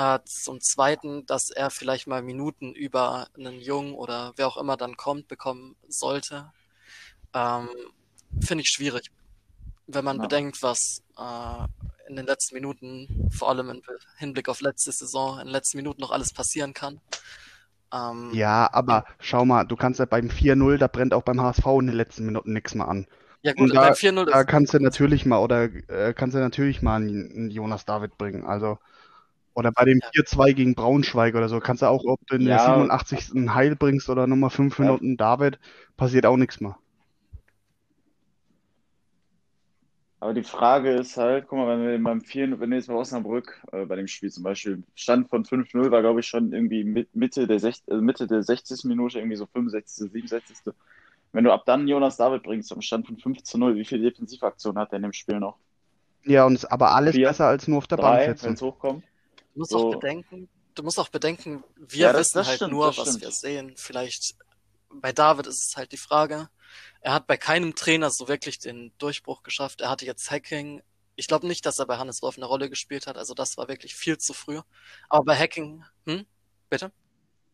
Äh, 0.00 0.20
zum 0.24 0.60
Zweiten, 0.62 1.26
dass 1.26 1.50
er 1.50 1.70
vielleicht 1.70 2.06
mal 2.06 2.22
Minuten 2.22 2.72
über 2.74 3.28
einen 3.36 3.60
Jungen 3.60 3.94
oder 3.94 4.32
wer 4.36 4.46
auch 4.48 4.56
immer 4.56 4.76
dann 4.78 4.96
kommt, 4.96 5.28
bekommen 5.28 5.76
sollte. 5.88 6.52
Ähm, 7.34 7.68
Finde 8.40 8.62
ich 8.62 8.70
schwierig. 8.70 9.10
Wenn 9.86 10.04
man 10.04 10.18
Ja. 10.18 10.22
bedenkt, 10.22 10.62
was 10.62 11.02
äh, 11.18 11.66
in 12.08 12.16
den 12.16 12.26
letzten 12.26 12.54
Minuten, 12.56 13.30
vor 13.32 13.50
allem 13.50 13.70
im 13.70 13.82
Hinblick 14.18 14.48
auf 14.48 14.60
letzte 14.62 14.92
Saison, 14.92 15.38
in 15.40 15.46
den 15.46 15.52
letzten 15.52 15.78
Minuten 15.78 16.00
noch 16.00 16.12
alles 16.12 16.32
passieren 16.32 16.74
kann. 16.74 17.00
Ähm, 17.92 18.32
Ja, 18.32 18.68
aber 18.72 19.04
schau 19.18 19.44
mal, 19.44 19.64
du 19.64 19.76
kannst 19.76 19.98
ja 19.98 20.06
beim 20.06 20.30
4-0, 20.30 20.78
da 20.78 20.86
brennt 20.86 21.14
auch 21.14 21.22
beim 21.22 21.40
HSV 21.40 21.66
in 21.80 21.86
den 21.88 21.96
letzten 21.96 22.26
Minuten 22.26 22.52
nichts 22.52 22.74
mehr 22.74 22.86
an. 22.88 23.06
ja 23.42 23.52
gut, 23.52 23.70
Und 23.70 23.74
da- 23.74 23.80
beim 23.82 23.94
4-0 23.94 24.26
Da 24.28 24.44
kannst 24.44 24.74
du 24.74 24.78
natürlich 24.80 25.26
mal 25.26 25.38
oder 25.38 25.64
äh, 25.88 26.14
kannst 26.14 26.36
du 26.36 26.40
natürlich 26.40 26.82
mal 26.82 26.96
einen, 26.96 27.32
einen 27.32 27.50
Jonas 27.50 27.84
David 27.84 28.16
bringen. 28.16 28.44
Also 28.44 28.78
oder 29.54 29.72
bei 29.72 29.84
dem 29.84 29.98
Ja. 30.02 30.08
4-2 30.14 30.52
gegen 30.52 30.74
Braunschweig 30.74 31.34
oder 31.34 31.48
so, 31.48 31.60
kannst 31.60 31.82
du 31.82 31.86
auch, 31.86 32.04
ob 32.04 32.20
du 32.26 32.36
in 32.36 32.44
der 32.44 32.56
Ja. 32.56 32.64
87. 32.66 33.36
einen 33.36 33.54
Heil 33.54 33.76
bringst 33.76 34.08
oder 34.08 34.26
nochmal 34.26 34.50
fünf 34.50 34.78
Ja. 34.78 34.84
Minuten 34.86 35.16
David, 35.16 35.58
passiert 35.96 36.26
auch 36.26 36.36
nichts 36.36 36.60
mehr. 36.60 36.76
Aber 40.22 40.34
die 40.34 40.42
Frage 40.42 40.90
ist 40.90 41.16
halt, 41.16 41.46
guck 41.48 41.58
mal, 41.58 41.66
wenn 41.78 41.86
wir 41.86 42.02
beim 42.02 42.20
4, 42.20 42.60
wenn 42.60 42.68
wir 42.68 42.76
jetzt 42.76 42.88
bei 42.88 42.94
Osnabrück 42.94 43.58
äh, 43.72 43.86
bei 43.86 43.96
dem 43.96 44.06
Spiel 44.06 44.30
zum 44.30 44.42
Beispiel, 44.42 44.82
Stand 44.94 45.30
von 45.30 45.46
5-0 45.46 45.90
war, 45.90 46.02
glaube 46.02 46.20
ich, 46.20 46.26
schon 46.26 46.52
irgendwie 46.52 46.84
mit, 46.84 47.14
Mitte 47.16 47.46
der, 47.46 47.58
60, 47.58 47.88
äh, 47.88 47.94
Mitte 48.02 48.26
der 48.26 48.42
60. 48.42 48.84
Minute, 48.84 49.18
irgendwie 49.18 49.36
so 49.36 49.46
65., 49.46 50.10
67. 50.12 50.58
Wenn 51.32 51.44
du 51.44 51.52
ab 51.52 51.62
dann 51.64 51.88
Jonas 51.88 52.18
David 52.18 52.42
bringst, 52.42 52.70
am 52.70 52.82
Stand 52.82 53.06
von 53.06 53.16
5 53.16 53.42
zu 53.44 53.56
0, 53.56 53.76
wie 53.76 53.84
viele 53.86 54.02
Defensivaktionen 54.10 54.78
hat 54.78 54.92
er 54.92 54.96
in 54.96 55.04
dem 55.04 55.12
Spiel 55.14 55.40
noch? 55.40 55.56
Ja, 56.26 56.44
und 56.44 56.54
ist 56.54 56.66
aber 56.66 56.94
alles 56.94 57.14
Vier, 57.14 57.28
besser 57.28 57.46
als 57.46 57.66
nur 57.66 57.78
auf 57.78 57.86
der 57.86 57.96
Bank 57.96 58.18
Drei, 58.18 58.26
wenn 58.26 58.36
sitzen. 58.36 58.52
es 58.52 58.60
hochkommt? 58.62 59.04
Du 59.54 59.58
musst 59.60 59.70
so- 59.70 59.88
auch 59.88 59.90
bedenken, 59.92 60.48
du 60.74 60.82
musst 60.82 60.98
auch 60.98 61.08
bedenken, 61.08 61.64
wir 61.76 61.98
Ja, 62.06 62.12
das- 62.12 62.20
wissen 62.28 62.38
das 62.38 62.46
halt 62.48 62.56
stimmt, 62.56 62.72
nur, 62.72 62.86
was 62.88 62.96
stimmt. 62.96 63.20
wir 63.22 63.30
sehen. 63.30 63.74
Vielleicht 63.76 64.34
bei 64.90 65.12
David 65.12 65.46
ist 65.46 65.68
es 65.68 65.76
halt 65.76 65.92
die 65.92 65.96
Frage. 65.96 66.48
Er 67.00 67.12
hat 67.14 67.26
bei 67.26 67.36
keinem 67.36 67.74
Trainer 67.74 68.10
so 68.10 68.28
wirklich 68.28 68.58
den 68.58 68.92
Durchbruch 68.98 69.42
geschafft. 69.42 69.80
Er 69.80 69.90
hatte 69.90 70.04
jetzt 70.06 70.30
Hacking. 70.30 70.82
Ich 71.16 71.26
glaube 71.28 71.46
nicht, 71.46 71.64
dass 71.66 71.78
er 71.78 71.86
bei 71.86 71.96
Hannes 71.98 72.22
Wolf 72.22 72.36
eine 72.36 72.46
Rolle 72.46 72.68
gespielt 72.70 73.06
hat. 73.06 73.16
Also 73.16 73.34
das 73.34 73.56
war 73.56 73.68
wirklich 73.68 73.94
viel 73.94 74.18
zu 74.18 74.32
früh. 74.32 74.60
Aber 75.08 75.24
bei 75.24 75.36
Hacking, 75.36 75.84
hm? 76.06 76.26
Bitte? 76.68 76.92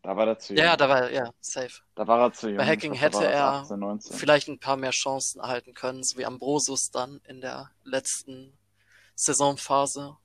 Da 0.03 0.15
war 0.15 0.27
er 0.27 0.39
zu 0.39 0.53
jung. 0.53 0.63
Ja, 0.63 0.77
da 0.77 0.87
war, 0.87 1.11
ja, 1.11 1.31
safe. 1.41 1.81
Da 1.95 2.07
war 2.07 2.19
er 2.21 2.31
zu 2.33 2.47
jung. 2.49 2.57
Bei 2.57 2.65
Hacking 2.65 2.93
glaub, 2.93 3.01
hätte 3.01 3.25
er 3.25 3.45
18, 3.47 3.79
19. 3.79 4.15
vielleicht 4.15 4.47
ein 4.47 4.59
paar 4.59 4.77
mehr 4.77 4.91
Chancen 4.91 5.39
erhalten 5.41 5.73
können, 5.73 6.03
so 6.03 6.17
wie 6.17 6.25
Ambrosius 6.25 6.91
dann 6.91 7.19
in 7.25 7.41
der 7.41 7.71
letzten 7.83 8.57
Saisonphase, 9.15 10.15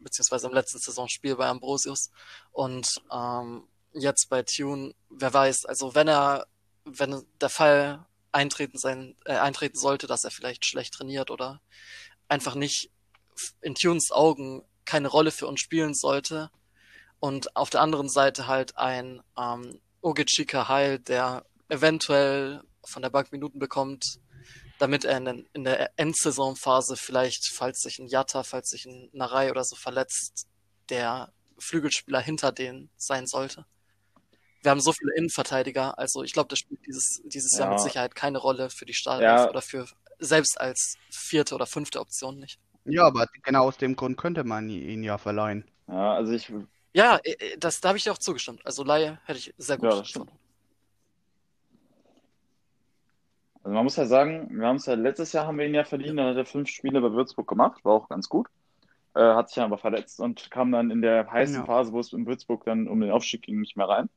beziehungsweise 0.00 0.46
im 0.46 0.54
letzten 0.54 0.78
Saisonspiel 0.78 1.36
bei 1.36 1.46
Ambrosius. 1.46 2.10
Und 2.52 2.88
ähm, 3.12 3.64
jetzt 3.92 4.28
bei 4.28 4.42
Tune, 4.42 4.94
wer 5.10 5.32
weiß, 5.32 5.66
also 5.66 5.94
wenn 5.94 6.08
er, 6.08 6.46
wenn 6.84 7.22
der 7.40 7.48
Fall 7.50 8.06
eintreten 8.32 8.78
sein, 8.78 9.16
äh, 9.24 9.34
eintreten 9.34 9.78
sollte, 9.78 10.06
dass 10.06 10.24
er 10.24 10.30
vielleicht 10.30 10.64
schlecht 10.64 10.94
trainiert 10.94 11.30
oder 11.30 11.60
einfach 12.28 12.54
nicht 12.54 12.90
in 13.60 13.74
Tunes 13.74 14.10
Augen 14.12 14.62
keine 14.84 15.08
Rolle 15.08 15.30
für 15.30 15.46
uns 15.46 15.60
spielen 15.60 15.94
sollte. 15.94 16.50
Und 17.18 17.54
auf 17.56 17.70
der 17.70 17.82
anderen 17.82 18.08
Seite 18.08 18.46
halt 18.46 18.76
ein 18.78 19.22
ähm, 19.38 19.80
Ogechika 20.00 20.68
Heil, 20.68 20.98
der 20.98 21.44
eventuell 21.68 22.62
von 22.84 23.02
der 23.02 23.10
Bank 23.10 23.30
Minuten 23.32 23.58
bekommt, 23.58 24.18
damit 24.80 25.04
er 25.04 25.18
in, 25.18 25.24
den, 25.26 25.48
in 25.52 25.64
der 25.64 25.90
Endsaisonphase 25.98 26.96
vielleicht, 26.96 27.52
falls 27.52 27.80
sich 27.82 27.98
ein 27.98 28.06
Jatta, 28.08 28.42
falls 28.42 28.70
sich 28.70 28.86
ein 28.86 29.10
Narei 29.12 29.50
oder 29.50 29.62
so 29.62 29.76
verletzt, 29.76 30.46
der 30.88 31.32
Flügelspieler 31.58 32.20
hinter 32.20 32.50
denen 32.50 32.90
sein 32.96 33.26
sollte. 33.26 33.66
Wir 34.62 34.70
haben 34.70 34.80
so 34.80 34.92
viele 34.92 35.14
Innenverteidiger, 35.16 35.98
also 35.98 36.22
ich 36.22 36.32
glaube, 36.32 36.48
das 36.48 36.58
spielt 36.58 36.80
dieses, 36.86 37.20
dieses 37.24 37.52
Jahr 37.58 37.68
Ja. 37.68 37.74
mit 37.74 37.80
Sicherheit 37.82 38.14
keine 38.14 38.38
Rolle 38.38 38.70
für 38.70 38.86
die 38.86 38.94
Startelf 38.94 39.28
Ja. 39.28 39.48
oder 39.50 39.62
für 39.62 39.86
selbst 40.18 40.58
als 40.60 40.96
vierte 41.10 41.54
oder 41.54 41.66
fünfte 41.66 42.00
Option 42.00 42.38
nicht. 42.38 42.58
Ja, 42.86 43.04
aber 43.06 43.26
genau 43.42 43.64
aus 43.68 43.76
dem 43.76 43.96
Grund 43.96 44.16
könnte 44.16 44.44
man 44.44 44.68
ihn 44.70 45.02
ja 45.02 45.18
verleihen. 45.18 45.70
Ja, 45.88 46.14
also 46.14 46.32
ich, 46.32 46.50
Ja, 46.94 47.18
äh, 47.22 47.32
äh, 47.32 47.58
das, 47.58 47.80
da 47.80 47.88
habe 47.88 47.98
ich 47.98 48.04
dir 48.04 48.12
auch 48.12 48.18
zugestimmt. 48.18 48.64
Also 48.64 48.82
Laie 48.82 49.20
hätte 49.24 49.38
ich 49.38 49.54
sehr 49.58 49.76
gut 49.76 49.90
Ja, 49.92 49.98
das 49.98 50.08
stimmt. 50.08 50.26
gefunden. 50.26 50.40
Also 53.62 53.74
man 53.74 53.84
muss 53.84 53.96
ja 53.96 54.06
sagen, 54.06 54.48
wir 54.58 54.66
haben 54.66 54.76
es 54.76 54.86
ja 54.86 54.94
letztes 54.94 55.32
Jahr 55.32 55.46
haben 55.46 55.58
wir 55.58 55.66
ihn 55.66 55.74
ja 55.74 55.84
verdient, 55.84 56.18
dann 56.18 56.28
hat 56.28 56.36
er 56.36 56.46
fünf 56.46 56.68
Spiele 56.68 57.00
bei 57.00 57.12
Würzburg 57.12 57.48
gemacht, 57.48 57.84
war 57.84 57.92
auch 57.94 58.08
ganz 58.08 58.28
gut. 58.28 58.48
Äh, 59.14 59.20
hat 59.20 59.48
sich 59.48 59.56
dann 59.56 59.64
aber 59.66 59.78
verletzt 59.78 60.20
und 60.20 60.50
kam 60.50 60.72
dann 60.72 60.90
in 60.90 61.02
der 61.02 61.30
heißen 61.30 61.62
Ja. 61.62 61.66
Phase, 61.66 61.92
wo 61.92 62.00
es 62.00 62.12
in 62.12 62.26
Würzburg 62.26 62.64
dann 62.64 62.88
um 62.88 63.00
den 63.00 63.10
Aufstieg 63.10 63.42
ging, 63.42 63.60
nicht 63.60 63.76
mehr 63.76 63.88
rein. 63.88 64.08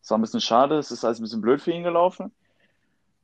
Das 0.00 0.10
war 0.10 0.18
ein 0.18 0.22
bisschen 0.22 0.40
schade, 0.40 0.78
es 0.78 0.90
ist 0.92 1.04
alles 1.04 1.20
ein 1.20 1.24
bisschen 1.24 1.42
blöd 1.42 1.60
für 1.62 1.72
ihn 1.72 1.84
gelaufen. 1.84 2.32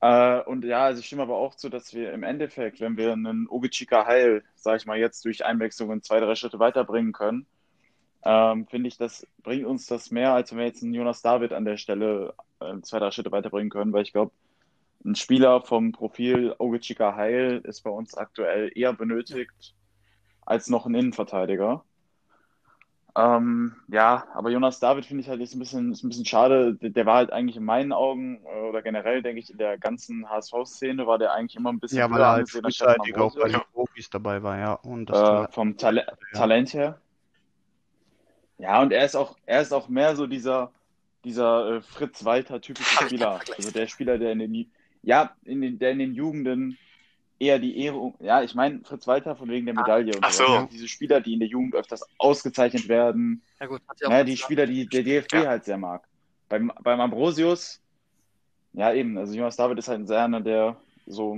Äh, 0.01 0.41
und 0.43 0.63
ja, 0.65 0.85
also 0.85 0.99
ich 1.01 1.07
stimme 1.07 1.23
aber 1.23 1.37
auch 1.37 1.55
zu, 1.55 1.69
dass 1.69 1.93
wir 1.93 2.13
im 2.13 2.23
Endeffekt, 2.23 2.79
wenn 2.79 2.97
wir 2.97 3.13
einen 3.13 3.47
Ogichika 3.49 4.05
Heil, 4.05 4.43
sag 4.55 4.77
ich 4.77 4.85
mal, 4.85 4.97
jetzt 4.97 5.25
durch 5.25 5.45
Einwechslungen 5.45 6.03
zwei, 6.03 6.19
drei 6.21 6.35
Schritte 6.35 6.59
weiterbringen 6.59 7.11
können, 7.13 7.47
ähm, 8.23 8.67
finde 8.67 8.89
ich, 8.89 8.97
das 8.97 9.25
bringt 9.43 9.65
uns 9.65 9.87
das 9.87 10.11
mehr, 10.11 10.33
als 10.33 10.51
wenn 10.51 10.59
wir 10.59 10.65
jetzt 10.65 10.83
einen 10.83 10.93
Jonas 10.93 11.21
David 11.21 11.53
an 11.53 11.65
der 11.65 11.77
Stelle 11.77 12.33
äh, 12.59 12.79
zwei, 12.81 12.99
drei 12.99 13.11
Schritte 13.11 13.31
weiterbringen 13.31 13.69
können, 13.69 13.93
weil 13.93 14.03
ich 14.03 14.13
glaube, 14.13 14.31
ein 15.05 15.15
Spieler 15.15 15.61
vom 15.61 15.91
Profil 15.91 16.53
Ogichika 16.57 17.15
Heil 17.15 17.61
ist 17.63 17.81
bei 17.83 17.89
uns 17.89 18.15
aktuell 18.15 18.71
eher 18.75 18.93
benötigt 18.93 19.75
als 20.45 20.67
noch 20.67 20.85
ein 20.85 20.95
Innenverteidiger. 20.95 21.83
Ähm, 23.15 23.75
ja, 23.87 24.27
aber 24.33 24.49
Jonas 24.49 24.79
David 24.79 25.05
finde 25.05 25.23
ich 25.23 25.29
halt 25.29 25.41
ist 25.41 25.55
ein 25.55 25.59
bisschen, 25.59 25.91
ist 25.91 26.03
ein 26.03 26.09
bisschen 26.09 26.25
schade. 26.25 26.75
Der, 26.75 26.89
der, 26.91 27.05
war 27.05 27.15
halt 27.15 27.33
eigentlich 27.33 27.57
in 27.57 27.65
meinen 27.65 27.91
Augen 27.91 28.41
äh, 28.45 28.69
oder 28.69 28.81
generell, 28.81 29.21
denke 29.21 29.39
ich, 29.39 29.49
in 29.49 29.57
der 29.57 29.77
ganzen 29.77 30.29
HSV-Szene 30.29 31.07
war 31.07 31.17
der 31.17 31.33
eigentlich 31.33 31.55
immer 31.55 31.71
ein 31.71 31.79
bisschen 31.79 31.99
ja, 31.99 32.09
weil 32.09 32.21
er 32.21 32.31
halt 32.31 32.49
frühzeitig 32.49 33.17
auch 33.17 33.35
bei 33.35 33.49
den 33.49 33.61
Profis 33.73 34.09
dabei 34.09 34.43
war, 34.43 34.57
ja. 34.57 34.73
Und 34.73 35.09
äh, 35.09 35.47
vom 35.51 35.75
Tal 35.77 35.97
ja. 35.97 36.05
Talent 36.33 36.73
her. 36.73 37.01
Ja, 38.57 38.81
und 38.81 38.91
er 38.91 39.05
ist 39.05 39.15
auch, 39.15 39.37
er 39.45 39.61
ist 39.61 39.73
auch 39.73 39.89
mehr 39.89 40.15
so 40.15 40.27
dieser, 40.27 40.71
dieser 41.23 41.77
äh, 41.77 41.81
Fritz 41.81 42.23
Walter 42.25 42.61
typische 42.61 42.95
Spieler. 43.05 43.39
Also 43.57 43.71
der 43.71 43.87
Spieler, 43.87 44.17
der 44.17 44.33
in 44.33 44.39
den, 44.39 44.71
ja, 45.03 45.35
in 45.45 45.61
den, 45.61 45.79
der 45.79 45.91
in 45.91 45.99
den 45.99 46.13
Jugenden 46.13 46.77
eher 47.39 47.59
die 47.59 47.81
Ehrung, 47.83 48.15
ja, 48.19 48.43
ich 48.43 48.53
meine 48.53 48.81
Fritz 48.83 49.07
Walter 49.07 49.35
von 49.35 49.49
wegen 49.49 49.65
der 49.65 49.77
ah, 49.77 49.81
Medaille 49.81 50.11
und 50.15 50.25
so. 50.31 50.45
so. 50.45 50.67
Diese 50.71 50.87
Spieler, 50.87 51.21
die 51.21 51.33
in 51.33 51.39
der 51.39 51.47
Jugend 51.47 51.73
öfters 51.73 52.03
ausgezeichnet 52.17 52.87
werden. 52.89 53.41
Ja, 53.59 53.67
gut, 53.67 53.81
ja, 54.01 54.09
ja 54.09 54.23
die 54.23 54.37
Spieler, 54.37 54.65
die 54.65 54.87
der 54.87 55.03
DFB 55.03 55.33
ja. 55.33 55.47
halt 55.47 55.63
sehr 55.63 55.77
mag. 55.77 56.03
Beim, 56.49 56.71
beim 56.83 56.99
Ambrosius, 56.99 57.81
ja 58.73 58.93
eben, 58.93 59.17
also 59.17 59.33
Jonas 59.33 59.55
David 59.55 59.79
ist 59.79 59.87
halt 59.87 60.01
ein 60.01 60.07
sehr 60.07 60.23
einer, 60.23 60.41
der 60.41 60.75
so, 61.05 61.37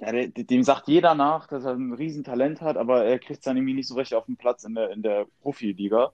ja, 0.00 0.12
der, 0.12 0.28
dem 0.28 0.62
sagt 0.62 0.88
jeder 0.88 1.14
nach, 1.14 1.48
dass 1.48 1.64
er 1.64 1.72
ein 1.72 1.92
Riesentalent 1.92 2.60
hat, 2.60 2.76
aber 2.76 3.04
er 3.04 3.18
kriegt 3.18 3.40
es 3.40 3.44
dann 3.44 3.56
irgendwie 3.56 3.74
nicht 3.74 3.88
so 3.88 3.94
recht 3.94 4.14
auf 4.14 4.26
den 4.26 4.36
Platz 4.36 4.64
in 4.64 4.74
der, 4.74 4.90
in 4.90 5.02
der 5.02 5.26
Profiliga. 5.42 6.12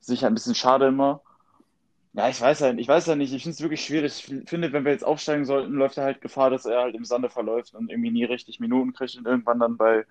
Sicher 0.00 0.26
ein 0.26 0.34
bisschen 0.34 0.54
schade 0.54 0.88
immer. 0.88 1.22
Ja, 2.14 2.28
ich 2.28 2.40
weiß 2.40 2.60
ja, 2.60 2.72
ich 2.72 2.86
weiß 2.86 3.06
ja 3.06 3.16
nicht. 3.16 3.32
Ich 3.32 3.42
finde 3.42 3.54
es 3.54 3.60
wirklich 3.60 3.84
schwierig. 3.84 4.30
Ich 4.30 4.48
finde, 4.48 4.72
wenn 4.72 4.84
wir 4.84 4.92
jetzt 4.92 5.04
aufsteigen 5.04 5.44
sollten, 5.44 5.72
läuft 5.74 5.96
er 5.96 6.04
halt 6.04 6.20
Gefahr, 6.20 6.48
dass 6.48 6.64
er 6.64 6.80
halt 6.80 6.94
im 6.94 7.04
Sande 7.04 7.28
verläuft 7.28 7.74
und 7.74 7.90
irgendwie 7.90 8.12
nie 8.12 8.24
richtig 8.24 8.60
Minuten 8.60 8.92
kriegt 8.92 9.16
und 9.16 9.26
irgendwann 9.26 9.58
dann 9.58 9.76
bei 9.76 10.06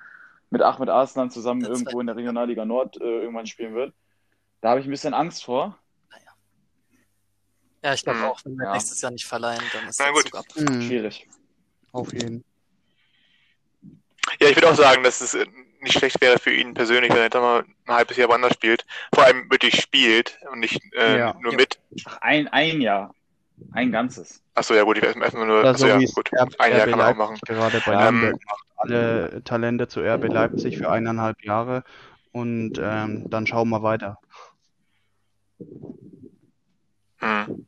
mit 0.49 0.62
Ahmed 0.62 0.89
Arslan 0.89 1.32
zusammen 1.32 1.62
das 1.62 1.70
irgendwo 1.70 2.01
in 2.01 2.08
der 2.08 2.18
Regionalliga 2.18 2.66
Nord 2.66 2.99
äh, 2.99 3.22
irgendwann 3.22 3.47
spielen 3.47 3.74
wird. 3.74 3.93
Da 4.60 4.72
habe 4.72 4.82
ich 4.82 4.86
ein 4.86 4.91
bisschen 4.91 5.14
Angst 5.14 5.45
vor. 5.45 5.80
Naja. 6.12 6.32
Ja, 7.84 7.93
ich 7.93 8.04
glaube 8.04 8.20
hm. 8.20 8.26
auch, 8.26 8.45
wenn 8.45 8.58
wir 8.58 8.66
ja. 8.66 8.74
nächstes 8.74 9.01
Jahr 9.01 9.12
nicht 9.12 9.26
verleihen, 9.26 9.64
dann 9.72 9.88
ist 9.88 9.99
das 9.99 10.24
Zug 10.24 10.36
ab. 10.36 10.45
Hm. 10.56 10.82
Schwierig. 10.82 11.28
Auf 11.93 12.12
jeden. 12.12 12.43
Ja, 14.41 14.49
ich 14.49 14.58
würde 14.58 14.70
auch 14.70 14.76
sagen, 14.76 15.04
dass 15.04 15.22
es 15.22 15.38
nicht 15.84 15.98
schlecht 15.98 16.22
wäre 16.22 16.40
für 16.40 16.52
ihn 16.52 16.74
persönlich, 16.74 17.12
wenn 17.12 17.20
er 17.20 17.30
dann 17.30 17.42
mal 17.42 17.66
ein 17.86 17.96
halbes 17.96 18.18
Jahr 18.18 18.30
woanders 18.30 18.54
spielt. 18.54 18.86
Vor 19.14 19.26
allem 19.26 19.50
wirklich 19.52 19.80
spielt 19.82 20.40
und 20.52 20.60
nicht 20.60 20.82
äh, 20.96 21.20
ja. 21.20 21.36
nur 21.42 21.54
mit. 21.54 21.80
Ach, 22.06 22.18
ein, 22.22 22.48
ein 22.48 22.82
Jahr. 22.82 23.14
Ein 23.72 23.92
ganzes. 23.92 24.42
Achso, 24.56 24.74
ja 24.74 24.84
gut, 24.84 24.98
ich 24.98 25.04
erstmal 25.04 25.48
nur. 25.48 25.64
Achso, 25.64 25.88
ja, 25.88 25.98
gut. 25.98 26.30
ein 26.60 26.72
Jahr 26.72 26.88
kann 26.88 26.98
man 26.98 27.14
auch 27.14 27.16
machen. 27.16 27.38
Gerade 27.46 27.82
bei 27.86 28.08
ähm, 28.08 28.40
alle 28.76 29.44
Talente 29.44 29.88
zu 29.88 30.02
RB 30.02 30.26
Leipzig 30.26 30.78
für 30.78 30.90
eineinhalb 30.90 31.44
Jahre 31.44 31.84
und 32.32 32.80
ähm, 32.82 33.30
dann 33.30 33.48
schauen 33.48 33.70
wir 33.70 33.84
weiter. 33.84 34.20
Hm. 37.20 37.68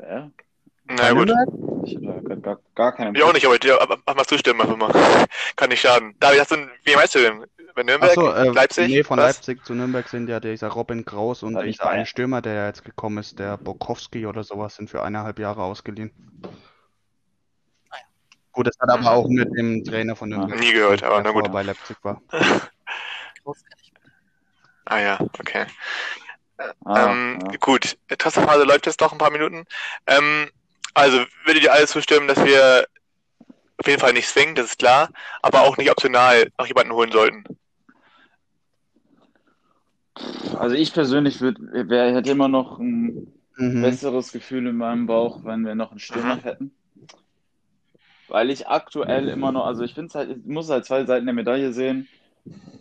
Ja. 0.00 0.30
Na 0.88 1.12
gut. 1.12 1.32
Ich 1.84 1.96
habe 1.96 2.40
gar, 2.40 2.58
gar, 2.74 2.92
keine. 2.92 3.16
Ich 3.16 3.22
auch 3.22 3.32
nicht, 3.32 3.46
aber 3.46 3.56
ich, 3.56 4.00
mach 4.06 4.14
mal 4.14 4.24
zustimmen 4.24 4.60
einfach 4.60 4.76
mal. 4.76 4.92
Kann 5.56 5.70
nicht 5.70 5.80
schaden. 5.80 6.14
David, 6.20 6.40
hast 6.40 6.52
du, 6.52 6.56
wie 6.84 6.94
meinst 6.94 7.14
du 7.14 7.18
denn? 7.20 7.44
Bei 7.74 7.82
Nürnberg? 7.82 8.14
So, 8.14 8.32
äh, 8.32 8.48
Leipzig? 8.48 8.88
Nee, 8.88 9.04
von 9.04 9.18
Was? 9.18 9.36
Leipzig 9.36 9.64
zu 9.64 9.74
Nürnberg 9.74 10.08
sind 10.08 10.28
ja 10.28 10.40
dieser 10.40 10.68
Robin 10.68 11.04
Kraus 11.04 11.42
und 11.42 11.60
dieser 11.62 11.88
eine 11.88 12.06
Stürmer, 12.06 12.40
der 12.40 12.54
ja 12.54 12.66
jetzt 12.66 12.84
gekommen 12.84 13.18
ist, 13.18 13.38
der 13.38 13.58
Bokowski 13.58 14.26
oder 14.26 14.44
sowas, 14.44 14.76
sind 14.76 14.88
für 14.88 15.02
eineinhalb 15.02 15.38
Jahre 15.38 15.62
ausgeliehen. 15.62 16.10
Ah, 17.90 17.96
ja. 17.96 18.04
Gut, 18.52 18.66
das 18.66 18.78
hat 18.80 18.88
aber 18.88 19.10
auch 19.10 19.28
mit 19.28 19.54
dem 19.56 19.84
Trainer 19.84 20.16
von 20.16 20.30
Nürnberg. 20.30 20.58
Nie 20.58 20.72
gehört, 20.72 21.02
aber 21.02 21.20
na 21.20 21.32
gut. 21.32 21.52
bei 21.52 21.62
Leipzig 21.62 21.96
war. 22.02 22.22
ah 24.86 24.98
ja, 24.98 25.18
okay. 25.38 25.66
Ah, 26.84 27.10
ähm, 27.10 27.38
ja. 27.50 27.58
Gut, 27.60 27.98
Transferphase 28.08 28.64
läuft 28.64 28.86
jetzt 28.86 29.00
noch 29.00 29.12
ein 29.12 29.18
paar 29.18 29.30
Minuten. 29.30 29.66
Ähm, 30.06 30.48
also 30.96 31.18
würdet 31.44 31.62
ihr 31.62 31.72
alles 31.72 31.90
zustimmen, 31.90 32.26
dass 32.26 32.42
wir 32.42 32.86
auf 33.78 33.86
jeden 33.86 34.00
Fall 34.00 34.14
nicht 34.14 34.28
zwingen, 34.28 34.54
das 34.54 34.66
ist 34.66 34.78
klar, 34.78 35.10
aber 35.42 35.60
auch 35.62 35.76
nicht 35.76 35.90
optional 35.90 36.50
noch 36.58 36.66
jemanden 36.66 36.94
holen 36.94 37.12
sollten? 37.12 37.44
Also 40.58 40.74
ich 40.74 40.94
persönlich 40.94 41.42
würd, 41.42 41.58
wär, 41.60 42.14
hätte 42.14 42.30
immer 42.30 42.48
noch 42.48 42.78
ein 42.78 43.30
mhm. 43.56 43.82
besseres 43.82 44.32
Gefühl 44.32 44.66
in 44.66 44.76
meinem 44.76 45.06
Bauch, 45.06 45.44
wenn 45.44 45.66
wir 45.66 45.74
noch 45.74 45.90
einen 45.90 46.00
Stürmer 46.00 46.36
mhm. 46.36 46.40
hätten. 46.40 46.70
Weil 48.28 48.50
ich 48.50 48.66
aktuell 48.66 49.28
immer 49.28 49.52
noch, 49.52 49.66
also 49.66 49.84
ich 49.84 49.92
finde 49.92 50.08
es 50.08 50.14
halt, 50.14 50.30
ich 50.30 50.46
muss 50.46 50.70
halt 50.70 50.86
zwei 50.86 51.04
Seiten 51.04 51.26
der 51.26 51.34
Medaille 51.34 51.72
sehen. 51.72 52.08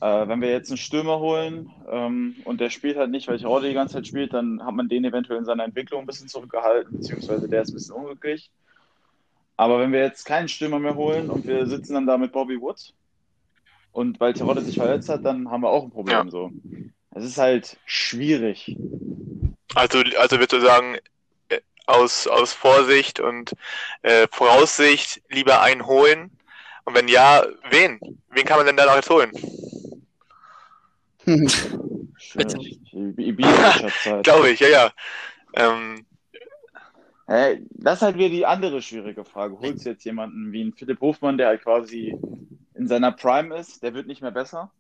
Äh, 0.02 0.28
wenn 0.28 0.42
wir 0.42 0.50
jetzt 0.50 0.70
einen 0.70 0.78
Stürmer 0.78 1.20
holen 1.20 1.72
ähm, 1.90 2.36
und 2.46 2.60
der 2.60 2.70
spielt 2.70 2.98
halt 2.98 3.12
nicht, 3.12 3.28
weil 3.28 3.38
ich 3.38 3.46
Rode 3.46 3.68
die 3.68 3.74
ganze 3.74 3.96
Zeit 3.96 4.08
spielt, 4.08 4.34
dann 4.34 4.64
hat 4.64 4.76
man 4.76 4.90
den 4.90 5.06
eventuell 5.06 5.40
in 5.40 5.46
seiner 5.46 5.64
Entwicklung 5.64 6.02
ein 6.02 6.06
bisschen 6.06 6.28
zurückgehalten, 6.28 6.98
beziehungsweise 6.98 7.48
der 7.48 7.62
ist 7.62 7.70
ein 7.70 7.76
bisschen 7.76 7.96
unglücklich. 7.96 8.52
Aber 9.58 9.80
wenn 9.80 9.94
wir 9.94 10.02
jetzt 10.02 10.26
keinen 10.26 10.50
Stürmer 10.50 10.80
mehr 10.80 10.96
holen 10.96 11.30
und 11.30 11.48
wir 11.48 11.66
sitzen 11.66 11.94
dann 11.94 12.08
da 12.08 12.18
mit 12.18 12.34
Bobby 12.34 12.60
Wood 12.60 12.94
und 13.94 14.20
weil 14.20 14.34
Terodde 14.34 14.62
sich 14.62 14.76
verletzt 14.76 15.08
hat, 15.08 15.24
dann 15.24 15.50
haben 15.50 15.64
wir 15.64 15.70
auch 15.70 15.84
ein 15.84 15.92
Problem 15.92 16.26
ja. 16.26 16.30
so. 16.30 16.52
Es 17.12 17.24
ist 17.24 17.38
halt 17.38 17.78
schwierig. 17.86 18.78
Also, 19.74 20.00
also 20.20 20.36
würdest 20.38 20.54
du 20.54 20.60
sagen, 20.60 20.98
äh, 21.48 21.62
aus, 21.86 22.28
aus 22.28 22.52
Vorsicht 22.52 23.22
und 23.22 23.54
äh, 24.02 24.28
Voraussicht 24.30 25.22
lieber 25.30 25.62
einen 25.62 25.86
holen 25.86 26.32
und 26.86 26.96
wenn 26.96 27.08
ja, 27.08 27.46
wen? 27.70 28.00
Wen 28.30 28.46
kann 28.46 28.58
man 28.58 28.66
denn 28.66 28.78
da 28.78 28.86
noch 28.86 28.96
jetzt 28.96 29.10
holen? 29.10 29.32
Glaube 34.24 34.50
ich, 34.50 34.60
ja, 34.60 34.68
ja. 34.68 34.92
Ähm, 35.54 36.06
hey, 37.28 37.66
das 37.72 37.96
ist 37.96 38.02
halt 38.04 38.18
wieder 38.18 38.30
die 38.30 38.46
andere 38.46 38.82
schwierige 38.82 39.26
Frage. 39.26 39.58
Holst 39.60 39.86
du 39.86 39.90
jetzt 39.90 40.06
jemanden 40.06 40.52
wie 40.52 40.62
einen 40.62 40.74
Philipp 40.74 41.02
Hofmann, 41.02 41.38
der 41.38 41.48
halt 41.48 41.64
quasi 41.64 42.18
in 42.76 42.88
seiner 42.88 43.12
Prime 43.12 43.56
ist, 43.56 43.84
der 43.84 43.94
wird 43.94 44.08
nicht 44.08 44.22
mehr 44.22 44.32
besser? 44.32 44.72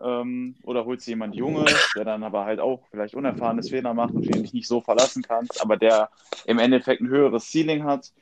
Ähm, 0.00 0.56
oder 0.64 0.84
holst 0.84 1.06
du 1.06 1.12
jemanden 1.12 1.36
Junges, 1.36 1.92
der 1.96 2.04
dann 2.04 2.24
aber 2.24 2.44
halt 2.44 2.60
auch 2.60 2.82
vielleicht 2.90 3.14
unerfahrenes 3.14 3.70
Fehler 3.70 3.94
macht 3.94 4.14
und 4.14 4.22
den 4.22 4.42
dich 4.42 4.52
nicht 4.52 4.66
so 4.66 4.80
verlassen 4.80 5.22
kannst, 5.22 5.62
aber 5.62 5.76
der 5.76 6.10
im 6.44 6.58
Endeffekt 6.58 7.00
ein 7.00 7.08
höheres 7.08 7.50
Ceiling 7.50 7.84
hat? 7.84 8.12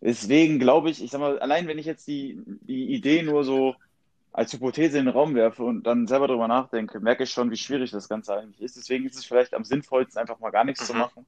Deswegen 0.00 0.58
glaube 0.58 0.90
ich, 0.90 1.02
ich 1.02 1.10
sag 1.10 1.20
mal, 1.20 1.38
allein 1.38 1.66
wenn 1.68 1.78
ich 1.78 1.86
jetzt 1.86 2.06
die, 2.06 2.38
die 2.46 2.92
Idee 2.94 3.22
nur 3.22 3.44
so 3.44 3.74
als 4.32 4.52
Hypothese 4.52 4.98
in 4.98 5.06
den 5.06 5.14
Raum 5.14 5.34
werfe 5.34 5.64
und 5.64 5.84
dann 5.84 6.06
selber 6.06 6.28
darüber 6.28 6.48
nachdenke, 6.48 7.00
merke 7.00 7.24
ich 7.24 7.30
schon, 7.30 7.50
wie 7.50 7.56
schwierig 7.56 7.90
das 7.90 8.08
Ganze 8.08 8.34
eigentlich 8.36 8.60
ist. 8.60 8.76
Deswegen 8.76 9.06
ist 9.06 9.16
es 9.16 9.24
vielleicht 9.24 9.54
am 9.54 9.64
sinnvollsten, 9.64 10.20
einfach 10.20 10.38
mal 10.40 10.50
gar 10.50 10.64
nichts 10.64 10.82
mhm. 10.82 10.86
zu 10.86 10.94
machen 10.94 11.26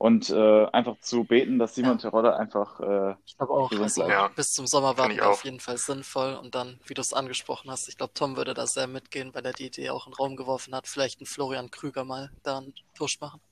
und 0.00 0.30
äh, 0.30 0.66
einfach 0.72 0.98
zu 1.00 1.24
beten, 1.24 1.58
dass 1.58 1.74
Simon 1.74 1.98
ja. 1.98 1.98
Terodde 1.98 2.34
einfach. 2.34 2.80
Äh, 2.80 3.16
ich 3.26 3.36
glaube 3.36 3.52
auch, 3.52 3.70
also 3.70 4.08
ja. 4.08 4.28
bis 4.28 4.52
zum 4.52 4.66
Sommer 4.66 4.96
war 4.96 5.10
auf 5.28 5.44
jeden 5.44 5.60
Fall 5.60 5.76
sinnvoll 5.76 6.36
und 6.36 6.54
dann, 6.54 6.80
wie 6.86 6.94
du 6.94 7.02
es 7.02 7.12
angesprochen 7.12 7.70
hast, 7.70 7.86
ich 7.86 7.98
glaube, 7.98 8.14
Tom 8.14 8.34
würde 8.34 8.54
da 8.54 8.66
sehr 8.66 8.86
mitgehen, 8.86 9.34
weil 9.34 9.44
er 9.44 9.52
die 9.52 9.66
Idee 9.66 9.90
auch 9.90 10.06
in 10.06 10.12
den 10.12 10.16
Raum 10.16 10.36
geworfen 10.36 10.74
hat, 10.74 10.88
vielleicht 10.88 11.20
einen 11.20 11.26
Florian 11.26 11.70
Krüger 11.70 12.04
mal 12.04 12.30
da 12.42 12.58
einen 12.58 12.72
Push 12.96 13.20
machen. 13.20 13.42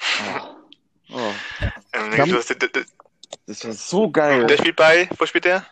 Oh. 0.00 0.55
Oh. 1.10 1.32
Ähm, 1.92 2.10
nee, 2.10 2.32
das, 2.32 2.46
das 3.46 3.64
wäre 3.64 3.74
so 3.74 4.10
geil. 4.10 4.46
Der 4.46 4.58
spielt 4.58 4.76
bei, 4.76 5.08
wo 5.18 5.26
spielt 5.26 5.44
der? 5.44 5.64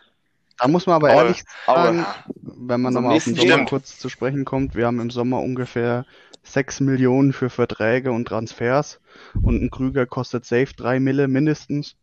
Da 0.57 0.67
muss 0.67 0.85
man 0.85 0.95
aber 0.95 1.09
oh, 1.09 1.17
ehrlich 1.17 1.43
sagen, 1.65 2.05
wenn 2.33 2.81
man 2.81 2.93
nochmal 2.93 3.17
auf 3.17 3.23
den 3.25 3.35
Sommer 3.35 3.53
stimmt. 3.53 3.69
kurz 3.69 3.99
zu 3.99 4.07
sprechen 4.09 4.45
kommt, 4.45 4.75
wir 4.75 4.85
haben 4.85 4.99
im 5.01 5.09
Sommer 5.09 5.41
ungefähr 5.41 6.05
6 6.43 6.79
Millionen 6.81 7.33
für 7.33 7.49
Verträge 7.49 8.11
und 8.11 8.25
Transfers 8.25 8.99
und 9.41 9.61
ein 9.61 9.69
Krüger 9.69 10.05
kostet 10.05 10.45
safe 10.45 10.73
3 10.75 10.99
Mille 10.99 11.27
mindestens. 11.27 11.95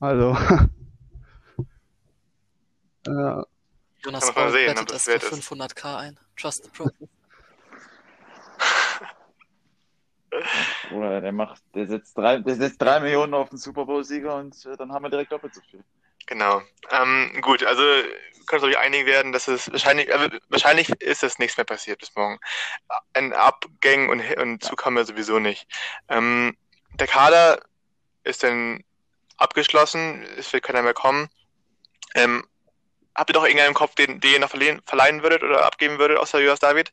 Also. 0.00 0.36
äh, 3.06 3.42
Jonas 4.04 4.32
Paul 4.32 4.52
bettet 4.52 4.90
das 4.90 5.04
für 5.04 5.16
500k 5.16 5.96
ein. 5.96 6.18
Trust 6.36 6.64
the 6.64 6.70
process. 6.70 7.08
Oder 10.92 11.20
der 11.20 11.32
macht, 11.32 11.62
der 11.74 11.86
setzt 11.86 12.16
drei, 12.16 12.38
der 12.38 12.54
setzt 12.54 12.80
drei 12.80 13.00
Millionen 13.00 13.34
auf 13.34 13.48
den 13.48 13.58
Super 13.58 13.84
Bowl-Sieger 13.86 14.36
und 14.36 14.54
äh, 14.66 14.76
dann 14.76 14.92
haben 14.92 15.04
wir 15.04 15.10
direkt 15.10 15.32
doppelt 15.32 15.54
so 15.54 15.60
viel. 15.70 15.82
Genau. 16.26 16.60
Ähm, 16.90 17.38
gut, 17.40 17.64
also 17.64 17.82
können 18.46 18.62
wir 18.62 18.68
uns 18.68 18.76
einig 18.76 19.06
werden, 19.06 19.32
dass 19.32 19.48
es 19.48 19.70
wahrscheinlich, 19.70 20.08
äh, 20.08 20.30
wahrscheinlich 20.48 20.90
ist 21.00 21.22
es 21.22 21.38
nichts 21.38 21.56
mehr 21.56 21.64
passiert 21.64 21.98
bis 22.00 22.14
morgen. 22.14 22.38
Ein 23.12 23.32
Abgang 23.32 24.08
und, 24.08 24.22
und 24.38 24.62
Zug 24.62 24.84
haben 24.84 24.94
wir 24.94 25.04
sowieso 25.04 25.38
nicht. 25.38 25.66
Ähm, 26.08 26.56
der 26.94 27.06
Kader 27.06 27.60
ist 28.24 28.42
denn 28.42 28.84
abgeschlossen, 29.36 30.24
es 30.38 30.52
wird 30.52 30.64
keiner 30.64 30.82
mehr 30.82 30.94
kommen. 30.94 31.28
Ähm, 32.14 32.44
habt 33.14 33.30
ihr 33.30 33.34
doch 33.34 33.44
irgendeinen 33.44 33.68
im 33.68 33.74
Kopf, 33.74 33.94
den, 33.94 34.20
den 34.20 34.32
ihr 34.32 34.40
noch 34.40 34.50
verleihen, 34.50 34.80
verleihen 34.86 35.22
würdet 35.22 35.42
oder 35.42 35.64
abgeben 35.64 35.98
würdet, 35.98 36.18
außer 36.18 36.40
Jonas 36.40 36.60
David? 36.60 36.92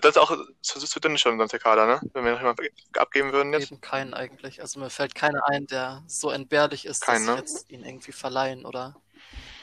Das 0.00 0.16
ist 0.16 0.18
auch 0.18 0.34
zu 0.62 1.00
dünn 1.00 1.18
schon, 1.18 1.38
sonst 1.38 1.52
der 1.52 1.60
Kader, 1.60 1.86
ne? 1.86 2.00
Wenn 2.14 2.24
wir 2.24 2.32
noch 2.32 2.40
jemanden 2.40 2.62
abgeben 2.96 3.32
würden 3.32 3.52
jetzt. 3.52 3.70
Eben 3.70 3.80
keinen 3.80 4.14
eigentlich. 4.14 4.60
Also 4.60 4.80
mir 4.80 4.90
fällt 4.90 5.14
keiner 5.14 5.46
ein, 5.48 5.66
der 5.66 6.02
so 6.06 6.30
entbehrlich 6.30 6.86
ist, 6.86 7.02
Kein, 7.02 7.26
dass 7.26 7.26
ne? 7.26 7.32
ich 7.34 7.38
jetzt 7.40 7.70
ihn 7.70 7.84
irgendwie 7.84 8.12
verleihen 8.12 8.64
oder 8.64 8.96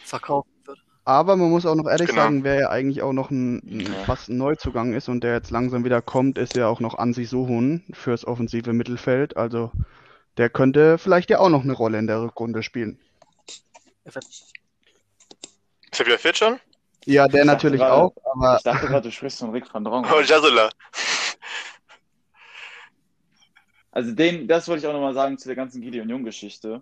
verkaufen 0.03 0.51
würde. 0.65 0.81
Aber 1.05 1.35
man 1.35 1.49
muss 1.49 1.65
auch 1.65 1.73
noch 1.75 1.89
ehrlich 1.89 2.07
Genau. 2.09 2.21
sagen, 2.21 2.43
wer 2.43 2.59
ja 2.59 2.69
eigentlich 2.69 3.01
auch 3.01 3.13
noch 3.13 3.31
ein, 3.31 3.55
ein 3.65 3.93
Ja. 3.93 4.05
fast 4.05 4.29
ein 4.29 4.37
Neuzugang 4.37 4.93
ist 4.93 5.09
und 5.09 5.23
der 5.23 5.33
jetzt 5.33 5.49
langsam 5.49 5.83
wieder 5.83 6.01
kommt, 6.03 6.37
ist 6.37 6.55
ja 6.55 6.67
auch 6.67 6.79
noch 6.79 6.95
Ansi 6.99 7.25
Suhun 7.25 7.83
fürs 7.93 8.25
offensive 8.27 8.73
Mittelfeld. 8.73 9.35
Also 9.35 9.71
der 10.37 10.49
könnte 10.51 10.97
vielleicht 10.99 11.31
ja 11.31 11.39
auch 11.39 11.49
noch 11.49 11.63
eine 11.63 11.73
Rolle 11.73 11.97
in 11.97 12.05
der 12.07 12.21
Rückrunde 12.21 12.61
spielen. 12.61 12.99
Ist 14.05 14.17
er 15.99 16.05
wieder 16.05 16.19
fit 16.19 16.37
schon? 16.37 16.59
Ja, 17.09 17.27
der 17.27 17.41
Ich 17.41 17.47
natürlich 17.47 17.79
gerade- 17.81 17.93
auch, 17.93 18.13
aber 18.23 18.57
Ich 18.57 18.63
dachte 18.63 18.87
gerade, 18.87 19.07
du 19.07 19.11
sprichst 19.11 19.39
von 19.39 19.49
Rick 19.49 19.73
van 19.73 19.83
Drong. 19.83 20.05
Oh, 20.13 20.21
Jasula. 20.21 20.69
Also 23.91 24.11
den, 24.13 24.47
das 24.47 24.67
wollte 24.67 24.81
ich 24.81 24.87
auch 24.87 24.93
nochmal 24.93 25.13
sagen 25.15 25.37
zu 25.37 25.47
der 25.49 25.55
ganzen 25.55 25.81
Gideon 25.81 26.09
Jung-Geschichte, 26.09 26.81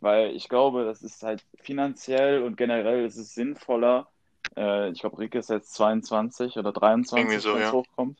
weil 0.00 0.36
ich 0.36 0.48
glaube, 0.48 0.84
das 0.84 1.02
ist 1.02 1.22
halt 1.22 1.42
finanziell 1.60 2.42
und 2.42 2.56
generell 2.56 3.04
ist 3.06 3.16
es 3.16 3.34
sinnvoller. 3.34 4.08
Äh, 4.56 4.90
ich 4.90 5.00
glaube, 5.00 5.18
Rick 5.18 5.34
ist 5.34 5.48
jetzt 5.48 5.72
22 5.74 6.56
oder 6.58 6.72
23, 6.72 7.18
Irgendwie 7.18 7.40
so, 7.40 7.54
wenn 7.54 7.62
es 7.62 7.68
ja. 7.68 7.72
hochkommt. 7.72 8.18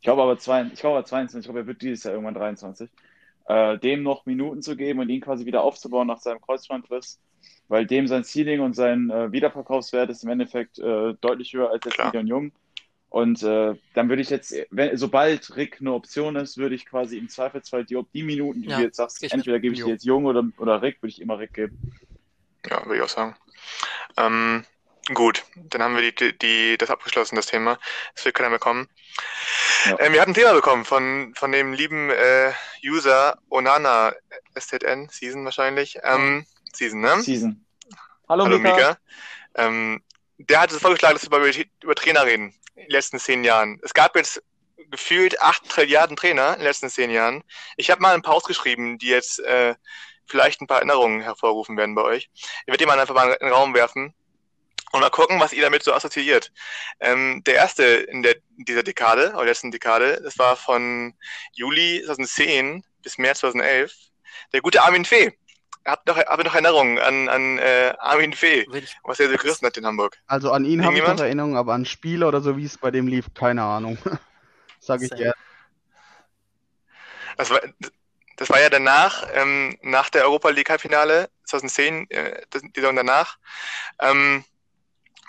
Ich 0.00 0.04
glaube 0.04 0.22
aber, 0.22 0.38
zwei, 0.38 0.64
ich 0.64 0.80
glaube 0.80 0.98
aber 0.98 1.06
22, 1.06 1.38
ich 1.40 1.44
glaube, 1.46 1.60
er 1.60 1.66
wird 1.66 1.80
dieses 1.80 2.04
Jahr 2.04 2.12
irgendwann 2.12 2.34
23. 2.34 2.90
Äh, 3.46 3.78
dem 3.78 4.02
noch 4.02 4.26
Minuten 4.26 4.60
zu 4.60 4.76
geben 4.76 5.00
und 5.00 5.08
ihn 5.08 5.22
quasi 5.22 5.46
wieder 5.46 5.62
aufzubauen 5.62 6.06
nach 6.06 6.18
seinem 6.20 6.40
Kreuzbandriss, 6.42 7.18
weil 7.68 7.86
dem 7.86 8.06
sein 8.06 8.24
Ceiling 8.24 8.60
und 8.60 8.74
sein 8.74 9.10
äh, 9.10 9.32
Wiederverkaufswert 9.32 10.10
ist 10.10 10.24
im 10.24 10.30
Endeffekt 10.30 10.78
äh, 10.78 11.14
deutlich 11.20 11.52
höher 11.52 11.70
als 11.70 11.84
jetzt 11.84 11.94
Klar. 11.94 12.10
Gideon 12.10 12.26
Jung. 12.26 12.52
Und 13.08 13.44
äh, 13.44 13.74
dann 13.94 14.08
würde 14.08 14.22
ich 14.22 14.30
jetzt, 14.30 14.52
wenn, 14.70 14.96
sobald 14.96 15.54
Rick 15.54 15.76
eine 15.80 15.92
Option 15.92 16.34
ist, 16.34 16.58
würde 16.58 16.74
ich 16.74 16.84
quasi 16.84 17.16
im 17.16 17.28
Zweifelsfall 17.28 17.84
die, 17.84 17.96
die 18.12 18.24
Minuten, 18.24 18.62
die 18.62 18.68
Ja, 18.68 18.78
du 18.78 18.82
jetzt 18.82 18.96
sagst, 18.96 19.22
entweder 19.22 19.60
gebe 19.60 19.74
ich 19.74 19.80
Jo. 19.80 19.86
dir 19.86 19.92
jetzt 19.92 20.04
Jung 20.04 20.24
oder, 20.24 20.42
oder 20.58 20.82
Rick, 20.82 21.00
würde 21.00 21.10
ich 21.10 21.20
immer 21.20 21.38
Rick 21.38 21.54
geben. 21.54 21.78
Ja, 22.68 22.84
würde 22.84 22.96
ich 22.96 23.02
auch 23.02 23.08
sagen. 23.08 23.36
Ähm, 24.16 24.64
gut, 25.12 25.44
dann 25.54 25.82
haben 25.82 25.94
wir 25.94 26.10
die, 26.10 26.36
die, 26.36 26.76
das 26.76 26.90
abgeschlossen, 26.90 27.36
das 27.36 27.46
Thema. 27.46 27.78
Es 28.16 28.24
wird 28.24 28.34
keiner 28.34 28.50
mehr 28.50 28.58
kommen. 28.58 28.88
Ja. 29.84 29.96
Ähm, 30.00 30.12
wir 30.12 30.20
hatten 30.20 30.32
ein 30.32 30.34
Thema 30.34 30.52
bekommen 30.52 30.84
von, 30.84 31.32
von 31.36 31.52
dem 31.52 31.72
lieben 31.72 32.10
äh, 32.10 32.50
User 32.84 33.38
Onana 33.48 34.12
SZN, 34.58 35.08
Season 35.08 35.44
wahrscheinlich. 35.44 35.98
Ähm, 36.02 36.46
Season, 36.76 37.00
ne? 37.00 37.22
Season. 37.22 37.64
Hallo, 38.28 38.44
Hallo 38.44 38.58
Mika. 38.58 38.76
Mika. 38.76 38.98
Ähm, 39.56 40.02
der 40.38 40.60
hat 40.60 40.72
es 40.72 40.78
vorgeschlagen, 40.78 41.14
dass 41.14 41.30
wir 41.30 41.38
über, 41.38 41.66
über 41.82 41.94
Trainer 41.94 42.24
reden 42.24 42.54
in 42.74 42.82
den 42.82 42.90
letzten 42.90 43.18
zehn 43.18 43.44
Jahren. 43.44 43.78
Es 43.82 43.94
gab 43.94 44.16
jetzt 44.16 44.42
gefühlt 44.90 45.40
acht 45.40 45.68
Trilliarden 45.68 46.16
Trainer 46.16 46.54
in 46.54 46.60
den 46.60 46.66
letzten 46.66 46.90
zehn 46.90 47.10
Jahren. 47.10 47.42
Ich 47.76 47.90
habe 47.90 48.02
mal 48.02 48.14
ein 48.14 48.22
paar 48.22 48.34
ausgeschrieben, 48.34 48.98
die 48.98 49.08
jetzt 49.08 49.40
äh, 49.40 49.74
vielleicht 50.26 50.60
ein 50.60 50.66
paar 50.66 50.78
Erinnerungen 50.78 51.20
hervorrufen 51.20 51.76
werden 51.76 51.94
bei 51.94 52.02
euch. 52.02 52.30
Ich 52.34 52.66
werde 52.66 52.78
die 52.78 52.86
mal 52.86 52.98
einfach 52.98 53.14
mal 53.14 53.32
in 53.32 53.46
den 53.46 53.54
Raum 53.54 53.74
werfen 53.74 54.14
und 54.92 55.00
mal 55.00 55.10
gucken, 55.10 55.40
was 55.40 55.52
ihr 55.52 55.62
damit 55.62 55.82
so 55.82 55.92
assoziiert. 55.92 56.52
Ähm, 57.00 57.42
der 57.44 57.54
erste 57.54 57.84
in 57.84 58.22
der, 58.22 58.36
dieser 58.56 58.82
Dekade, 58.82 59.32
oder 59.34 59.46
letzten 59.46 59.70
Dekade, 59.70 60.20
das 60.22 60.38
war 60.38 60.56
von 60.56 61.14
Juli 61.52 62.02
2010 62.04 62.84
bis 63.02 63.18
März 63.18 63.40
2011, 63.40 63.92
der 64.52 64.60
gute 64.60 64.82
Armin 64.82 65.04
Fee. 65.04 65.36
Habt 65.86 66.06
noch, 66.06 66.16
ihr 66.16 66.24
noch 66.24 66.54
Erinnerungen 66.54 66.98
an, 66.98 67.28
an 67.28 67.58
äh, 67.58 67.92
Armin 67.98 68.32
Fee, 68.32 68.66
was 69.02 69.20
er 69.20 69.28
so 69.28 69.36
gerissen 69.36 69.66
hat 69.66 69.76
in 69.76 69.84
Hamburg? 69.84 70.18
also 70.26 70.50
an 70.50 70.64
ihn 70.64 70.84
habe 70.84 70.96
ich 70.96 71.02
noch 71.02 71.20
Erinnerungen, 71.20 71.56
aber 71.56 71.74
an 71.74 71.84
Spiele 71.84 72.26
oder 72.26 72.40
so, 72.40 72.56
wie 72.56 72.64
es 72.64 72.78
bei 72.78 72.90
dem 72.90 73.06
lief, 73.06 73.26
keine 73.34 73.62
Ahnung. 73.62 73.98
Sag 74.80 75.02
ich 75.02 75.08
Same. 75.08 75.20
dir. 75.20 75.34
Das 77.36 77.50
war, 77.50 77.60
das 78.36 78.48
war 78.48 78.60
ja 78.60 78.70
danach, 78.70 79.26
ähm, 79.34 79.76
nach 79.82 80.08
der 80.08 80.24
Europa 80.24 80.50
League 80.50 80.70
Halbfinale 80.70 81.28
2010, 81.44 82.10
äh, 82.10 82.42
die 82.54 82.80
Saison 82.80 82.96
danach, 82.96 83.38
ähm, 84.00 84.44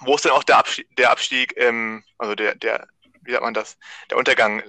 wo 0.01 0.15
es 0.15 0.21
dann 0.21 0.31
auch 0.31 0.43
der 0.43 0.57
Abstieg, 0.57 0.87
der 0.95 1.11
Abstieg 1.11 1.53
ähm, 1.57 2.03
also 2.17 2.35
der, 2.35 2.55
der, 2.55 2.87
wie 3.21 3.31
sagt 3.31 3.43
man 3.43 3.53
das, 3.53 3.77
der 4.09 4.17
Untergang 4.17 4.63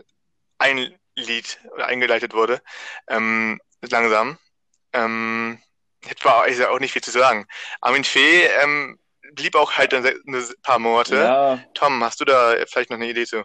einlied 0.59 1.61
oder 1.75 1.87
eingeleitet 1.87 2.35
wurde, 2.35 2.61
ähm, 3.09 3.61
langsam. 3.83 4.39
Ähm, 4.93 5.61
war 6.25 6.47
ist 6.47 6.59
ja 6.59 6.71
auch 6.71 6.81
nicht 6.81 6.93
viel 6.93 7.03
zu 7.03 7.11
sagen. 7.11 7.47
Armin 7.81 8.05
Fee 8.05 8.45
ähm, 8.63 8.99
blieb 9.33 9.55
auch 9.55 9.73
halt 9.73 9.93
dann 9.93 10.07
ein 10.07 10.45
paar 10.63 10.79
Monate. 10.79 11.17
Ja, 11.17 11.59
Tom, 11.75 12.03
hast 12.03 12.21
du 12.21 12.25
da 12.25 12.55
vielleicht 12.67 12.91
noch 12.91 12.97
eine 12.97 13.09
Idee 13.09 13.27
zu? 13.27 13.45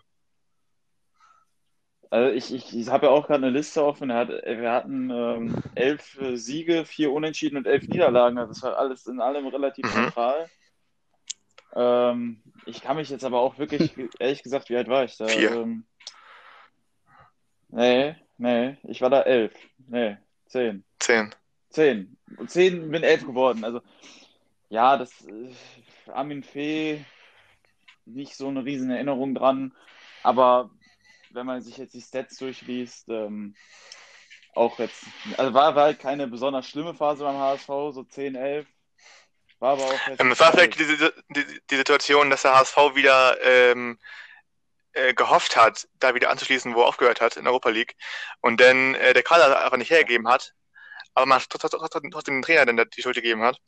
also 2.09 2.29
ich, 2.29 2.53
ich, 2.53 2.75
ich 2.77 2.89
habe 2.89 3.05
ja 3.05 3.11
auch 3.13 3.25
gerade 3.27 3.45
eine 3.45 3.57
Liste 3.57 3.83
offen. 3.85 4.09
Er 4.09 4.17
hat, 4.17 4.29
wir 4.29 4.71
hatten 4.71 5.09
ähm, 5.09 5.63
elf 5.75 6.17
Siege, 6.33 6.83
vier 6.85 7.11
Unentschieden 7.11 7.55
und 7.57 7.67
elf 7.67 7.87
Niederlagen. 7.87 8.37
Also 8.37 8.51
das 8.53 8.63
war 8.63 8.77
alles 8.77 9.07
in 9.07 9.21
allem 9.21 9.47
relativ 9.47 9.85
Mhm. 9.85 10.01
neutral. 10.03 10.49
Ähm, 11.73 12.41
ich 12.65 12.81
kann 12.81 12.97
mich 12.97 13.09
jetzt 13.09 13.23
aber 13.23 13.39
auch 13.39 13.57
wirklich, 13.57 13.93
ehrlich 14.19 14.43
gesagt, 14.43 14.69
wie 14.69 14.75
alt 14.75 14.89
war 14.89 15.05
ich 15.05 15.15
da? 15.15 15.25
Vier. 15.25 15.51
Ähm, 15.51 15.85
nee, 17.69 18.15
nee, 18.37 18.77
ich 18.83 19.01
war 19.01 19.09
da 19.09 19.21
elf. 19.21 19.53
Nee, 19.87 20.17
zehn. 20.47 20.83
Zehn. 20.99 21.33
Zehn. 21.69 22.17
Zehn 22.47 22.91
bin 22.91 23.03
elf 23.03 23.25
geworden. 23.25 23.63
Also, 23.63 23.81
ja, 24.69 24.97
das 24.97 25.11
äh, 25.27 25.53
Armin 26.11 26.43
Fee, 26.43 27.05
nicht 28.05 28.35
so 28.35 28.47
eine 28.47 28.65
riesen 28.65 28.89
Erinnerung 28.89 29.35
dran. 29.35 29.73
Aber 30.23 30.69
wenn 31.31 31.45
man 31.45 31.61
sich 31.61 31.77
jetzt 31.77 31.93
die 31.93 32.01
Stats 32.01 32.37
durchliest, 32.37 33.09
ähm, 33.09 33.55
auch 34.53 34.79
jetzt, 34.79 35.05
also 35.37 35.53
war, 35.53 35.75
war 35.75 35.83
halt 35.85 35.99
keine 35.99 36.27
besonders 36.27 36.67
schlimme 36.67 36.93
Phase 36.93 37.23
beim 37.23 37.37
HSV, 37.37 37.67
so 37.67 38.03
10, 38.03 38.35
11. 38.35 38.67
War 39.59 39.73
aber 39.73 39.83
auch 39.83 39.99
Ähm, 40.17 40.31
es 40.31 40.39
war 40.39 40.51
vielleicht 40.51 40.79
die, 40.79 40.85
die, 41.29 41.61
die 41.69 41.77
Situation, 41.77 42.29
dass 42.29 42.41
der 42.41 42.55
HSV 42.55 42.77
wieder 42.95 43.37
ähm, 43.43 43.99
äh, 44.93 45.13
gehofft 45.13 45.55
hat, 45.55 45.87
da 45.99 46.15
wieder 46.15 46.29
anzuschließen, 46.29 46.73
wo 46.75 46.81
er 46.81 46.87
aufgehört 46.87 47.21
hat, 47.21 47.37
in 47.37 47.47
Europa 47.47 47.69
League. 47.69 47.95
Und 48.41 48.59
dann 48.59 48.95
äh, 48.95 49.13
der 49.13 49.23
Kader 49.23 49.63
einfach 49.63 49.77
nicht 49.77 49.91
hergegeben 49.91 50.27
hat. 50.27 50.53
Aber 51.13 51.25
man 51.25 51.39
trotz- 51.39 51.69
trotzdem 51.69 52.11
den 52.35 52.41
Trainer 52.41 52.65
dann 52.65 52.89
die 52.95 53.01
Schuld 53.01 53.15
gegeben 53.15 53.41
hat. 53.43 53.59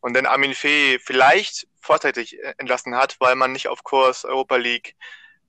Und 0.00 0.14
dann 0.14 0.26
Armin 0.26 0.54
Fee 0.54 0.98
vielleicht 0.98 1.66
vorzeitig 1.80 2.38
äh, 2.38 2.54
entlassen 2.58 2.94
hat, 2.96 3.16
weil 3.20 3.34
man 3.34 3.52
nicht 3.52 3.68
auf 3.68 3.82
Kurs 3.82 4.24
Europa 4.24 4.56
League 4.56 4.94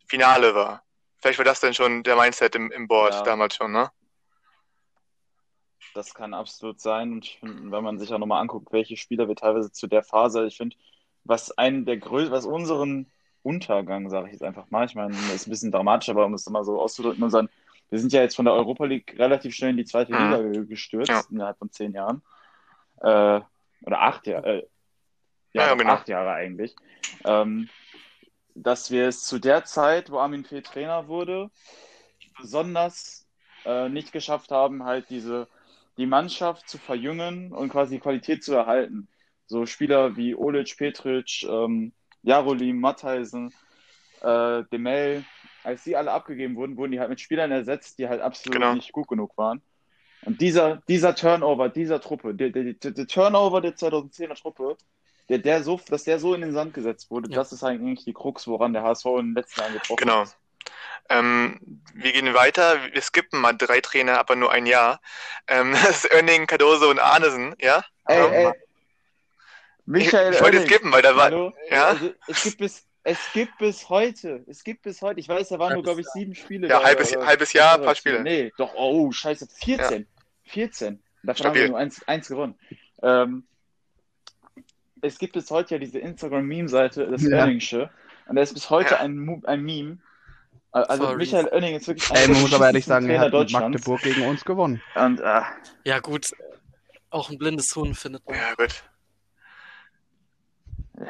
Finale 0.08 0.56
war. 0.56 0.84
Vielleicht 1.20 1.40
war 1.40 1.46
das 1.46 1.60
dann 1.60 1.74
schon 1.74 2.04
der 2.04 2.16
Mindset 2.16 2.56
im, 2.56 2.72
im 2.72 2.88
Board 2.88 3.14
Ja. 3.14 3.24
damals 3.24 3.56
schon, 3.56 3.72
ne? 3.72 3.92
Das 5.94 6.14
kann 6.14 6.34
absolut 6.34 6.80
sein. 6.80 7.12
Und 7.14 7.26
ich 7.26 7.40
finde, 7.40 7.72
wenn 7.72 7.84
man 7.84 8.00
sich 8.00 8.12
auch 8.14 8.18
nochmal 8.18 8.42
anguckt, 8.42 8.72
welche 8.72 8.98
Spieler 8.98 9.28
wir 9.28 9.36
teilweise 9.36 9.72
zu 9.72 9.88
der 9.88 10.04
Phase, 10.04 10.46
ich 10.46 10.58
finde, 10.58 10.76
was 11.24 11.52
einen 11.58 11.86
der 11.86 11.98
größten, 11.98 12.32
was 12.32 12.46
unseren 12.46 13.12
Untergang, 13.44 14.10
sage 14.10 14.28
ich 14.28 14.34
jetzt 14.34 14.44
einfach 14.44 14.70
mal, 14.72 14.86
ich 14.86 14.96
meine, 14.96 15.14
das 15.14 15.36
ist 15.36 15.48
ein 15.48 15.52
bisschen 15.52 15.72
dramatisch, 15.72 16.10
aber 16.10 16.26
um 16.26 16.34
es 16.34 16.50
mal 16.50 16.64
so 16.64 16.82
auszudrücken, 16.82 17.24
unseren, 17.24 17.50
wir 17.90 18.00
sind 18.00 18.12
ja 18.14 18.22
jetzt 18.22 18.36
von 18.36 18.46
der 18.46 18.54
Europa 18.54 18.86
League 18.86 19.16
relativ 19.18 19.54
schnell 19.56 19.72
in 19.72 19.78
die 19.78 19.86
zweite 19.86 20.12
Mhm. 20.14 20.18
Liga 20.32 20.42
ge- 20.42 20.66
gestürzt, 20.66 21.10
Ja. 21.10 21.24
innerhalb 21.30 21.58
von 21.58 21.72
zehn 21.72 21.94
Jahren. 21.94 22.22
Äh, 23.02 23.42
oder 23.82 24.02
acht 24.02 24.26
Jahre, 24.28 24.48
äh, 24.48 24.68
ja, 25.54 25.68
Ja, 25.68 25.76
genau. 25.76 25.92
acht 25.94 26.08
Jahre 26.10 26.32
eigentlich. 26.32 26.76
Ähm, 27.26 27.70
dass 28.56 28.92
wir 28.92 29.08
es 29.08 29.24
zu 29.24 29.40
der 29.40 29.66
Zeit, 29.66 30.12
wo 30.12 30.20
Armin 30.20 30.46
Fee 30.46 30.62
Trainer 30.62 31.08
wurde, 31.08 31.50
besonders 32.40 33.28
äh, 33.66 33.90
nicht 33.90 34.12
geschafft 34.12 34.52
haben, 34.52 34.84
halt 34.84 35.10
diese 35.10 35.48
die 35.98 36.06
Mannschaft 36.08 36.68
zu 36.68 36.80
verjüngen 36.80 37.52
und 37.52 37.70
quasi 37.70 37.96
die 37.96 38.02
Qualität 38.02 38.44
zu 38.44 38.54
erhalten. 38.56 39.08
So 39.46 39.68
Spieler 39.68 40.16
wie 40.16 40.36
Olic, 40.36 40.76
Petric, 40.78 41.44
ähm, 41.44 41.94
Jarolim, 42.24 42.80
Mattheisen, 42.80 43.54
äh, 44.22 44.64
Demel, 44.72 45.24
als 45.64 45.84
die 45.84 45.96
alle 45.96 46.12
abgegeben 46.12 46.56
wurden, 46.56 46.78
wurden 46.78 46.92
die 46.92 47.00
halt 47.00 47.10
mit 47.10 47.20
Spielern 47.22 47.52
ersetzt, 47.52 47.98
die 48.00 48.08
halt 48.10 48.22
absolut 48.22 48.54
Genau. 48.54 48.74
nicht 48.74 48.92
gut 48.92 49.08
genug 49.08 49.38
waren. 49.38 49.62
Und 50.22 50.40
dieser, 50.42 50.82
dieser 50.88 51.16
Turnover, 51.16 51.70
dieser 51.70 52.00
Truppe, 52.00 52.34
der, 52.34 52.50
der, 52.50 52.74
der, 52.74 52.92
der 52.92 53.08
Turnover 53.08 53.60
der 53.62 53.76
2010er 53.76 54.36
Truppe, 54.40 54.78
der, 55.30 55.38
der 55.40 55.64
so, 55.64 55.80
dass 55.90 56.04
der 56.04 56.20
so 56.20 56.34
in 56.34 56.42
den 56.42 56.54
Sand 56.54 56.74
gesetzt 56.74 57.10
wurde, 57.12 57.30
Ja. 57.30 57.36
das 57.38 57.52
ist 57.52 57.64
eigentlich 57.64 58.06
die 58.06 58.14
Krux, 58.14 58.48
woran 58.48 58.74
der 58.74 58.84
HSV 58.84 59.06
in 59.06 59.28
den 59.28 59.36
letzten 59.36 59.60
Jahren 59.62 59.74
getroffen 59.74 59.98
Genau. 59.98 60.24
ist. 60.24 60.38
Ähm, 61.10 61.60
wir 61.94 62.14
gehen 62.14 62.34
weiter. 62.34 62.78
Wir 62.94 63.02
skippen 63.02 63.42
mal 63.42 63.52
drei 63.54 63.82
Trainer, 63.82 64.18
aber 64.20 64.38
nur 64.38 64.52
ein 64.54 64.66
Jahr. 64.66 65.02
Ähm, 65.48 65.72
das 65.98 66.06
ist 66.06 66.14
Önning, 66.14 66.48
Cardoso 66.48 66.90
und 66.90 67.00
Arnesen, 67.00 67.56
ja? 67.60 67.84
Ey, 68.06 68.26
Ähm, 68.26 68.32
ey, 68.34 68.52
Michael 69.86 70.34
ich 70.34 70.42
wollte 70.42 70.58
Oenning. 70.58 70.72
skippen, 70.72 70.92
weil 70.94 71.02
da 71.02 71.16
war. 71.16 71.26
Hallo? 71.26 71.54
Ja? 71.70 71.88
Also, 71.88 72.14
es 72.28 72.44
gibt 72.44 72.58
bis, 72.60 72.86
es 73.04 73.20
gibt 73.34 73.58
bis 73.58 73.90
heute, 73.90 74.44
es 74.48 74.64
gibt 74.64 74.82
bis 74.84 75.02
heute, 75.02 75.20
ich 75.20 75.28
weiß, 75.28 75.50
da 75.50 75.60
waren 75.60 75.74
nur, 75.74 75.84
glaube 75.84 76.02
ich, 76.02 76.08
sieben 76.08 76.36
Spiele. 76.36 76.68
Ja, 76.68 76.80
da, 76.80 76.86
halbes, 76.86 77.16
oder- 77.16 77.26
halbes 77.26 77.54
Jahr, 77.54 77.76
oder 77.76 77.86
paar 77.86 77.96
Spiele. 77.96 78.22
Nee, 78.22 78.52
doch, 78.58 78.74
oh, 78.76 79.12
scheiße, 79.12 79.48
14. 79.48 80.08
14. 80.46 81.02
Davon 81.24 81.38
Stabil. 81.38 81.48
haben 81.62 81.66
wir 81.66 81.70
nur 81.72 81.80
eins, 81.80 82.08
eins 82.08 82.28
gewonnen. 82.28 82.56
Ähm, 83.02 83.46
es 85.02 85.18
gibt 85.18 85.34
bis 85.34 85.50
heute 85.52 85.76
ja 85.76 85.80
diese 85.80 86.00
Instagram-Meme-Seite 86.00 87.08
des 87.08 87.24
Ja. 87.24 87.40
Oenningsche. 87.44 87.90
Und 88.28 88.36
da 88.38 88.42
ist 88.42 88.54
bis 88.54 88.70
heute 88.70 88.92
Ja. 88.96 89.00
ein, 89.02 89.42
ein 89.46 89.62
Meme. 89.62 89.98
Also 90.72 91.06
For 91.08 91.16
Michael 91.18 91.50
Oenning 91.54 91.76
ist 91.76 91.88
wirklich 91.88 92.10
Ey, 92.12 92.28
man 92.30 92.42
muss 92.42 92.54
aber 92.54 92.68
ehrlich 92.68 92.86
sagen, 92.86 93.06
er 93.06 93.20
Trainer 93.20 93.20
hat 93.26 93.26
mit 93.28 93.34
Deutschlands. 93.34 93.76
Magdeburg 93.86 94.02
gegen 94.02 94.24
uns 94.28 94.44
gewonnen. 94.46 94.82
Und 94.96 95.20
äh, 95.20 95.42
Ja, 95.84 96.00
gut. 96.00 96.28
Auch 97.10 97.30
ein 97.30 97.38
blindes 97.38 97.76
Huhn 97.76 97.94
findet 97.94 98.26
man. 98.26 98.36
Ja, 98.36 98.54
gut. 98.56 98.84
gut. 100.98 101.08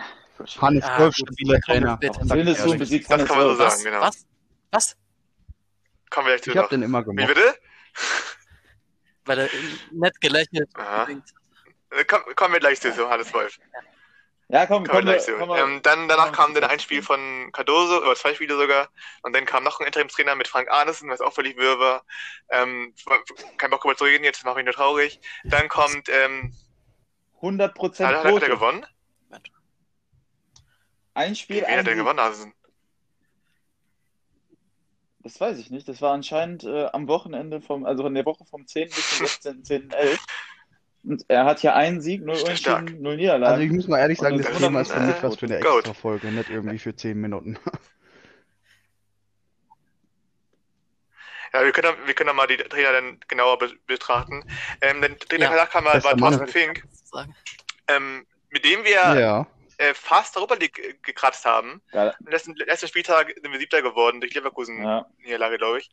Hannes 0.59 0.83
Ja, 0.85 0.99
Wolf, 0.99 1.15
stabiler 1.15 1.53
wir 1.53 1.61
Trainer. 1.61 1.99
Huhn 2.01 2.29
ehrlich. 2.37 2.77
besiegt 2.79 3.05
Das 3.05 3.11
Hannes 3.13 3.27
kann 3.27 3.37
man 3.37 3.47
so 3.47 3.59
Wolf. 3.59 3.71
sagen. 3.71 3.71
Was? 3.71 3.83
genau. 3.83 4.01
Was? 4.01 4.25
Was? 4.71 4.97
Kommen 6.09 6.27
wir 6.27 6.33
gleich 6.33 6.43
zu 6.43 6.51
Ich 6.51 6.57
hab 6.57 6.69
den 6.69 6.83
immer 6.83 7.01
Wie 7.01 7.05
gemocht. 7.15 7.27
bitte? 7.27 7.55
Weil 9.25 9.39
er 9.39 9.49
nett 9.91 10.19
gelächelt. 10.21 10.69
Äh, 10.77 12.03
Komm, 12.05 12.21
kommen 12.35 12.53
wir 12.53 12.59
gleich 12.59 12.81
zu, 12.81 12.91
so 12.91 13.09
Hannes 13.09 13.33
Wolf. 13.33 13.57
Ja, 14.49 14.65
komm, 14.65 14.83
Kommen 14.85 14.87
wir 14.87 14.91
komm, 14.93 15.01
gleich 15.05 15.21
zu. 15.23 15.33
komm, 15.37 15.47
komm, 15.49 15.57
Ähm, 15.57 15.81
dann, 15.83 16.07
danach 16.07 16.25
komm, 16.27 16.35
kam 16.35 16.53
dann 16.55 16.65
ein 16.65 16.79
Spiel 16.79 17.01
von 17.01 17.49
Cardoso, 17.53 18.01
oder 18.01 18.15
zwei 18.15 18.33
Spiele 18.35 18.55
sogar. 18.57 18.89
Und 19.21 19.33
dann 19.35 19.45
kam 19.45 19.63
noch 19.63 19.79
ein 19.79 19.85
Interimstrainer 19.87 20.35
mit 20.35 20.47
Frank 20.47 20.69
Arnesen, 20.69 21.09
was 21.09 21.21
auch 21.21 21.33
völlig 21.33 21.57
wirr 21.57 21.79
war. 21.79 22.03
Ähm, 22.49 22.93
kein 23.57 23.69
Bock 23.71 23.81
darüber 23.81 23.97
zu 23.97 24.03
reden, 24.03 24.23
jetzt 24.23 24.43
mache 24.43 24.59
ich 24.59 24.65
nur 24.65 24.73
traurig. 24.73 25.19
Dann 25.45 25.69
kommt, 25.69 26.09
ähm, 26.09 26.53
100% 27.41 28.05
hat, 28.05 28.23
hat 28.25 28.41
er 28.41 28.49
gewonnen? 28.49 28.85
Ein 31.13 31.35
Spiel, 31.35 31.57
Wen 31.57 31.65
ein 31.65 31.79
hat 31.79 31.87
er 31.87 31.93
Sieg. 31.93 32.01
gewonnen? 32.01 32.19
Also, 32.19 32.45
Das 35.19 35.39
weiß 35.39 35.57
ich 35.59 35.69
nicht. 35.69 35.87
Das 35.87 36.01
war 36.01 36.13
anscheinend 36.13 36.63
äh, 36.63 36.85
am 36.87 37.07
Wochenende 37.07 37.61
vom, 37.61 37.85
also 37.85 38.05
in 38.07 38.13
der 38.15 38.25
Woche 38.25 38.45
vom 38.45 38.65
10. 38.67 38.89
bis 38.89 39.09
zum 39.09 39.25
16. 39.25 39.63
10. 39.63 39.91
11. 39.91 40.19
Und 41.05 41.25
er 41.27 41.45
hat 41.45 41.61
ja 41.63 41.73
einen 41.75 42.01
Sieg, 42.01 42.23
null. 42.23 42.37
Unentschieden, 42.37 43.01
null 43.01 43.17
Niederlagen. 43.17 43.53
Also 43.53 43.63
ich 43.65 43.71
muss 43.71 43.87
mal 43.87 43.99
ehrlich 43.99 44.17
sagen, 44.19 44.37
das 44.37 44.47
das 44.47 44.57
Thema 44.57 44.81
ist 44.81 44.91
für 44.91 44.99
mich 45.01 45.15
äh, 45.17 45.23
was 45.23 45.37
für 45.37 45.45
eine 45.47 45.59
Goat. 45.59 45.75
extra 45.79 45.93
Folge, 45.93 46.31
nicht 46.31 46.49
irgendwie 46.49 46.79
für 46.79 46.95
10 46.95 47.19
Minuten. 47.19 47.57
ja, 51.53 51.63
wir 51.63 51.71
können, 51.73 51.93
wir 52.05 52.13
können 52.13 52.35
mal 52.35 52.47
die 52.47 52.57
Trainer 52.57 52.93
dann 52.93 53.19
genauer 53.27 53.59
be 53.59 53.71
betrachten. 53.85 54.43
Ähm, 54.81 55.01
der 55.01 55.17
Trainer 55.19 55.43
Ja. 55.45 55.49
danach 55.51 55.69
kam 55.69 55.83
mal, 55.83 56.01
war. 56.03 56.17
Thorsten 56.17 56.47
Fink, 56.47 56.87
ähm, 57.89 58.25
mit 58.49 58.63
dem 58.65 58.83
wir 58.85 58.91
Ja. 58.91 59.47
Äh, 59.83 59.93
fast 59.93 60.37
Europa 60.37 60.55
League 60.55 60.79
äh, 60.79 60.93
gekratzt 61.01 61.45
haben. 61.45 61.81
Am 61.91 62.11
letzten, 62.27 62.55
letzten 62.55 62.87
Spieltag 62.87 63.33
sind 63.33 63.51
wir 63.51 63.59
Siebter 63.59 63.81
geworden 63.81 64.21
durch 64.21 64.33
Leverkusen. 64.33 64.83
Ja. 64.83 65.05
Niederlage, 65.17 65.57
glaube 65.57 65.79
ich. 65.79 65.89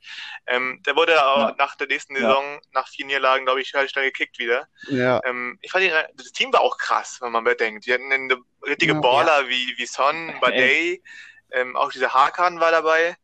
Ähm, 0.46 0.82
der 0.86 0.94
wurde 0.96 1.24
auch 1.26 1.48
Ja. 1.50 1.54
nach 1.58 1.74
der 1.76 1.86
nächsten 1.88 2.14
Ja. 2.14 2.20
Saison, 2.22 2.60
nach 2.72 2.88
vier 2.88 3.06
Niederlagen, 3.06 3.44
glaube 3.44 3.60
ich, 3.60 3.72
relativ 3.74 3.92
schnell 3.92 4.06
gekickt 4.06 4.38
wieder. 4.38 4.68
Ja. 4.88 5.20
Ähm, 5.24 5.58
ich 5.62 5.70
fand, 5.72 5.84
das 6.14 6.32
Team 6.32 6.52
war 6.52 6.60
auch 6.60 6.76
krass, 6.78 7.18
wenn 7.20 7.32
man 7.32 7.44
bedenkt. 7.44 7.86
Die 7.86 7.92
hatten 7.92 8.12
eine 8.12 8.36
richtige 8.66 8.92
Ja. 8.94 9.00
Baller 9.00 9.48
wie, 9.48 9.74
wie 9.76 9.86
Son, 9.86 10.34
Badei, 10.40 11.00
ähm, 11.52 11.76
auch 11.76 11.90
dieser 11.90 12.14
Hakan 12.14 12.60
war 12.60 12.70
dabei, 12.70 13.16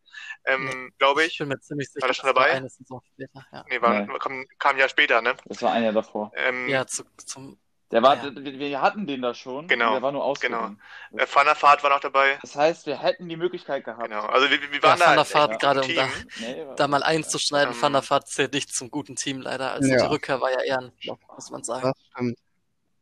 ähm, 0.46 0.92
glaube 0.98 1.24
Ich 1.24 1.32
ich. 1.32 1.38
bin 1.38 1.48
mir 1.48 1.60
ziemlich 1.60 1.88
sicher, 1.88 2.02
War 2.02 2.08
das 2.08 2.16
schon 2.16 2.26
war 2.26 2.34
dabei? 2.34 2.50
eine 2.52 2.68
Saison 2.68 3.00
später. 3.12 3.46
Ja, 3.52 3.64
Nee, 3.68 3.80
war, 3.82 4.00
Nee. 4.00 4.18
Kam, 4.18 4.46
kam 4.58 4.74
ein 4.74 4.78
Jahr 4.78 4.88
später, 4.88 5.20
ne? 5.22 5.36
Das 5.44 5.62
war 5.62 5.72
ein 5.72 5.84
Jahr 5.84 5.92
davor. 5.92 6.32
Ähm, 6.34 6.68
ja 6.68 6.86
zu, 6.86 7.04
zum, 7.24 7.58
Der 7.92 8.02
war, 8.02 8.16
Ja. 8.16 8.34
wir 8.34 8.58
wir 8.58 8.80
hatten 8.82 9.06
den 9.06 9.22
da 9.22 9.32
schon. 9.32 9.68
Genau, 9.68 9.92
Der 9.92 10.02
war 10.02 10.10
nur 10.10 10.24
ausgeliehen. 10.24 10.80
äh, 11.12 11.26
Van 11.32 11.46
der 11.46 11.60
Vaart 11.62 11.84
war 11.84 11.90
noch 11.90 12.00
dabei. 12.00 12.36
Das 12.42 12.56
heißt, 12.56 12.86
wir 12.86 13.00
hätten 13.00 13.28
die 13.28 13.36
Möglichkeit 13.36 13.84
gehabt. 13.84 14.02
Genau. 14.08 14.22
Also 14.26 14.50
wir, 14.50 14.60
wir 14.60 14.68
ja, 14.76 14.82
waren 14.82 14.98
Van 14.98 15.06
da 15.06 15.12
der 15.14 15.22
echt 15.22 15.34
Vaart, 15.34 15.50
ein 15.52 15.58
gerade 15.58 15.82
um 15.82 15.94
da, 15.94 16.08
Nee, 16.40 16.66
da 16.76 16.88
mal 16.88 17.02
einzuschneiden, 17.04 17.74
Ähm, 17.74 17.80
Van 17.82 17.92
der 17.92 18.10
Vaart 18.10 18.26
zählt 18.28 18.52
nicht 18.54 18.74
zum 18.74 18.90
guten 18.90 19.14
Team 19.14 19.40
leider. 19.40 19.70
Also 19.70 19.88
Ja. 19.88 19.98
die 20.02 20.06
Rückkehr 20.06 20.40
war 20.40 20.50
ja 20.50 20.60
eher 20.62 20.78
ein 20.78 20.92
Flop, 21.00 21.20
muss 21.32 21.50
man 21.50 21.62
sagen. 21.62 21.92
Das 21.92 22.06
stimmt. 22.12 22.38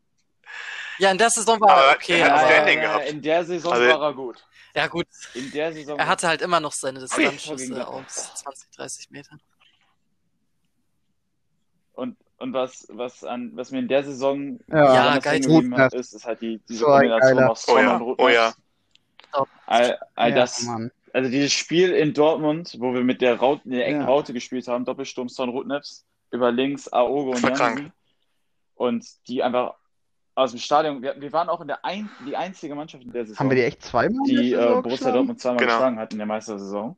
Ja, 0.98 1.10
in 1.10 1.18
der 1.18 1.30
Saison 1.30 1.58
war 1.60 1.70
Aber 1.70 1.86
er 1.86 1.96
okay, 1.96 2.18
er 2.20 2.24
hat 2.26 2.32
aber 2.42 2.50
Standing 2.52 2.78
ja, 2.78 2.84
gehabt. 2.84 3.08
In 3.08 3.22
der 3.22 3.44
Saison 3.44 3.72
Also- 3.72 3.88
war 3.88 4.02
er 4.08 4.14
gut. 4.14 4.46
ja 4.76 4.86
gut, 4.86 5.06
In 5.34 5.50
der 5.50 5.72
Saison. 5.72 5.98
er 5.98 6.06
hatte 6.06 6.28
halt 6.28 6.42
immer 6.42 6.60
noch 6.60 6.72
seine. 6.72 7.00
Distanzschüsse 7.00 7.88
aus 7.88 8.34
20, 8.36 8.70
30 8.76 9.10
Metern. 9.10 9.40
Und, 11.94 12.16
und 12.42 12.52
was, 12.52 12.86
was, 12.90 13.24
an, 13.24 13.52
was 13.54 13.70
mir 13.70 13.78
in 13.78 13.88
der 13.88 14.02
Saison 14.04 14.58
Ja, 14.68 14.94
Ja, 15.14 15.18
geil. 15.18 15.40
geblieben 15.40 15.72
ist, 15.92 16.12
ist 16.12 16.26
halt 16.26 16.40
die, 16.42 16.60
diese 16.68 16.80
So 16.80 16.86
Kombination 16.86 17.44
aus 17.44 17.68
Oh 17.68 17.78
ja, 17.78 17.96
und 17.96 18.02
oh 18.18 18.28
ja. 18.28 18.52
Rutners. 19.34 19.48
All, 19.66 19.98
all 20.14 20.30
ja, 20.30 20.36
das, 20.36 20.62
Mann. 20.64 20.90
also 21.12 21.30
dieses 21.30 21.52
Spiel 21.52 21.92
in 21.92 22.12
Dortmund, 22.12 22.76
wo 22.78 22.92
wir 22.92 23.02
mit 23.02 23.20
der, 23.22 23.36
Raute, 23.38 23.62
der 23.68 23.86
engen 23.86 24.00
Ja. 24.02 24.06
Raute 24.06 24.32
gespielt 24.34 24.68
haben, 24.68 24.84
Doppelsturm 24.84 25.28
Son 25.28 25.48
Rutnevs, 25.48 26.04
über 26.30 26.50
links 26.52 26.92
Aogo 26.92 27.30
und. 27.30 27.42
Jansen. 27.42 27.92
Und 28.74 29.06
die 29.28 29.42
einfach 29.42 29.74
aus 30.34 30.50
dem 30.50 30.60
Stadion, 30.60 31.02
wir, 31.02 31.20
wir 31.20 31.32
waren 31.32 31.48
auch 31.48 31.60
in 31.60 31.68
der 31.68 31.84
ein, 31.84 32.08
die 32.26 32.36
einzige 32.36 32.74
Mannschaft 32.74 33.04
in 33.04 33.12
der 33.12 33.24
Saison, 33.26 33.38
Haben 33.38 33.50
wir 33.50 33.56
die 33.56 33.62
echt 33.64 33.82
zweimal 33.82 34.26
die 34.26 34.52
äh, 34.52 34.56
Borussia 34.56 34.82
geschlagen? 34.90 35.14
Dortmund 35.14 35.40
zweimal 35.40 35.58
Genau. 35.58 35.72
geschlagen 35.72 35.98
hat 35.98 36.12
in 36.12 36.18
der 36.18 36.26
Meistersaison. 36.26 36.96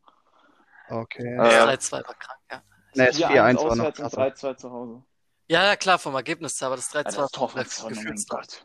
Okay. 0.88 1.34
Ja. 1.36 1.66
3-2 1.66 1.92
war 1.92 2.02
krank, 2.14 2.40
ja. 2.50 2.62
Ne, 2.94 3.06
das 3.06 3.18
4-1 3.20 3.26
4-1 3.28 3.34
war 3.34 3.52
noch 3.54 3.64
auswärts 3.64 4.00
und 4.00 4.12
krasser. 4.12 4.50
3-2 4.50 4.56
zu 4.56 4.70
Hause. 4.70 5.02
Ja, 5.46 5.64
ja, 5.64 5.76
klar, 5.76 5.98
vom 5.98 6.14
Ergebnis 6.14 6.60
her, 6.60 6.66
aber 6.68 6.76
das 6.76 6.90
3-2 6.90 6.96
Alter, 6.98 7.22
das 7.22 7.30
Tor 7.32 7.48
von 7.50 7.64
Son, 7.66 8.24
Gott. 8.28 8.64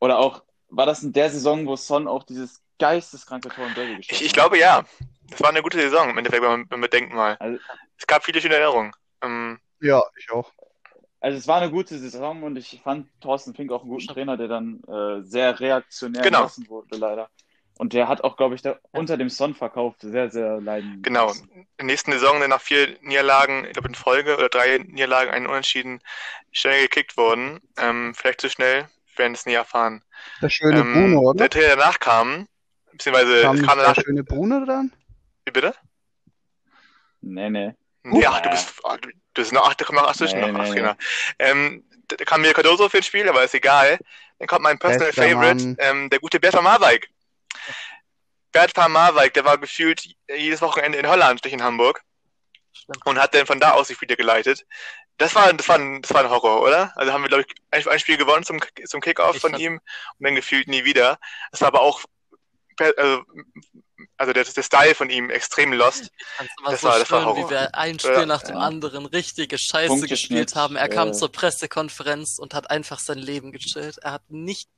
Oder 0.00 0.18
auch, 0.18 0.42
war 0.68 0.86
das 0.86 1.02
in 1.02 1.12
der 1.12 1.30
Saison, 1.30 1.66
wo 1.66 1.76
Son 1.76 2.06
auch 2.06 2.24
dieses 2.24 2.62
geisteskranke 2.78 3.48
Tor 3.48 3.66
im 3.66 3.74
Derby 3.74 3.96
geschossen 3.96 4.14
Ich, 4.14 4.22
ich 4.22 4.28
hat? 4.30 4.34
glaube 4.34 4.58
ja. 4.58 4.84
Das 5.28 5.40
war 5.40 5.50
eine 5.50 5.62
gute 5.62 5.78
Saison 5.78 6.10
im 6.10 6.18
Endeffekt, 6.18 6.42
wenn 6.42 6.50
man, 6.50 6.70
wenn 6.70 6.80
man 6.80 6.90
denkt 6.90 7.12
mal. 7.12 7.36
Also- 7.38 7.58
Es 7.96 8.06
gab 8.06 8.24
viele 8.24 8.40
schöne 8.40 8.54
Erinnerungen. 8.54 8.92
Ähm, 9.22 9.60
Ja, 9.80 10.02
ich 10.18 10.30
auch. 10.30 10.52
Also 11.20 11.36
es 11.36 11.46
war 11.46 11.60
eine 11.60 11.70
gute 11.70 11.98
Saison 11.98 12.42
und 12.42 12.56
ich 12.56 12.80
fand 12.82 13.06
Thorsten 13.20 13.54
Fink 13.54 13.70
auch 13.72 13.82
einen 13.82 13.90
guten 13.90 14.06
Trainer, 14.08 14.36
der 14.38 14.48
dann 14.48 14.82
äh, 14.88 15.22
sehr 15.22 15.60
reaktionär 15.60 16.22
Genau. 16.22 16.50
wurde, 16.68 16.96
leider. 16.96 17.30
Und 17.80 17.94
der 17.94 18.08
hat 18.08 18.22
auch, 18.24 18.36
glaube 18.36 18.54
ich, 18.54 18.60
da, 18.60 18.78
unter 18.90 19.16
dem 19.16 19.30
Son-Verkauf 19.30 19.94
sehr, 20.00 20.30
sehr 20.30 20.60
leiden 20.60 21.00
Genau. 21.02 21.28
müssen. 21.28 21.50
In 21.50 21.66
der 21.78 21.86
nächsten 21.86 22.12
Saison 22.12 22.38
dann 22.38 22.50
nach 22.50 22.60
vier 22.60 22.98
Niederlagen, 23.00 23.64
ich 23.64 23.72
glaube 23.72 23.88
in 23.88 23.94
Folge 23.94 24.36
oder 24.36 24.50
drei 24.50 24.76
Niederlagen, 24.86 25.30
einen 25.30 25.46
Unentschieden, 25.46 26.02
schnell 26.52 26.82
gekickt 26.82 27.16
worden. 27.16 27.58
Ähm, 27.78 28.12
vielleicht 28.14 28.42
zu 28.42 28.50
schnell, 28.50 28.82
wir 29.14 29.18
werden 29.24 29.32
es 29.32 29.46
nie 29.46 29.54
erfahren. 29.54 30.04
Der 30.42 30.50
schöne 30.50 30.80
Ähm, 30.80 30.92
Bruno, 30.92 31.20
oder? 31.30 31.38
Der 31.38 31.48
Trainer 31.48 31.76
danach 31.76 31.98
kam, 31.98 32.46
beziehungsweise 32.92 33.40
Kam 33.40 33.56
kam 33.62 33.78
danach. 33.78 33.94
der 33.94 34.02
schöne 34.02 34.24
Bruno 34.24 34.62
dann? 34.66 34.92
Wie 35.46 35.50
bitte? 35.52 35.74
Nee, 37.22 37.48
nee. 37.48 37.74
Nee, 38.02 38.26
ach, 38.26 38.40
Äh. 38.40 38.42
du 38.42 38.50
bist, 38.50 38.74
ach, 38.84 38.96
du, 38.98 39.08
du 39.08 39.14
bist 39.34 39.52
noch 39.54 39.66
acht, 39.66 39.80
da 39.80 39.86
kommen 39.86 40.00
noch 40.00 40.08
acht 40.08 40.18
zwischen 40.18 40.38
Nee, 40.38 40.48
noch 40.48 40.52
nee, 40.52 40.60
acht 40.60 40.68
nee. 40.68 40.74
Trainer. 40.80 40.96
Ähm, 41.38 41.84
da 42.08 42.24
kam 42.26 42.42
mir 42.42 42.52
Cardoso 42.52 42.90
für 42.90 42.98
ein 42.98 43.02
Spiel, 43.02 43.26
aber 43.26 43.42
ist 43.42 43.54
egal. 43.54 43.98
Dann 44.38 44.48
kommt 44.48 44.62
mein 44.64 44.78
Personal 44.78 45.06
Bester 45.08 45.22
Favorite, 45.22 45.76
ähm, 45.78 46.10
der 46.10 46.18
gute 46.18 46.38
Bert 46.40 46.52
van 46.52 46.64
Van 48.74 48.92
Marwijk, 48.92 49.34
der 49.34 49.44
war 49.44 49.58
gefühlt 49.58 50.04
jedes 50.28 50.60
Wochenende 50.60 50.98
in 50.98 51.06
Holland, 51.08 51.44
nicht 51.44 51.52
in 51.52 51.62
Hamburg. 51.62 52.02
Stimmt. 52.72 53.04
und 53.04 53.18
hat 53.18 53.34
dann 53.34 53.46
von 53.46 53.58
da 53.58 53.72
aus 53.72 53.88
die 53.88 53.94
Spiele 53.94 54.16
geleitet. 54.16 54.64
Das 55.18 55.34
war, 55.34 55.52
das 55.52 55.68
war, 55.68 55.76
ein, 55.76 56.00
das 56.02 56.14
war 56.14 56.22
ein 56.24 56.30
Horror, 56.30 56.62
oder? 56.62 56.92
Also 56.96 57.12
haben 57.12 57.22
wir, 57.22 57.28
glaube 57.28 57.44
ich, 57.46 57.54
ein, 57.72 57.86
ein 57.92 57.98
Spiel 57.98 58.16
gewonnen 58.16 58.44
zum, 58.44 58.60
zum 58.86 59.00
Kickoff 59.00 59.34
Ich 59.34 59.40
von 59.42 59.54
ihm 59.58 59.74
und 59.74 60.24
dann 60.24 60.34
gefühlt 60.36 60.68
nie 60.68 60.84
wieder. 60.84 61.18
Das 61.50 61.60
war 61.60 61.68
aber 61.68 61.80
auch, 61.82 62.00
per- 62.76 62.94
also, 62.96 63.22
also 64.16 64.32
der, 64.32 64.44
der 64.44 64.62
Style 64.62 64.94
von 64.94 65.10
ihm 65.10 65.30
extrem 65.30 65.72
lost. 65.72 66.10
Das 66.38 66.80
so 66.80 66.86
war- 66.86 66.98
das 66.98 67.10
war 67.10 67.18
schön, 67.20 67.24
Horror. 67.26 67.46
wie 67.48 67.50
wir 67.50 67.74
ein 67.74 67.98
Spiel 67.98 68.12
Ja. 68.12 68.26
nach 68.26 68.42
dem 68.42 68.54
Ja. 68.54 68.62
anderen 68.62 69.04
richtige 69.04 69.58
Scheiße 69.58 70.06
gespielt 70.06 70.54
haben. 70.54 70.76
Er 70.76 70.88
kam 70.88 71.08
äh, 71.08 71.12
zur 71.12 71.30
Pressekonferenz 71.30 72.38
und 72.38 72.54
hat 72.54 72.70
einfach 72.70 73.00
sein 73.00 73.18
Leben 73.18 73.50
gechillt. 73.52 73.98
Er 73.98 74.12
hat 74.12 74.22
nicht, 74.30 74.68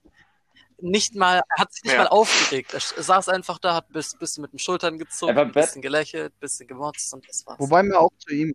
nicht 0.83 1.15
mal, 1.15 1.37
er 1.49 1.59
hat 1.63 1.73
sich 1.73 1.85
nicht 1.85 1.93
Ja. 1.95 2.01
mal 2.03 2.09
aufgeregt. 2.09 2.75
Er 2.75 2.81
saß 2.81 3.29
einfach 3.29 3.59
da, 3.59 3.75
hat 3.75 3.89
bis, 3.89 4.15
bisschen 4.17 4.43
mit 4.43 4.53
den 4.53 4.59
Schultern 4.59 4.99
gezogen, 4.99 5.37
Er 5.37 5.43
ein 5.43 5.53
bisschen 5.53 5.81
gelächelt, 5.83 6.39
bisschen 6.41 6.67
gemotzt 6.67 7.13
und 7.15 7.27
das 7.29 7.47
war's. 7.47 7.59
Wobei 7.59 7.83
man 7.83 7.97
auch 7.97 8.11
zu 8.19 8.35
ihm. 8.35 8.55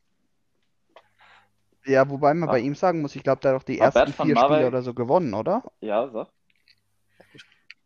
Ja, 1.85 2.09
wobei 2.09 2.33
man 2.33 2.47
War- 2.47 2.55
bei 2.55 2.59
ihm 2.59 2.75
sagen 2.75 3.01
muss, 3.01 3.15
ich 3.15 3.23
glaube, 3.23 3.41
der 3.41 3.53
hat 3.53 3.61
auch 3.61 3.63
die 3.65 3.79
War 3.79 3.87
ersten 3.95 4.07
vier 4.13 4.13
Spiele 4.13 4.35
Marwijk- 4.35 4.67
oder 4.67 4.81
so 4.81 4.93
gewonnen, 4.93 5.33
oder? 5.33 5.63
Ja, 5.79 6.09
sag. 6.09 6.27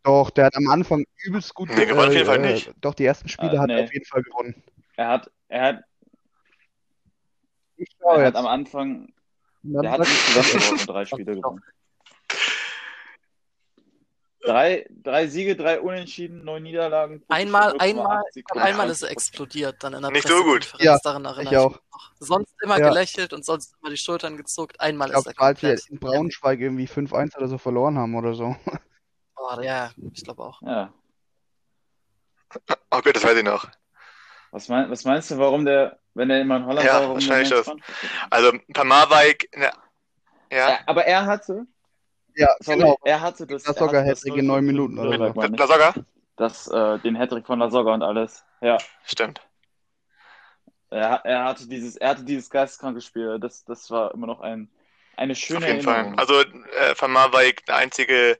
Doch, 0.02 0.30
der 0.30 0.46
hat 0.46 0.56
am 0.56 0.68
Anfang 0.68 1.04
übelst 1.22 1.54
gut. 1.54 1.68
Nee, 1.76 1.86
gewonnen 1.86 2.08
auf 2.08 2.12
jeden 2.14 2.26
Fall 2.26 2.40
nicht. 2.40 2.72
Doch, 2.80 2.94
die 2.94 3.04
ersten 3.04 3.28
Spiele 3.28 3.58
Ah, 3.58 3.62
hat 3.62 3.70
er 3.70 3.84
auf 3.84 3.92
jeden 3.92 4.04
Fall 4.04 4.22
gewonnen. 4.22 4.62
Er 4.96 5.08
hat, 5.08 5.30
er 5.48 5.62
hat, 5.62 5.84
Ich 7.76 7.88
schau 8.00 8.14
er 8.16 8.18
hat 8.18 8.24
jetzt. 8.26 8.36
am 8.36 8.46
Anfang, 8.48 9.12
der 9.62 9.90
hat 9.92 10.00
insgesamt 10.00 10.54
überhaupt 10.54 10.86
nur 10.86 10.94
drei 10.94 11.04
Spiele 11.04 11.34
gewonnen. 11.36 11.62
Drei, 14.44 14.86
drei 14.90 15.28
Siege, 15.28 15.54
drei 15.54 15.80
Unentschieden, 15.80 16.44
neun 16.44 16.64
Niederlagen. 16.64 17.22
Einmal, 17.28 17.72
0,8 17.74 17.80
einmal, 17.80 18.22
einmal 18.54 18.90
ist 18.90 19.02
er 19.02 19.10
explodiert 19.10 19.76
dann 19.84 19.94
in 19.94 20.02
der 20.02 20.10
Nicht 20.10 20.26
so 20.26 20.34
gut. 20.42 20.62
Pressekonferenz. 20.68 20.84
Ja, 20.84 20.98
Daran 21.04 21.24
erinnere 21.24 21.52
ich 21.54 21.58
auch. 21.60 21.70
mich 21.70 21.80
noch. 21.92 22.10
Sonst 22.18 22.54
immer 22.62 22.78
Ja. 22.80 22.88
gelächelt 22.88 23.32
und 23.32 23.44
sonst 23.44 23.74
immer 23.80 23.90
die 23.90 23.96
Schultern 23.96 24.36
gezuckt. 24.36 24.80
Einmal 24.80 25.10
Ich 25.10 25.16
ist 25.16 25.22
glaube, 25.24 25.36
er 25.38 25.44
als 25.46 25.62
wir 25.62 25.68
komplett. 25.70 25.90
in 25.90 25.98
Braunschweig 26.00 26.60
irgendwie 26.60 26.88
5-1 26.88 27.36
oder 27.36 27.46
so 27.46 27.56
verloren 27.58 27.96
haben 27.98 28.14
oder 28.14 28.34
so. 28.34 28.56
Oh, 29.44 29.60
ja, 29.60 29.90
ich 30.12 30.22
glaube 30.22 30.40
auch. 30.44 30.62
Ja. 30.62 30.92
Oh 32.92 33.00
Gott, 33.02 33.16
das 33.16 33.24
weiß 33.24 33.36
ich 33.38 33.42
noch. 33.44 33.66
Was, 34.52 34.68
mein, 34.68 34.88
was 34.88 35.04
meinst 35.04 35.30
du, 35.32 35.38
warum 35.38 35.64
der, 35.64 35.98
Wenn 36.14 36.30
er 36.30 36.40
immer 36.40 36.58
in 36.58 36.66
Holland 36.66 36.86
Ja, 36.86 36.94
war, 36.94 37.00
warum 37.02 37.14
wahrscheinlich 37.14 37.48
das. 37.48 37.68
Also 38.30 38.52
Pamawijk, 38.72 39.48
ne, 39.56 39.70
ja, 40.52 40.68
Ja, 40.70 40.78
aber 40.86 41.04
er 41.06 41.26
hatte, 41.26 41.66
Ja, 42.34 42.48
sorry, 42.60 42.78
genau. 42.78 42.96
er 43.04 43.20
hatte 43.20 43.46
das, 43.46 43.64
er 43.64 43.74
hatte 43.74 43.92
das 43.92 44.06
Hattrick 44.06 44.36
in 44.36 44.46
neun 44.46 44.64
0-5 44.64 44.66
Minuten 44.66 44.98
oder 44.98 45.32
so. 45.32 45.42
ich. 45.42 45.58
Lasogga? 45.58 45.94
Das, 46.36 46.68
äh, 46.68 46.98
den 47.00 47.16
Hattrick 47.16 47.46
von 47.46 47.58
Lasogga 47.58 47.92
und 47.94 48.02
alles. 48.02 48.44
Ja, 48.60 48.78
Stimmt. 49.04 49.40
er, 50.90 51.24
er 51.24 51.44
hatte 51.44 51.68
dieses, 51.68 51.96
er 51.96 52.10
hatte 52.10 52.24
dieses 52.24 52.48
geisteskranke 52.48 53.00
Spiel. 53.00 53.38
Das, 53.38 53.64
das 53.64 53.90
war 53.90 54.14
immer 54.14 54.26
noch 54.26 54.40
ein, 54.40 54.70
eine 55.16 55.34
schöne 55.34 55.58
Auf 55.58 55.66
jeden 55.66 55.82
Fall. 55.82 55.96
Erinnerung. 55.96 56.18
Also 56.18 56.40
äh, 56.40 56.94
von 56.94 57.12
Marwijk 57.12 57.62
eine 57.66 57.78
einzige 57.78 58.38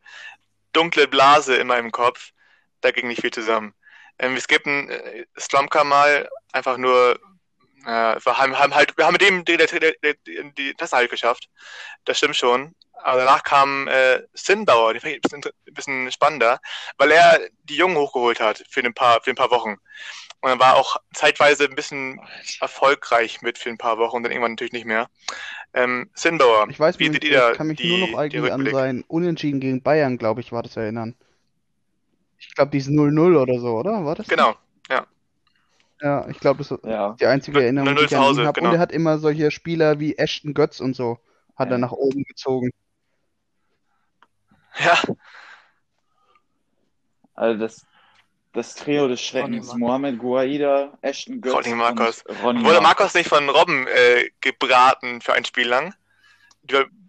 dunkle 0.72 1.06
Blase 1.06 1.56
in 1.56 1.66
meinem 1.66 1.92
Kopf. 1.92 2.32
Da 2.80 2.90
ging 2.90 3.08
nicht 3.08 3.20
viel 3.20 3.30
zusammen. 3.30 3.74
Ähm, 4.18 4.34
wir 4.34 4.40
skippen 4.40 4.88
äh, 4.88 5.26
Slumka 5.38 5.84
mal 5.84 6.28
einfach 6.52 6.76
nur. 6.76 7.18
Äh, 7.84 8.16
wir 8.24 8.38
haben, 8.38 8.58
haben 8.58 8.74
halt, 8.74 8.96
wir 8.96 9.06
haben 9.06 9.12
mit 9.12 9.22
dem 9.22 9.44
die, 9.44 9.56
die, 9.56 9.66
die, 9.66 10.14
die, 10.26 10.54
die 10.54 10.74
Tasse 10.74 10.96
halt 10.96 11.10
geschafft. 11.10 11.48
Das 12.04 12.18
stimmt 12.18 12.36
schon. 12.36 12.74
Aber 13.02 13.18
danach 13.24 13.42
kam 13.42 13.88
äh, 13.88 14.22
Sinnbauer, 14.34 14.92
den 14.94 15.00
fand 15.00 15.12
ich 15.14 15.18
ein 15.18 15.22
bisschen, 15.22 15.42
ein 15.68 15.74
bisschen 15.74 16.12
spannender, 16.12 16.60
weil 16.98 17.10
er 17.10 17.40
die 17.64 17.76
Jungen 17.76 17.96
hochgeholt 17.96 18.40
hat 18.40 18.64
für 18.68 18.80
ein 18.80 18.94
paar, 18.94 19.20
für 19.22 19.30
ein 19.30 19.36
paar 19.36 19.50
Wochen. 19.50 19.76
Und 20.40 20.50
er 20.50 20.58
war 20.58 20.74
auch 20.76 20.96
zeitweise 21.14 21.64
ein 21.64 21.74
bisschen 21.76 22.20
erfolgreich 22.60 23.42
mit 23.42 23.58
für 23.58 23.70
ein 23.70 23.78
paar 23.78 23.98
Wochen 23.98 24.16
und 24.16 24.22
dann 24.24 24.32
irgendwann 24.32 24.52
natürlich 24.52 24.72
nicht 24.72 24.86
mehr. 24.86 25.08
Ähm, 25.72 26.10
Sinnbauer, 26.14 26.66
Ich 26.68 26.80
weiß 26.80 26.98
wie 26.98 27.10
seht 27.12 27.24
ihr 27.24 27.38
da 27.38 27.50
ich 27.52 27.56
kann 27.56 27.68
mich 27.68 27.78
die, 27.78 27.88
nur 27.88 27.98
noch 27.98 28.08
die 28.08 28.16
eigentlich 28.16 28.42
an 28.52 28.60
Rückblick? 28.60 28.74
sein 28.74 29.04
Unentschieden 29.08 29.60
gegen 29.60 29.82
Bayern, 29.82 30.18
glaube 30.18 30.40
ich, 30.40 30.50
war 30.52 30.62
das 30.62 30.76
erinnern. 30.76 31.14
Ich 32.38 32.54
glaube, 32.56 32.72
dieses 32.72 32.92
0-0 32.92 33.36
oder 33.40 33.58
so, 33.60 33.68
oder? 33.78 34.04
War 34.04 34.14
das? 34.16 34.26
Genau, 34.26 34.56
Ja, 36.00 36.26
ich 36.28 36.40
glaube, 36.40 36.58
das 36.58 36.72
ist 36.72 36.84
ja. 36.84 37.14
die 37.20 37.26
einzige 37.26 37.62
Erinnerung, 37.62 37.94
die 37.94 38.02
0-0 38.02 38.04
ich 38.06 38.16
an 38.16 38.34
ihn 38.34 38.46
habe. 38.46 38.52
genau. 38.54 38.70
Und 38.70 38.74
er 38.74 38.80
hat 38.80 38.90
immer 38.90 39.18
solche 39.18 39.52
Spieler 39.52 40.00
wie 40.00 40.18
Ashton 40.18 40.52
Götz 40.52 40.80
und 40.80 40.94
so, 40.96 41.18
hat 41.54 41.68
Ja. 41.68 41.76
er 41.76 41.78
nach 41.78 41.92
oben 41.92 42.24
gezogen. 42.24 42.70
ja, 44.84 44.98
Also 47.34 47.60
das, 47.60 47.86
das 48.52 48.74
Trio 48.74 49.08
des 49.08 49.20
Schreckens. 49.20 49.74
Mohamed 49.74 50.18
Guaida, 50.18 50.96
Ashton 51.02 51.40
Götz 51.40 51.54
Ronny 51.54 51.74
Marcos. 51.74 52.22
und 52.22 52.42
Ronny 52.42 52.64
wurde 52.64 52.80
Marcos. 52.80 53.14
Nicht 53.14 53.28
von 53.28 53.48
Robben 53.48 53.86
äh, 53.88 54.30
gebraten 54.40 55.20
für 55.20 55.32
ein 55.34 55.44
Spiel 55.44 55.68
lang? 55.68 55.94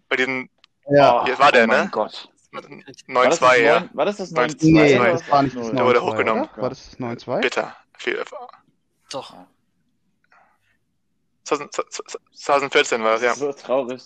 Bei 0.08 0.16
diesen 0.16 0.50
Ja. 0.88 1.20
Oh, 1.22 1.24
Hier 1.26 1.38
war 1.38 1.52
der, 1.52 1.64
oh 1.64 1.68
mein 1.68 1.84
ne? 1.84 1.90
Gott. 1.90 2.28
War 2.52 2.62
das, 2.62 2.70
9-2, 2.70 3.40
das 3.40 3.58
ja. 3.60 3.88
war 3.94 4.04
das 4.04 4.16
das 4.16 4.32
9-2? 4.32 4.36
9-2? 4.36 4.56
Nee, 4.72 4.98
das 4.98 5.30
war 5.30 5.42
nicht 5.42 5.56
das 5.56 5.66
8-0? 5.66 5.74
Der 5.74 5.84
wurde 5.84 5.98
9-2, 5.98 6.02
hochgenommen. 6.02 6.48
War 6.56 6.68
das 6.68 6.90
das 6.90 6.98
9-2? 7.00 7.40
Bitter. 7.40 7.76
Viel- 7.98 8.24
Doch. 9.10 9.34
2014 11.44 13.02
war 13.02 13.12
das, 13.12 13.22
ja. 13.22 13.34
So 13.34 13.52
traurig. 13.52 14.02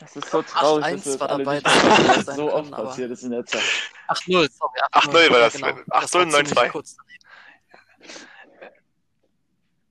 Das 0.00 0.14
ist 0.14 0.30
so 0.30 0.42
traurig, 0.42 0.84
8-1 0.84 0.92
dass 0.92 1.04
wir 1.06 1.12
das 1.12 1.20
war 1.20 1.28
dabei, 1.38 1.54
nicht 1.54 2.26
das 2.28 2.36
so 2.36 2.52
oft 2.52 2.62
können, 2.64 2.74
aber- 2.74 2.88
passiert 2.88 3.10
ist 3.10 3.22
in 3.22 3.30
der 3.30 3.46
Zeit. 3.46 3.62
8-0, 4.08 4.48
sorry. 4.52 4.80
8-0 4.92 5.30
war 5.32 5.38
das. 5.40 5.52
Genau. 5.54 5.66
8-0, 5.68 5.84
Das 5.88 6.12
war 6.14 6.20
ziemlich 6.20 6.34
9-2. 6.52 6.68
kurz. 6.70 6.96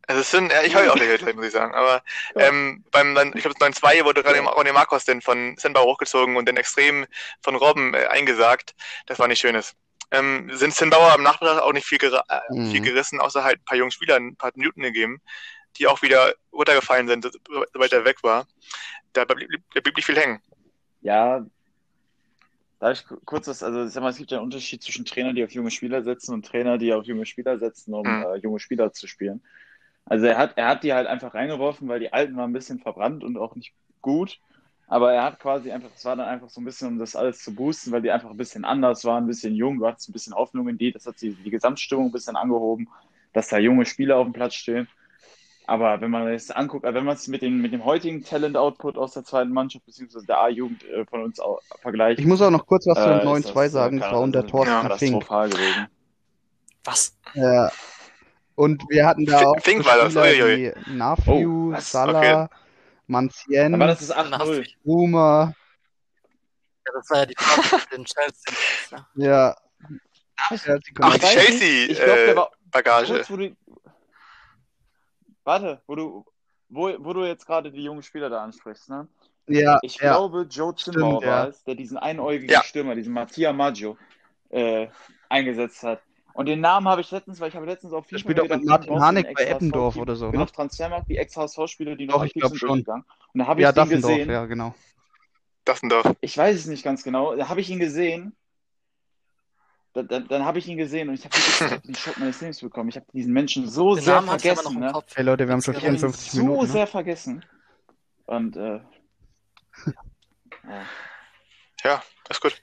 Also 0.08 0.22
es 0.22 0.30
sind, 0.30 0.52
ja, 0.52 0.62
ich 0.62 0.76
heule 0.76 0.92
auch 0.92 0.96
gleich, 0.96 1.36
muss 1.36 1.46
ich 1.48 1.52
sagen. 1.52 1.74
Aber 1.74 2.04
ähm, 2.36 2.84
beim, 2.92 3.18
ich 3.36 3.42
glaube, 3.42 3.58
9-2 3.58 4.06
wurde 4.06 4.22
gerade 4.22 4.40
Ronny 4.42 4.72
Marcos 4.72 5.04
denn 5.06 5.22
von 5.22 5.58
Sinbauer 5.58 5.86
hochgezogen 5.94 6.36
und 6.38 6.48
dann 6.48 6.58
extrem 6.58 7.08
von 7.42 7.56
Robben 7.56 7.96
äh, 7.96 8.06
eingesagt. 8.06 8.76
Das 9.08 9.18
war 9.18 9.28
nicht 9.28 9.40
schönes. 9.40 9.74
Ähm, 10.12 10.52
sind 10.54 10.76
Sinbauer 10.76 11.12
am 11.14 11.24
Nachmittag 11.24 11.60
auch 11.60 11.74
nicht 11.74 11.88
viel, 11.88 11.98
gera- 11.98 12.24
äh, 12.30 12.40
Mhm. 12.54 12.72
viel 12.72 12.82
gerissen, 12.82 13.20
außer 13.20 13.44
halt 13.44 13.62
ein 13.62 13.66
paar 13.66 13.78
jungen 13.80 13.90
Spielern 13.92 14.28
ein 14.28 14.36
paar 14.36 14.52
Minuten 14.54 14.82
gegeben, 14.82 15.20
die 15.78 15.88
auch 15.88 16.02
wieder 16.02 16.34
runtergefallen 16.54 17.08
sind, 17.08 17.30
sobald 17.74 17.94
er 17.94 18.06
weg 18.06 18.24
war. 18.24 18.48
Da 19.14 19.26
blieb, 19.26 19.50
da 19.74 19.82
blieb 19.82 19.96
nicht 19.96 20.06
viel 20.06 20.18
hängen. 20.18 20.42
Ja, 21.02 21.46
darf 22.80 23.00
ich 23.00 23.06
ku- 23.08 23.20
kurz 23.26 23.48
was, 23.48 23.64
also 23.64 23.86
ich 23.86 23.92
sag 23.92 24.02
mal, 24.02 24.10
es 24.10 24.18
gibt 24.18 24.32
ja 24.32 24.38
einen 24.38 24.46
Unterschied 24.46 24.84
zwischen 24.84 25.06
Trainern, 25.06 25.36
die 25.36 25.44
auf 25.44 25.52
junge 25.52 25.72
Spieler 25.72 26.04
setzen 26.04 26.34
und 26.34 26.46
Trainer, 26.46 26.78
die 26.78 26.94
auf 26.94 27.06
junge 27.06 27.26
Spieler 27.26 27.58
setzen, 27.60 27.94
um 27.94 28.08
Mhm. 28.08 28.22
äh, 28.22 28.36
junge 28.38 28.60
Spieler 28.60 28.92
zu 28.94 29.08
spielen. 29.08 29.44
Also 30.06 30.26
er 30.28 30.38
hat, 30.38 30.58
er 30.58 30.68
hat 30.68 30.84
die 30.84 30.94
halt 30.94 31.08
einfach 31.08 31.34
reingeworfen, 31.34 31.88
weil 31.88 32.00
die 32.00 32.14
alten 32.14 32.38
waren 32.38 32.52
ein 32.52 32.54
bisschen 32.54 32.80
verbrannt 32.80 33.24
und 33.24 33.38
auch 33.38 33.56
nicht 33.56 33.74
gut. 34.02 34.40
Aber 34.88 35.14
er 35.14 35.24
hat 35.24 35.40
quasi 35.40 35.72
einfach, 35.72 35.92
es 35.96 36.06
war 36.06 36.16
dann 36.16 36.28
einfach 36.28 36.50
so 36.50 36.62
ein 36.62 36.66
bisschen, 36.66 36.90
um 36.90 37.00
das 37.00 37.16
alles 37.16 37.40
zu 37.44 37.56
boosten, 37.56 37.92
weil 37.92 38.02
die 38.04 38.12
einfach 38.12 38.30
ein 38.32 38.38
bisschen 38.38 38.66
anders 38.66 39.04
waren, 39.06 39.24
ein 39.26 39.28
bisschen 39.28 39.56
jung, 39.56 39.80
du 39.80 39.88
hattest 39.88 40.10
ein 40.10 40.14
bisschen 40.14 40.36
Hoffnung 40.36 40.68
in 40.70 40.78
die, 40.78 40.92
das 40.92 41.08
hat 41.08 41.22
die, 41.22 41.36
die 41.36 41.52
Gesamtstimmung 41.52 42.08
ein 42.08 42.12
bisschen 42.12 42.36
angehoben, 42.36 42.90
dass 43.34 43.50
da 43.50 43.58
junge 43.60 43.86
Spieler 43.86 44.18
auf 44.18 44.26
dem 44.28 44.34
Platz 44.34 44.56
stehen. 44.56 44.88
Aber 45.68 46.00
wenn 46.02 46.12
man 46.12 46.28
es 46.28 46.52
anguckt, 46.52 46.84
wenn 46.84 47.06
man 47.06 47.16
es 47.16 47.28
mit, 47.28 47.42
den, 47.42 47.58
mit 47.60 47.74
dem 47.74 47.84
heutigen 47.86 48.24
Talent-Output 48.24 48.98
aus 48.98 49.14
der 49.14 49.24
zweiten 49.24 49.52
Mannschaft 49.52 49.86
beziehungsweise 49.86 50.26
der 50.28 50.40
A-Jugend 50.40 50.84
äh, 50.86 51.06
von 51.06 51.24
uns 51.24 51.40
vergleicht, 51.82 52.20
Ich 52.20 52.26
muss 52.28 52.42
auch 52.42 52.52
noch 52.52 52.68
kurz 52.68 52.86
was 52.86 52.98
zu 52.98 53.04
äh, 53.10 53.20
dem 53.22 53.36
ist 53.36 53.48
9-2 53.50 53.54
das, 53.54 53.66
äh, 53.66 53.70
sagen. 53.70 54.00
Das 54.00 54.12
war 54.12 54.20
unter 54.22 54.40
also 54.42 54.50
Thorsten 54.52 54.74
Fink. 54.98 55.24
katastrophal 55.24 55.50
gewesen. 55.50 55.88
Was? 56.84 57.18
Ja. 57.34 57.72
Und 58.54 58.84
wir 58.90 59.08
hatten 59.08 59.26
da 59.26 59.40
Fink- 59.40 59.48
auch 59.48 59.60
Fink 59.62 59.86
war 59.86 59.98
das, 59.98 60.16
uiui. 60.16 60.74
wie 60.86 60.94
Nafiu, 60.94 61.74
Oh? 61.76 61.80
Salah, 61.80 62.20
Okay. 62.44 62.56
Mancien, 63.08 63.74
Aber 63.76 63.88
das 63.88 64.02
ist 64.02 64.10
Nafi. 64.10 64.26
8-0. 64.62 64.68
Rumer. 64.86 65.54
Ja, 66.86 66.92
das 66.94 67.10
war 67.10 67.18
ja 67.20 67.26
die 67.26 67.36
Frage 67.38 67.84
mit 67.90 67.98
den 67.98 68.06
Chelsea. 68.06 68.54
Ja. 68.92 69.08
Ja. 69.16 69.56
Ach, 70.38 70.50
die 70.52 70.58
weiß 70.60 71.14
nicht, 71.14 71.24
Chelsea, 71.34 71.86
ich 71.90 71.98
glaube, 71.98 72.14
der 72.16 72.28
äh, 72.34 72.36
war 72.36 72.52
Bagage. 72.72 73.14
kurz, 73.14 73.30
wo 73.32 73.38
du, 73.38 73.56
warte, 75.46 75.82
wo 75.88 75.96
du, 75.96 76.26
wo, 76.70 76.92
wo 77.00 77.14
du 77.14 77.24
jetzt 77.26 77.46
gerade 77.46 77.72
die 77.72 77.84
jungen 77.84 78.04
Spieler 78.04 78.30
da 78.30 78.44
ansprichst, 78.44 78.90
ne? 78.90 79.08
Ja, 79.48 79.80
Ich 79.84 79.98
ja. 79.98 80.12
glaube, 80.14 80.48
Joe 80.50 80.76
Zimbauer 80.76 81.20
Stimmt, 81.22 81.32
war 81.32 81.44
ja. 81.44 81.48
es, 81.48 81.64
der 81.64 81.76
diesen 81.76 81.98
einäugigen 81.98 82.50
Ja. 82.50 82.64
Stürmer, 82.64 82.96
diesen 82.96 83.14
Mattia 83.14 83.54
Maggio, 83.54 83.98
äh, 84.50 84.88
eingesetzt 85.30 85.84
hat. 85.84 86.02
Und 86.34 86.48
den 86.48 86.60
Namen 86.60 86.88
habe 86.90 87.00
ich 87.02 87.12
letztens, 87.12 87.40
weil 87.40 87.50
ich 87.50 87.56
habe 87.56 87.66
letztens 87.66 87.94
auf 87.94 88.08
Der 88.08 88.20
FIFA 88.20 88.24
spielt 88.34 88.38
doch 88.40 88.44
wieder 88.46 88.58
mit 88.58 88.66
Martin 88.66 88.98
einen 89.02 89.34
bei 89.36 89.46
Eppendorf 89.46 89.96
oder 89.96 90.16
so, 90.18 90.32
bin 90.32 90.40
ne? 90.40 90.44
auf 90.44 90.52
Transfermarkt, 90.52 91.08
die 91.10 91.18
Ex-HSV-Spieler, 91.18 91.96
die 91.96 92.08
noch 92.08 92.16
Doch, 92.16 92.24
ich 92.26 92.32
aktiv 92.32 92.42
glaub 92.42 92.50
sind, 92.50 92.58
schon. 92.60 92.68
durchgegangen. 92.70 93.06
Und 93.34 93.40
da 93.40 93.48
habe 93.48 93.62
ich 93.62 93.64
Ja, 93.64 93.72
den 93.72 93.76
Dassendorf, 93.76 94.12
gesehen. 94.12 94.30
ja, 94.32 94.46
genau. 94.46 94.76
Dassendorf. 95.64 96.16
Ich 96.22 96.38
weiß 96.38 96.56
es 96.56 96.66
nicht 96.68 96.84
ganz 96.84 97.04
genau. 97.04 97.36
Da 97.36 97.48
habe 97.50 97.62
ich 97.62 97.70
ihn 97.70 97.80
gesehen. 97.80 98.36
Da, 99.96 100.04
da, 100.04 100.20
dann 100.20 100.44
habe 100.44 100.60
ich 100.60 100.68
ihn 100.68 100.76
gesehen 100.78 101.08
und 101.08 101.16
ich 101.16 101.24
habe 101.24 101.80
den 101.80 101.96
Schock 101.96 102.18
meines 102.18 102.42
Lebens 102.42 102.60
bekommen. 102.60 102.90
Ich 102.90 102.98
habe 102.98 103.06
diesen 103.14 103.32
Menschen 103.32 103.70
so 103.70 103.96
Den 103.96 104.04
sehr 104.04 104.16
Namen 104.16 104.28
vergessen. 104.28 104.78
Ne? 104.78 104.94
Hey 105.16 105.24
Leute, 105.24 105.48
wir 105.48 105.54
haben 105.54 105.62
schon 105.62 105.74
Ich 105.74 105.80
Ich 105.80 105.86
habe 105.86 105.96
ihn 105.96 106.00
54 106.00 106.32
so 106.32 106.42
Minuten. 106.42 106.66
Ne? 106.66 106.72
sehr 106.74 106.88
vergessen. 106.88 107.46
Und 108.26 108.58
äh, 108.58 108.82
ja. 110.68 110.86
Ja, 111.86 112.04
ist 112.30 112.42
gut. 112.42 112.62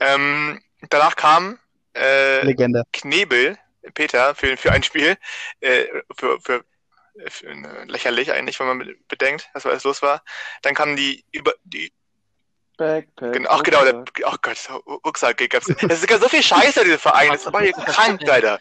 Ähm, 0.00 0.60
danach 0.90 1.14
kam 1.14 1.60
äh, 1.94 2.44
Legende. 2.44 2.82
Knebel, 2.92 3.56
Peter, 3.94 4.34
für, 4.34 4.56
für 4.56 4.72
ein 4.72 4.82
Spiel, 4.82 5.16
äh, 5.60 5.84
für, 6.16 6.40
für, 6.40 6.64
für 7.28 7.46
äh, 7.46 7.84
lächerlich 7.84 8.32
eigentlich, 8.32 8.58
wenn 8.58 8.66
man 8.66 8.94
bedenkt, 9.06 9.48
was 9.54 9.64
alles 9.64 9.84
los 9.84 10.02
war. 10.02 10.24
Dann 10.62 10.74
kamen 10.74 10.96
die 10.96 11.24
über 11.30 11.52
die 11.62 11.92
Backpack. 12.78 13.32
Genau, 13.34 13.50
ach 13.50 13.62
genau, 13.62 13.84
der, 13.84 14.04
ach 14.24 14.38
Gott, 14.40 14.56
Rucksack 15.04 15.36
gab's. 15.50 15.68
Es 15.68 15.82
ist 16.02 16.10
ja 16.10 16.18
so 16.18 16.28
viel 16.28 16.42
Scheiße, 16.42 16.82
dieser 16.84 16.98
Verein. 16.98 17.28
Das 17.32 17.42
ist 17.42 17.46
aber 17.48 17.60
hier 17.60 17.72
krank, 17.72 18.20
leider. 18.24 18.58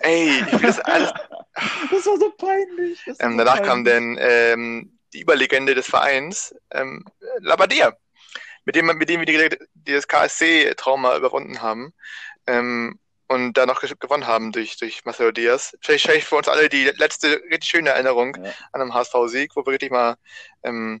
Ey, 0.00 0.40
ich 0.40 0.52
will 0.52 0.60
das 0.62 0.80
alles. 0.80 1.12
Das 1.54 2.06
war 2.06 2.16
so 2.18 2.30
peinlich. 2.30 3.00
Ähm, 3.20 3.32
so 3.32 3.38
danach 3.44 3.62
kam 3.62 3.84
peinlich. 3.84 4.18
dann 4.18 4.18
ähm, 4.20 4.98
die 5.12 5.20
Überlegende 5.20 5.74
des 5.74 5.86
Vereins, 5.86 6.54
ähm, 6.72 7.04
Labadia, 7.38 7.94
mit 8.64 8.74
dem, 8.74 8.86
mit 8.86 9.08
dem 9.08 9.20
wir 9.20 9.26
die, 9.26 9.56
die 9.74 9.92
das 9.92 10.08
KSC-Trauma 10.08 11.16
überwunden 11.16 11.60
haben. 11.62 11.92
Ähm, 12.46 12.98
und 13.28 13.54
da 13.54 13.64
noch 13.66 13.80
ge- 13.80 13.94
gewonnen 13.98 14.26
haben 14.26 14.52
durch, 14.52 14.76
durch 14.76 15.04
Marcelo 15.04 15.30
Diaz. 15.32 15.76
Vielleicht, 15.80 16.04
vielleicht 16.06 16.26
für 16.26 16.36
uns 16.36 16.48
alle 16.48 16.68
die 16.68 16.84
letzte 16.96 17.40
richtig 17.50 17.64
schöne 17.70 17.90
Erinnerung 17.90 18.34
Ja. 18.36 18.50
an 18.72 18.80
einem 18.82 18.94
HSV-Sieg, 18.94 19.52
wo 19.54 19.64
wir 19.64 19.72
richtig 19.72 19.90
mal 19.90 20.16
ähm, 20.62 21.00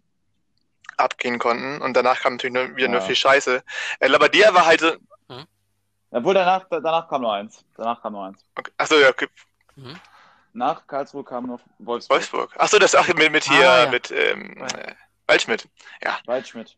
abgehen 0.96 1.38
konnten. 1.38 1.80
Und 1.82 1.94
danach 1.94 2.20
kam 2.20 2.34
natürlich 2.34 2.54
nur, 2.54 2.76
wieder 2.76 2.88
nur 2.88 3.00
Ja. 3.00 3.06
viel 3.06 3.16
Scheiße. 3.16 3.62
Äh, 4.00 4.06
Labadia 4.08 4.52
war 4.54 4.66
halt 4.66 4.80
so, 4.80 4.92
Obwohl, 6.14 6.34
danach, 6.34 6.66
danach 6.68 7.08
kam 7.08 7.22
nur 7.22 7.32
eins. 7.32 7.64
Danach 7.76 8.02
kam 8.02 8.12
nur 8.12 8.26
eins. 8.26 8.44
okay, 8.56 8.70
achso, 8.76 8.96
ja, 8.96 9.08
okay, 9.08 9.28
Mhm. 9.76 9.98
Nach 10.54 10.86
Karlsruhe 10.86 11.24
kam 11.24 11.46
noch 11.46 11.60
Wolfsburg. 11.78 12.16
Wolfsburg. 12.18 12.54
Achso, 12.58 12.78
das 12.78 12.94
ach, 12.94 13.08
mit, 13.08 13.32
mit 13.32 13.44
hier, 13.44 13.70
Ah, 13.70 13.84
ja. 13.84 13.90
mit 13.90 14.10
ähm, 14.10 14.62
äh, 14.62 14.94
Waldschmidt. 15.26 15.66
Waldschmidt. 16.26 16.76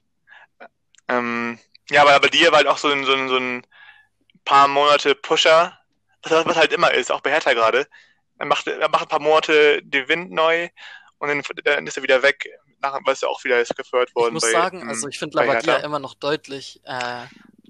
Ähm, 1.09 1.59
ja, 1.91 2.03
aber, 2.03 2.15
aber 2.15 2.29
dir 2.29 2.51
war 2.53 2.59
halt 2.59 2.69
auch 2.69 2.79
so 2.79 2.89
ein, 2.91 3.05
so 3.05 3.13
ein, 3.15 3.29
so 3.29 3.37
ein 3.37 3.67
paar 4.45 4.69
Monate 4.69 5.15
Pusher, 5.17 5.77
was, 6.23 6.47
was 6.47 6.57
halt 6.57 6.73
immer 6.73 6.93
ist, 6.93 7.11
auch 7.11 7.21
bei 7.21 7.31
Hertha 7.31 7.53
gerade. 7.53 7.89
Er 8.39 8.47
macht, 8.47 8.67
er 8.69 8.89
macht 8.89 9.03
ein 9.03 9.09
paar 9.09 9.21
Monate 9.21 9.83
den 9.83 10.07
Wind 10.09 10.31
neu 10.31 10.69
und 11.19 11.29
dann, 11.29 11.43
dann 11.65 11.87
ist 11.87 11.97
er 11.97 12.03
wieder 12.05 12.23
weg, 12.23 12.49
nach, 12.93 13.01
weil 13.05 13.15
es 13.15 13.21
ja 13.21 13.29
auch 13.29 13.43
wieder 13.45 13.61
ist 13.61 13.77
gefördert 13.77 14.11
Ich 14.11 14.15
worden. 14.15 14.35
muss 14.35 14.43
bei, 14.43 14.53
sagen, 14.53 14.81
ähm, 14.83 14.89
also 14.89 15.09
ich 15.09 15.19
finde 15.19 15.39
Labadia 15.39 15.77
immer 15.79 15.99
noch 15.99 16.15
deutlich 16.15 16.81
äh, 16.85 17.27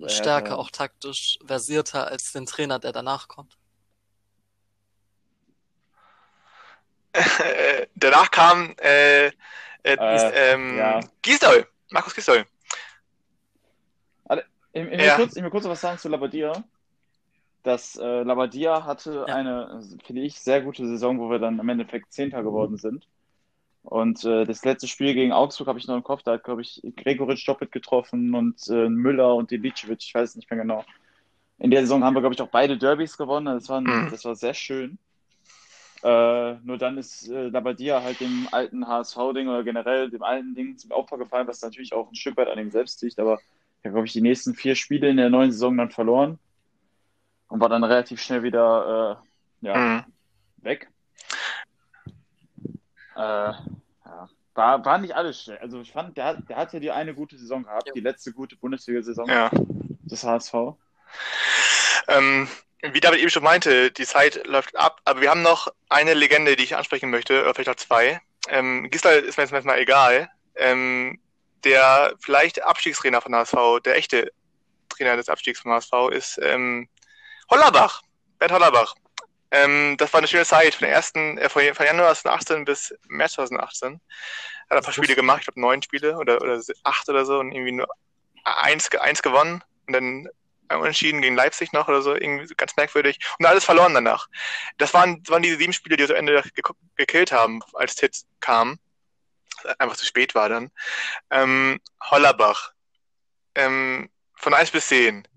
stärker, 0.06 0.50
Hertha. 0.50 0.54
auch 0.56 0.70
taktisch 0.70 1.38
versierter 1.46 2.06
als 2.08 2.32
den 2.32 2.46
Trainer, 2.46 2.78
der 2.78 2.92
danach 2.92 3.28
kommt. 3.28 3.56
danach 7.94 8.30
kam 8.30 8.74
äh, 8.80 9.26
äh, 9.26 9.32
Äh, 9.84 10.52
ähm, 10.52 10.76
ja. 10.78 11.00
Gisdol, 11.22 11.66
Markus 11.90 12.14
Gisdol. 12.14 12.44
Ich, 14.76 14.82
ich, 14.82 14.90
Ja. 14.90 14.98
will 14.98 15.10
kurz, 15.26 15.36
ich 15.36 15.42
will 15.42 15.50
kurz 15.50 15.64
was 15.66 15.80
sagen 15.80 15.98
zu 15.98 16.08
Labadia. 16.08 16.64
Das 17.62 17.96
äh, 17.96 18.22
Labadia 18.24 18.84
hatte 18.84 19.24
Ja. 19.28 19.34
eine, 19.36 19.80
finde 20.04 20.22
ich, 20.22 20.38
sehr 20.40 20.60
gute 20.62 20.86
Saison, 20.86 21.18
wo 21.20 21.30
wir 21.30 21.38
dann 21.38 21.58
im 21.60 21.68
Endeffekt 21.68 22.12
Zehnter 22.12 22.42
geworden 22.42 22.76
sind. 22.76 23.06
Und 23.84 24.24
äh, 24.24 24.44
das 24.46 24.64
letzte 24.64 24.88
Spiel 24.88 25.14
gegen 25.14 25.32
Augsburg 25.32 25.68
habe 25.68 25.78
ich 25.78 25.86
noch 25.86 25.96
im 25.96 26.02
Kopf, 26.02 26.22
da 26.22 26.32
hat, 26.34 26.44
glaube 26.44 26.62
ich, 26.62 26.82
Gregoritsch 26.96 27.46
doppelt 27.48 27.70
getroffen 27.70 28.34
und 28.34 28.66
äh, 28.68 28.88
Müller 28.88 29.34
und 29.36 29.50
Delicevic, 29.50 30.02
ich 30.02 30.14
weiß 30.14 30.30
es 30.30 30.36
nicht 30.36 30.50
mehr 30.50 30.60
genau. 30.60 30.84
In 31.58 31.70
der 31.70 31.82
Saison 31.82 32.04
haben 32.04 32.14
wir, 32.14 32.20
glaube 32.20 32.34
ich, 32.34 32.42
auch 32.42 32.50
beide 32.50 32.78
Derbys 32.78 33.16
gewonnen. 33.18 33.46
Das 33.46 33.68
war, 33.68 33.80
Mhm. 33.80 34.10
das 34.10 34.24
war 34.24 34.34
sehr 34.36 34.54
schön. 34.54 34.98
Äh, 36.02 36.54
nur 36.64 36.78
dann 36.78 36.98
ist 36.98 37.28
äh, 37.28 37.48
Labadia 37.48 38.02
halt 38.02 38.20
dem 38.20 38.48
alten 38.52 38.86
HSV-Ding 38.86 39.48
oder 39.48 39.64
generell 39.64 40.10
dem 40.10 40.22
alten 40.22 40.54
Ding 40.54 40.76
zum 40.76 40.90
Opfer 40.90 41.18
gefallen, 41.18 41.46
was 41.48 41.62
natürlich 41.62 41.94
auch 41.94 42.10
ein 42.10 42.14
Stück 42.14 42.36
weit 42.36 42.48
an 42.48 42.58
ihm 42.58 42.70
selbst 42.70 43.00
liegt. 43.02 43.18
Aber 43.18 43.42
er 43.82 43.88
hat, 43.90 43.94
glaube 43.94 44.06
ich, 44.06 44.12
die 44.12 44.20
nächsten 44.20 44.54
vier 44.54 44.76
Spiele 44.76 45.08
in 45.08 45.16
der 45.16 45.30
neuen 45.30 45.52
Saison 45.52 45.76
dann 45.78 45.90
verloren 45.90 46.38
und 47.48 47.60
war 47.60 47.68
dann 47.68 47.84
relativ 47.84 48.20
schnell 48.20 48.42
wieder 48.42 49.22
äh, 49.62 49.66
ja, 49.66 49.76
Mhm. 49.76 50.04
weg. 50.58 50.90
Äh, 53.16 53.20
ja. 53.20 54.28
War, 54.54 54.84
war 54.84 54.98
nicht 54.98 55.14
alles 55.14 55.42
schnell. 55.42 55.58
Also 55.58 55.80
ich 55.80 55.90
fand, 55.92 56.16
der 56.16 56.24
hat, 56.26 56.48
der 56.48 56.56
hat 56.56 56.72
ja 56.72 56.78
die 56.80 56.90
eine 56.90 57.14
gute 57.14 57.36
Saison 57.36 57.64
gehabt, 57.64 57.88
Ja. 57.88 57.92
die 57.92 58.00
letzte 58.00 58.32
gute 58.32 58.56
Bundesliga-Saison 58.56 59.28
Ja. 59.28 59.50
des 60.04 60.22
HSV. 60.22 60.54
Ähm, 62.08 62.48
wie 62.82 63.00
David 63.00 63.20
eben 63.20 63.30
schon 63.30 63.42
meinte, 63.42 63.90
die 63.90 64.04
Zeit 64.04 64.46
läuft 64.46 64.76
ab, 64.76 65.00
aber 65.04 65.20
wir 65.22 65.30
haben 65.30 65.42
noch 65.42 65.68
eine 65.88 66.14
Legende, 66.14 66.54
die 66.54 66.64
ich 66.64 66.76
ansprechen 66.76 67.10
möchte, 67.10 67.42
oder 67.42 67.54
vielleicht 67.54 67.68
noch 67.68 67.76
zwei. 67.76 68.20
Ähm, 68.48 68.90
Gisdol 68.90 69.12
ist 69.14 69.38
mir 69.38 69.44
jetzt 69.44 69.64
mal 69.64 69.78
egal. 69.78 70.30
Ähm, 70.56 71.18
der 71.64 72.14
vielleicht 72.20 72.62
Abstiegstrainer 72.62 73.22
von 73.22 73.34
HSV, 73.34 73.80
der 73.84 73.96
echte 73.96 74.30
Trainer 74.90 75.16
des 75.16 75.28
Abstiegs 75.28 75.60
vom 75.60 75.72
HSV 75.72 75.92
ist 76.12 76.38
ähm, 76.42 76.88
Hollerbach, 77.50 78.02
Bernd 78.38 78.52
Hollerbach. 78.52 78.94
Ähm, 79.54 79.96
das 79.98 80.12
war 80.12 80.18
eine 80.18 80.26
schöne 80.26 80.44
Zeit 80.44 80.74
von 80.74 80.86
der 80.86 80.96
ersten, 80.96 81.38
äh, 81.38 81.48
von, 81.48 81.62
Januar 81.62 82.12
2018 82.12 82.64
bis 82.64 82.92
März 83.06 83.34
2018. 83.34 84.00
Hat 84.68 84.78
ein 84.78 84.82
paar 84.82 84.92
Spiele 84.92 85.14
gemacht, 85.14 85.40
ich 85.40 85.44
glaube 85.46 85.60
neun 85.60 85.80
Spiele 85.80 86.16
oder, 86.16 86.42
oder 86.42 86.60
acht 86.82 87.08
oder 87.08 87.24
so 87.24 87.38
und 87.38 87.52
irgendwie 87.52 87.70
nur 87.70 87.86
eins, 88.42 88.90
eins 88.96 89.22
gewonnen 89.22 89.62
und 89.86 89.92
dann 89.92 90.28
Unentschieden 90.72 91.20
gegen 91.20 91.36
Leipzig 91.36 91.72
noch 91.72 91.86
oder 91.86 92.02
so, 92.02 92.14
irgendwie 92.14 92.52
ganz 92.56 92.74
merkwürdig. 92.76 93.20
Und 93.38 93.46
alles 93.46 93.64
verloren 93.64 93.94
danach. 93.94 94.28
Das 94.78 94.92
waren, 94.92 95.22
das 95.22 95.30
waren 95.30 95.42
diese 95.42 95.58
sieben 95.58 95.72
Spiele, 95.72 95.96
die 95.96 96.02
uns 96.02 96.10
am 96.10 96.16
Ende 96.16 96.42
ge 96.42 96.64
gekillt 96.96 97.30
haben, 97.30 97.60
als 97.74 97.94
Titz 97.94 98.26
kam. 98.40 98.80
Einfach 99.78 99.96
zu 99.96 100.06
spät 100.06 100.34
war 100.34 100.48
dann. 100.48 100.72
Ähm, 101.30 101.80
Hollerbach. 102.02 102.72
Ähm, 103.54 104.10
von 104.34 104.54
1 104.54 104.72
bis 104.72 104.88
10. 104.88 105.28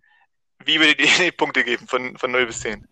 Wie 0.63 0.79
würdet 0.79 0.99
ihr 0.99 1.07
die 1.25 1.31
Punkte 1.31 1.63
geben 1.63 1.87
von, 1.87 2.17
von 2.17 2.31
0 2.31 2.47
bis 2.47 2.61
10? 2.61 2.87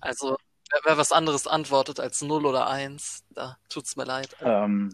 Also, 0.00 0.36
wer, 0.72 0.80
wer 0.84 0.98
was 0.98 1.12
anderes 1.12 1.46
antwortet 1.46 2.00
als 2.00 2.22
0 2.22 2.46
oder 2.46 2.68
1, 2.68 3.24
da 3.30 3.56
tut's 3.68 3.96
mir 3.96 4.04
leid. 4.04 4.36
Ähm, 4.40 4.90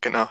Genau. 0.00 0.28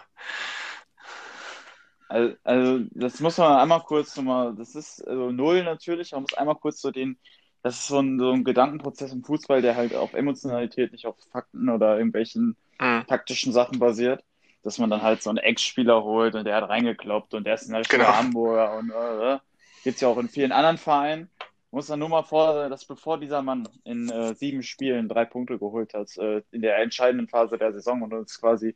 Also, 2.09 2.35
also 2.43 2.85
das 2.91 3.19
muss 3.21 3.37
man 3.37 3.57
einmal 3.57 3.81
kurz 3.83 4.15
nochmal, 4.17 4.53
das 4.55 4.75
ist 4.75 5.07
also 5.07 5.31
null 5.31 5.63
natürlich, 5.63 6.11
man 6.11 6.23
muss 6.23 6.33
einmal 6.33 6.55
kurz 6.55 6.81
so 6.81 6.91
den, 6.91 7.17
das 7.63 7.75
ist 7.75 7.87
so 7.87 7.99
ein, 7.99 8.19
so 8.19 8.31
ein 8.31 8.43
Gedankenprozess 8.43 9.13
im 9.13 9.23
Fußball, 9.23 9.61
der 9.61 9.77
halt 9.77 9.95
auf 9.95 10.13
Emotionalität, 10.13 10.91
nicht 10.91 11.05
auf 11.05 11.15
Fakten 11.31 11.69
oder 11.69 11.97
irgendwelchen 11.97 12.57
Mhm. 12.81 13.05
taktischen 13.07 13.53
Sachen 13.53 13.79
basiert, 13.79 14.23
dass 14.63 14.77
man 14.79 14.89
dann 14.89 15.03
halt 15.03 15.21
so 15.21 15.29
einen 15.29 15.37
Ex-Spieler 15.37 16.03
holt 16.03 16.35
und 16.35 16.45
der 16.45 16.55
hat 16.55 16.67
reingekloppt 16.67 17.33
und 17.33 17.45
der 17.45 17.53
ist 17.53 17.69
ein 17.69 17.83
Genau. 17.83 18.07
Hamburger 18.07 18.73
und 18.77 18.89
äh, 18.89 19.37
gibt's 19.83 20.01
ja 20.01 20.07
auch 20.09 20.17
in 20.17 20.27
vielen 20.29 20.51
anderen 20.51 20.77
Vereinen. 20.79 21.29
Muss 21.73 21.87
man 21.87 21.99
nur 21.99 22.09
mal 22.09 22.23
vor, 22.23 22.67
dass 22.69 22.83
bevor 22.83 23.17
dieser 23.17 23.41
Mann 23.41 23.67
in 23.85 24.09
äh, 24.09 24.35
sieben 24.35 24.61
Spielen 24.61 25.07
drei 25.07 25.23
Punkte 25.23 25.57
geholt 25.57 25.93
hat, 25.93 26.15
äh, 26.17 26.41
in 26.51 26.61
der 26.61 26.77
entscheidenden 26.79 27.29
Phase 27.29 27.57
der 27.57 27.71
Saison 27.71 28.01
und 28.01 28.13
uns 28.13 28.39
quasi 28.39 28.75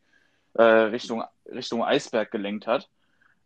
äh, 0.54 0.64
Richtung, 0.64 1.22
Richtung 1.46 1.84
Eisberg 1.84 2.32
gelenkt 2.32 2.68
hat, 2.68 2.90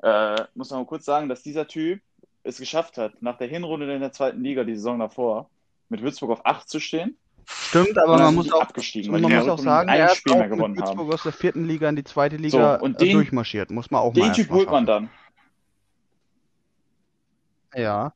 äh, 0.03 0.43
muss 0.53 0.69
man 0.69 0.81
mal 0.81 0.85
kurz 0.85 1.05
sagen, 1.05 1.29
dass 1.29 1.41
dieser 1.41 1.67
Typ 1.67 1.99
es 2.43 2.59
geschafft 2.59 2.97
hat, 2.99 3.21
nach 3.21 3.37
der 3.37 3.47
Hinrunde 3.47 3.91
in 3.91 4.01
der 4.01 4.11
zweiten 4.11 4.43
Liga, 4.43 4.63
die 4.63 4.75
Saison 4.75 4.99
davor, 4.99 5.49
mit 5.89 6.01
Würzburg 6.03 6.29
auf 6.29 6.45
8 6.45 6.69
zu 6.69 6.79
stehen. 6.79 7.17
Stimmt, 7.45 7.97
aber 7.97 8.17
dann 8.17 8.25
man 8.27 8.35
muss 8.35 8.51
auch, 8.53 8.61
abgestiegen, 8.61 9.11
man 9.11 9.23
muss 9.23 9.47
auch 9.47 9.57
sagen, 9.57 9.89
er 9.89 10.09
hat 10.09 10.17
Spiel 10.17 10.33
auch 10.33 10.37
mit 10.47 10.77
Würzburg 10.77 10.87
haben. 10.99 11.11
aus 11.11 11.23
der 11.23 11.31
vierten 11.33 11.65
Liga 11.65 11.89
in 11.89 11.95
die 11.95 12.03
zweite 12.03 12.35
Liga 12.35 12.77
So, 12.77 12.85
und 12.85 13.01
den- 13.01 13.13
durchmarschiert. 13.13 13.71
Muss 13.71 13.89
man 13.89 14.01
auch 14.01 14.13
mal 14.13 14.21
Den 14.25 14.33
Typ 14.33 14.49
mal 14.51 14.57
holt 14.57 14.69
man 14.69 14.85
dann. 14.85 15.09
Ja. 17.75 18.13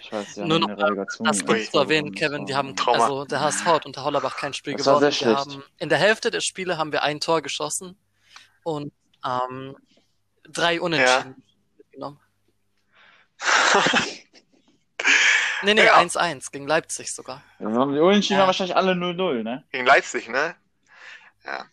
Ich 0.00 0.12
weiß, 0.12 0.36
ja, 0.36 0.46
Nur 0.46 0.60
noch. 0.60 0.68
Das 0.76 1.40
in 1.40 1.46
kurz 1.46 1.70
zu 1.70 1.78
erwähnen. 1.78 2.14
Kevin, 2.14 2.46
wir 2.46 2.54
war- 2.54 2.58
haben, 2.58 2.76
Trauma. 2.76 3.04
also 3.04 3.24
der 3.24 3.40
HSV 3.40 3.64
hat 3.66 3.86
unter 3.86 4.04
Hollerbach 4.04 4.36
kein 4.36 4.52
Spiel 4.54 4.74
Das 4.74 4.86
war 4.86 4.94
gewonnen. 5.00 5.12
sehr 5.12 5.28
Wir 5.28 5.36
schlecht. 5.38 5.54
haben, 5.56 5.64
in 5.78 5.88
der 5.88 5.98
Hälfte 5.98 6.30
der 6.30 6.40
Spiele 6.40 6.78
haben 6.78 6.92
wir 6.92 7.02
ein 7.02 7.20
Tor 7.20 7.42
geschossen 7.42 7.98
und 8.62 8.92
ähm, 9.26 9.76
drei 10.44 10.80
Unentschieden 10.80 11.42
genommen. 11.90 12.20
Nee, 15.62 15.74
nee, 15.74 15.84
Ja. 15.86 15.98
1-1 15.98 16.52
gegen 16.52 16.68
Leipzig 16.68 17.12
sogar. 17.12 17.42
Ja, 17.58 17.68
wir 17.68 17.80
haben 17.80 17.92
die 17.92 17.98
Unentschieden 17.98 18.34
Ja. 18.34 18.38
waren 18.42 18.46
wahrscheinlich 18.46 18.76
alle 18.76 18.92
0-0, 18.92 19.42
ne? 19.42 19.64
Gegen 19.72 19.86
Leipzig, 19.86 20.28
ne? 20.28 20.54
Ja. 21.44 21.64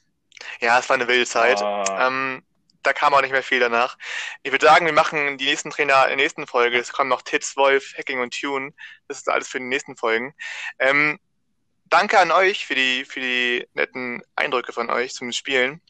Ja, 0.59 0.79
es 0.79 0.89
war 0.89 0.95
eine 0.95 1.07
wilde 1.07 1.25
Zeit. 1.27 1.61
Ah. 1.61 2.07
Ähm, 2.07 2.43
da 2.85 2.93
kam 2.93 3.13
auch 3.13 3.21
nicht 3.21 3.31
mehr 3.31 3.43
viel 3.43 3.59
danach. 3.59 3.97
Ich 4.43 4.51
würde 4.51 4.65
sagen, 4.65 4.85
wir 4.85 4.93
machen 4.93 5.37
die 5.37 5.45
nächsten 5.45 5.69
Trainer 5.71 6.03
in 6.03 6.09
der 6.09 6.17
nächsten 6.17 6.47
Folge. 6.47 6.77
Es 6.77 6.91
kommen 6.93 7.09
noch 7.09 7.21
Titz, 7.21 7.55
Wolf, 7.57 7.93
Hacking 7.97 8.19
und 8.21 8.39
Tune. 8.39 8.71
Das 9.07 9.17
ist 9.17 9.29
alles 9.29 9.47
für 9.47 9.59
die 9.59 9.65
nächsten 9.65 9.95
Folgen. 9.97 10.33
Ähm, 10.79 11.19
danke 11.85 12.19
an 12.19 12.31
euch 12.31 12.65
für 12.65 12.75
die, 12.75 13.05
für 13.05 13.19
die 13.19 13.67
netten 13.73 14.21
Eindrücke 14.35 14.73
von 14.73 14.89
euch 14.89 15.13
zum 15.13 15.31
Spielen. 15.31 15.81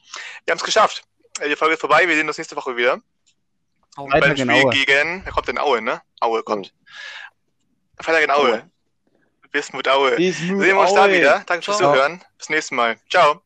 Wir 0.45 0.51
haben 0.51 0.57
es 0.57 0.63
geschafft. 0.63 1.03
Äh, 1.39 1.49
Die 1.49 1.55
Folge 1.55 1.73
ist 1.75 1.81
vorbei. 1.81 2.07
Wir 2.07 2.15
sehen 2.15 2.27
uns 2.27 2.37
nächste 2.37 2.55
Woche 2.55 2.75
wieder. 2.77 2.99
Oh, 3.97 4.07
Beim 4.07 4.35
Spiel 4.35 4.49
Aue. 4.51 4.69
gegen, 4.71 5.23
wer 5.23 5.31
kommt 5.31 5.47
denn 5.47 5.57
Aue, 5.57 5.81
ne? 5.81 6.01
Aue 6.19 6.43
kommt. 6.43 6.73
Freitag 8.01 8.23
in 8.23 8.31
Aue. 8.31 8.53
Aue. 8.53 8.71
Bismut 9.51 9.87
Aue. 9.87 10.17
Bismut 10.17 10.61
Sehen 10.61 10.75
wir 10.75 10.79
uns 10.79 10.93
da 10.93 11.03
Aue. 11.05 11.13
wieder. 11.13 11.43
Danke 11.45 11.63
fürs. 11.63 11.77
Zuhören. 11.77 12.21
Bis 12.37 12.49
nächsten 12.49 12.75
Mal. 12.75 12.97
Ciao. 13.09 13.44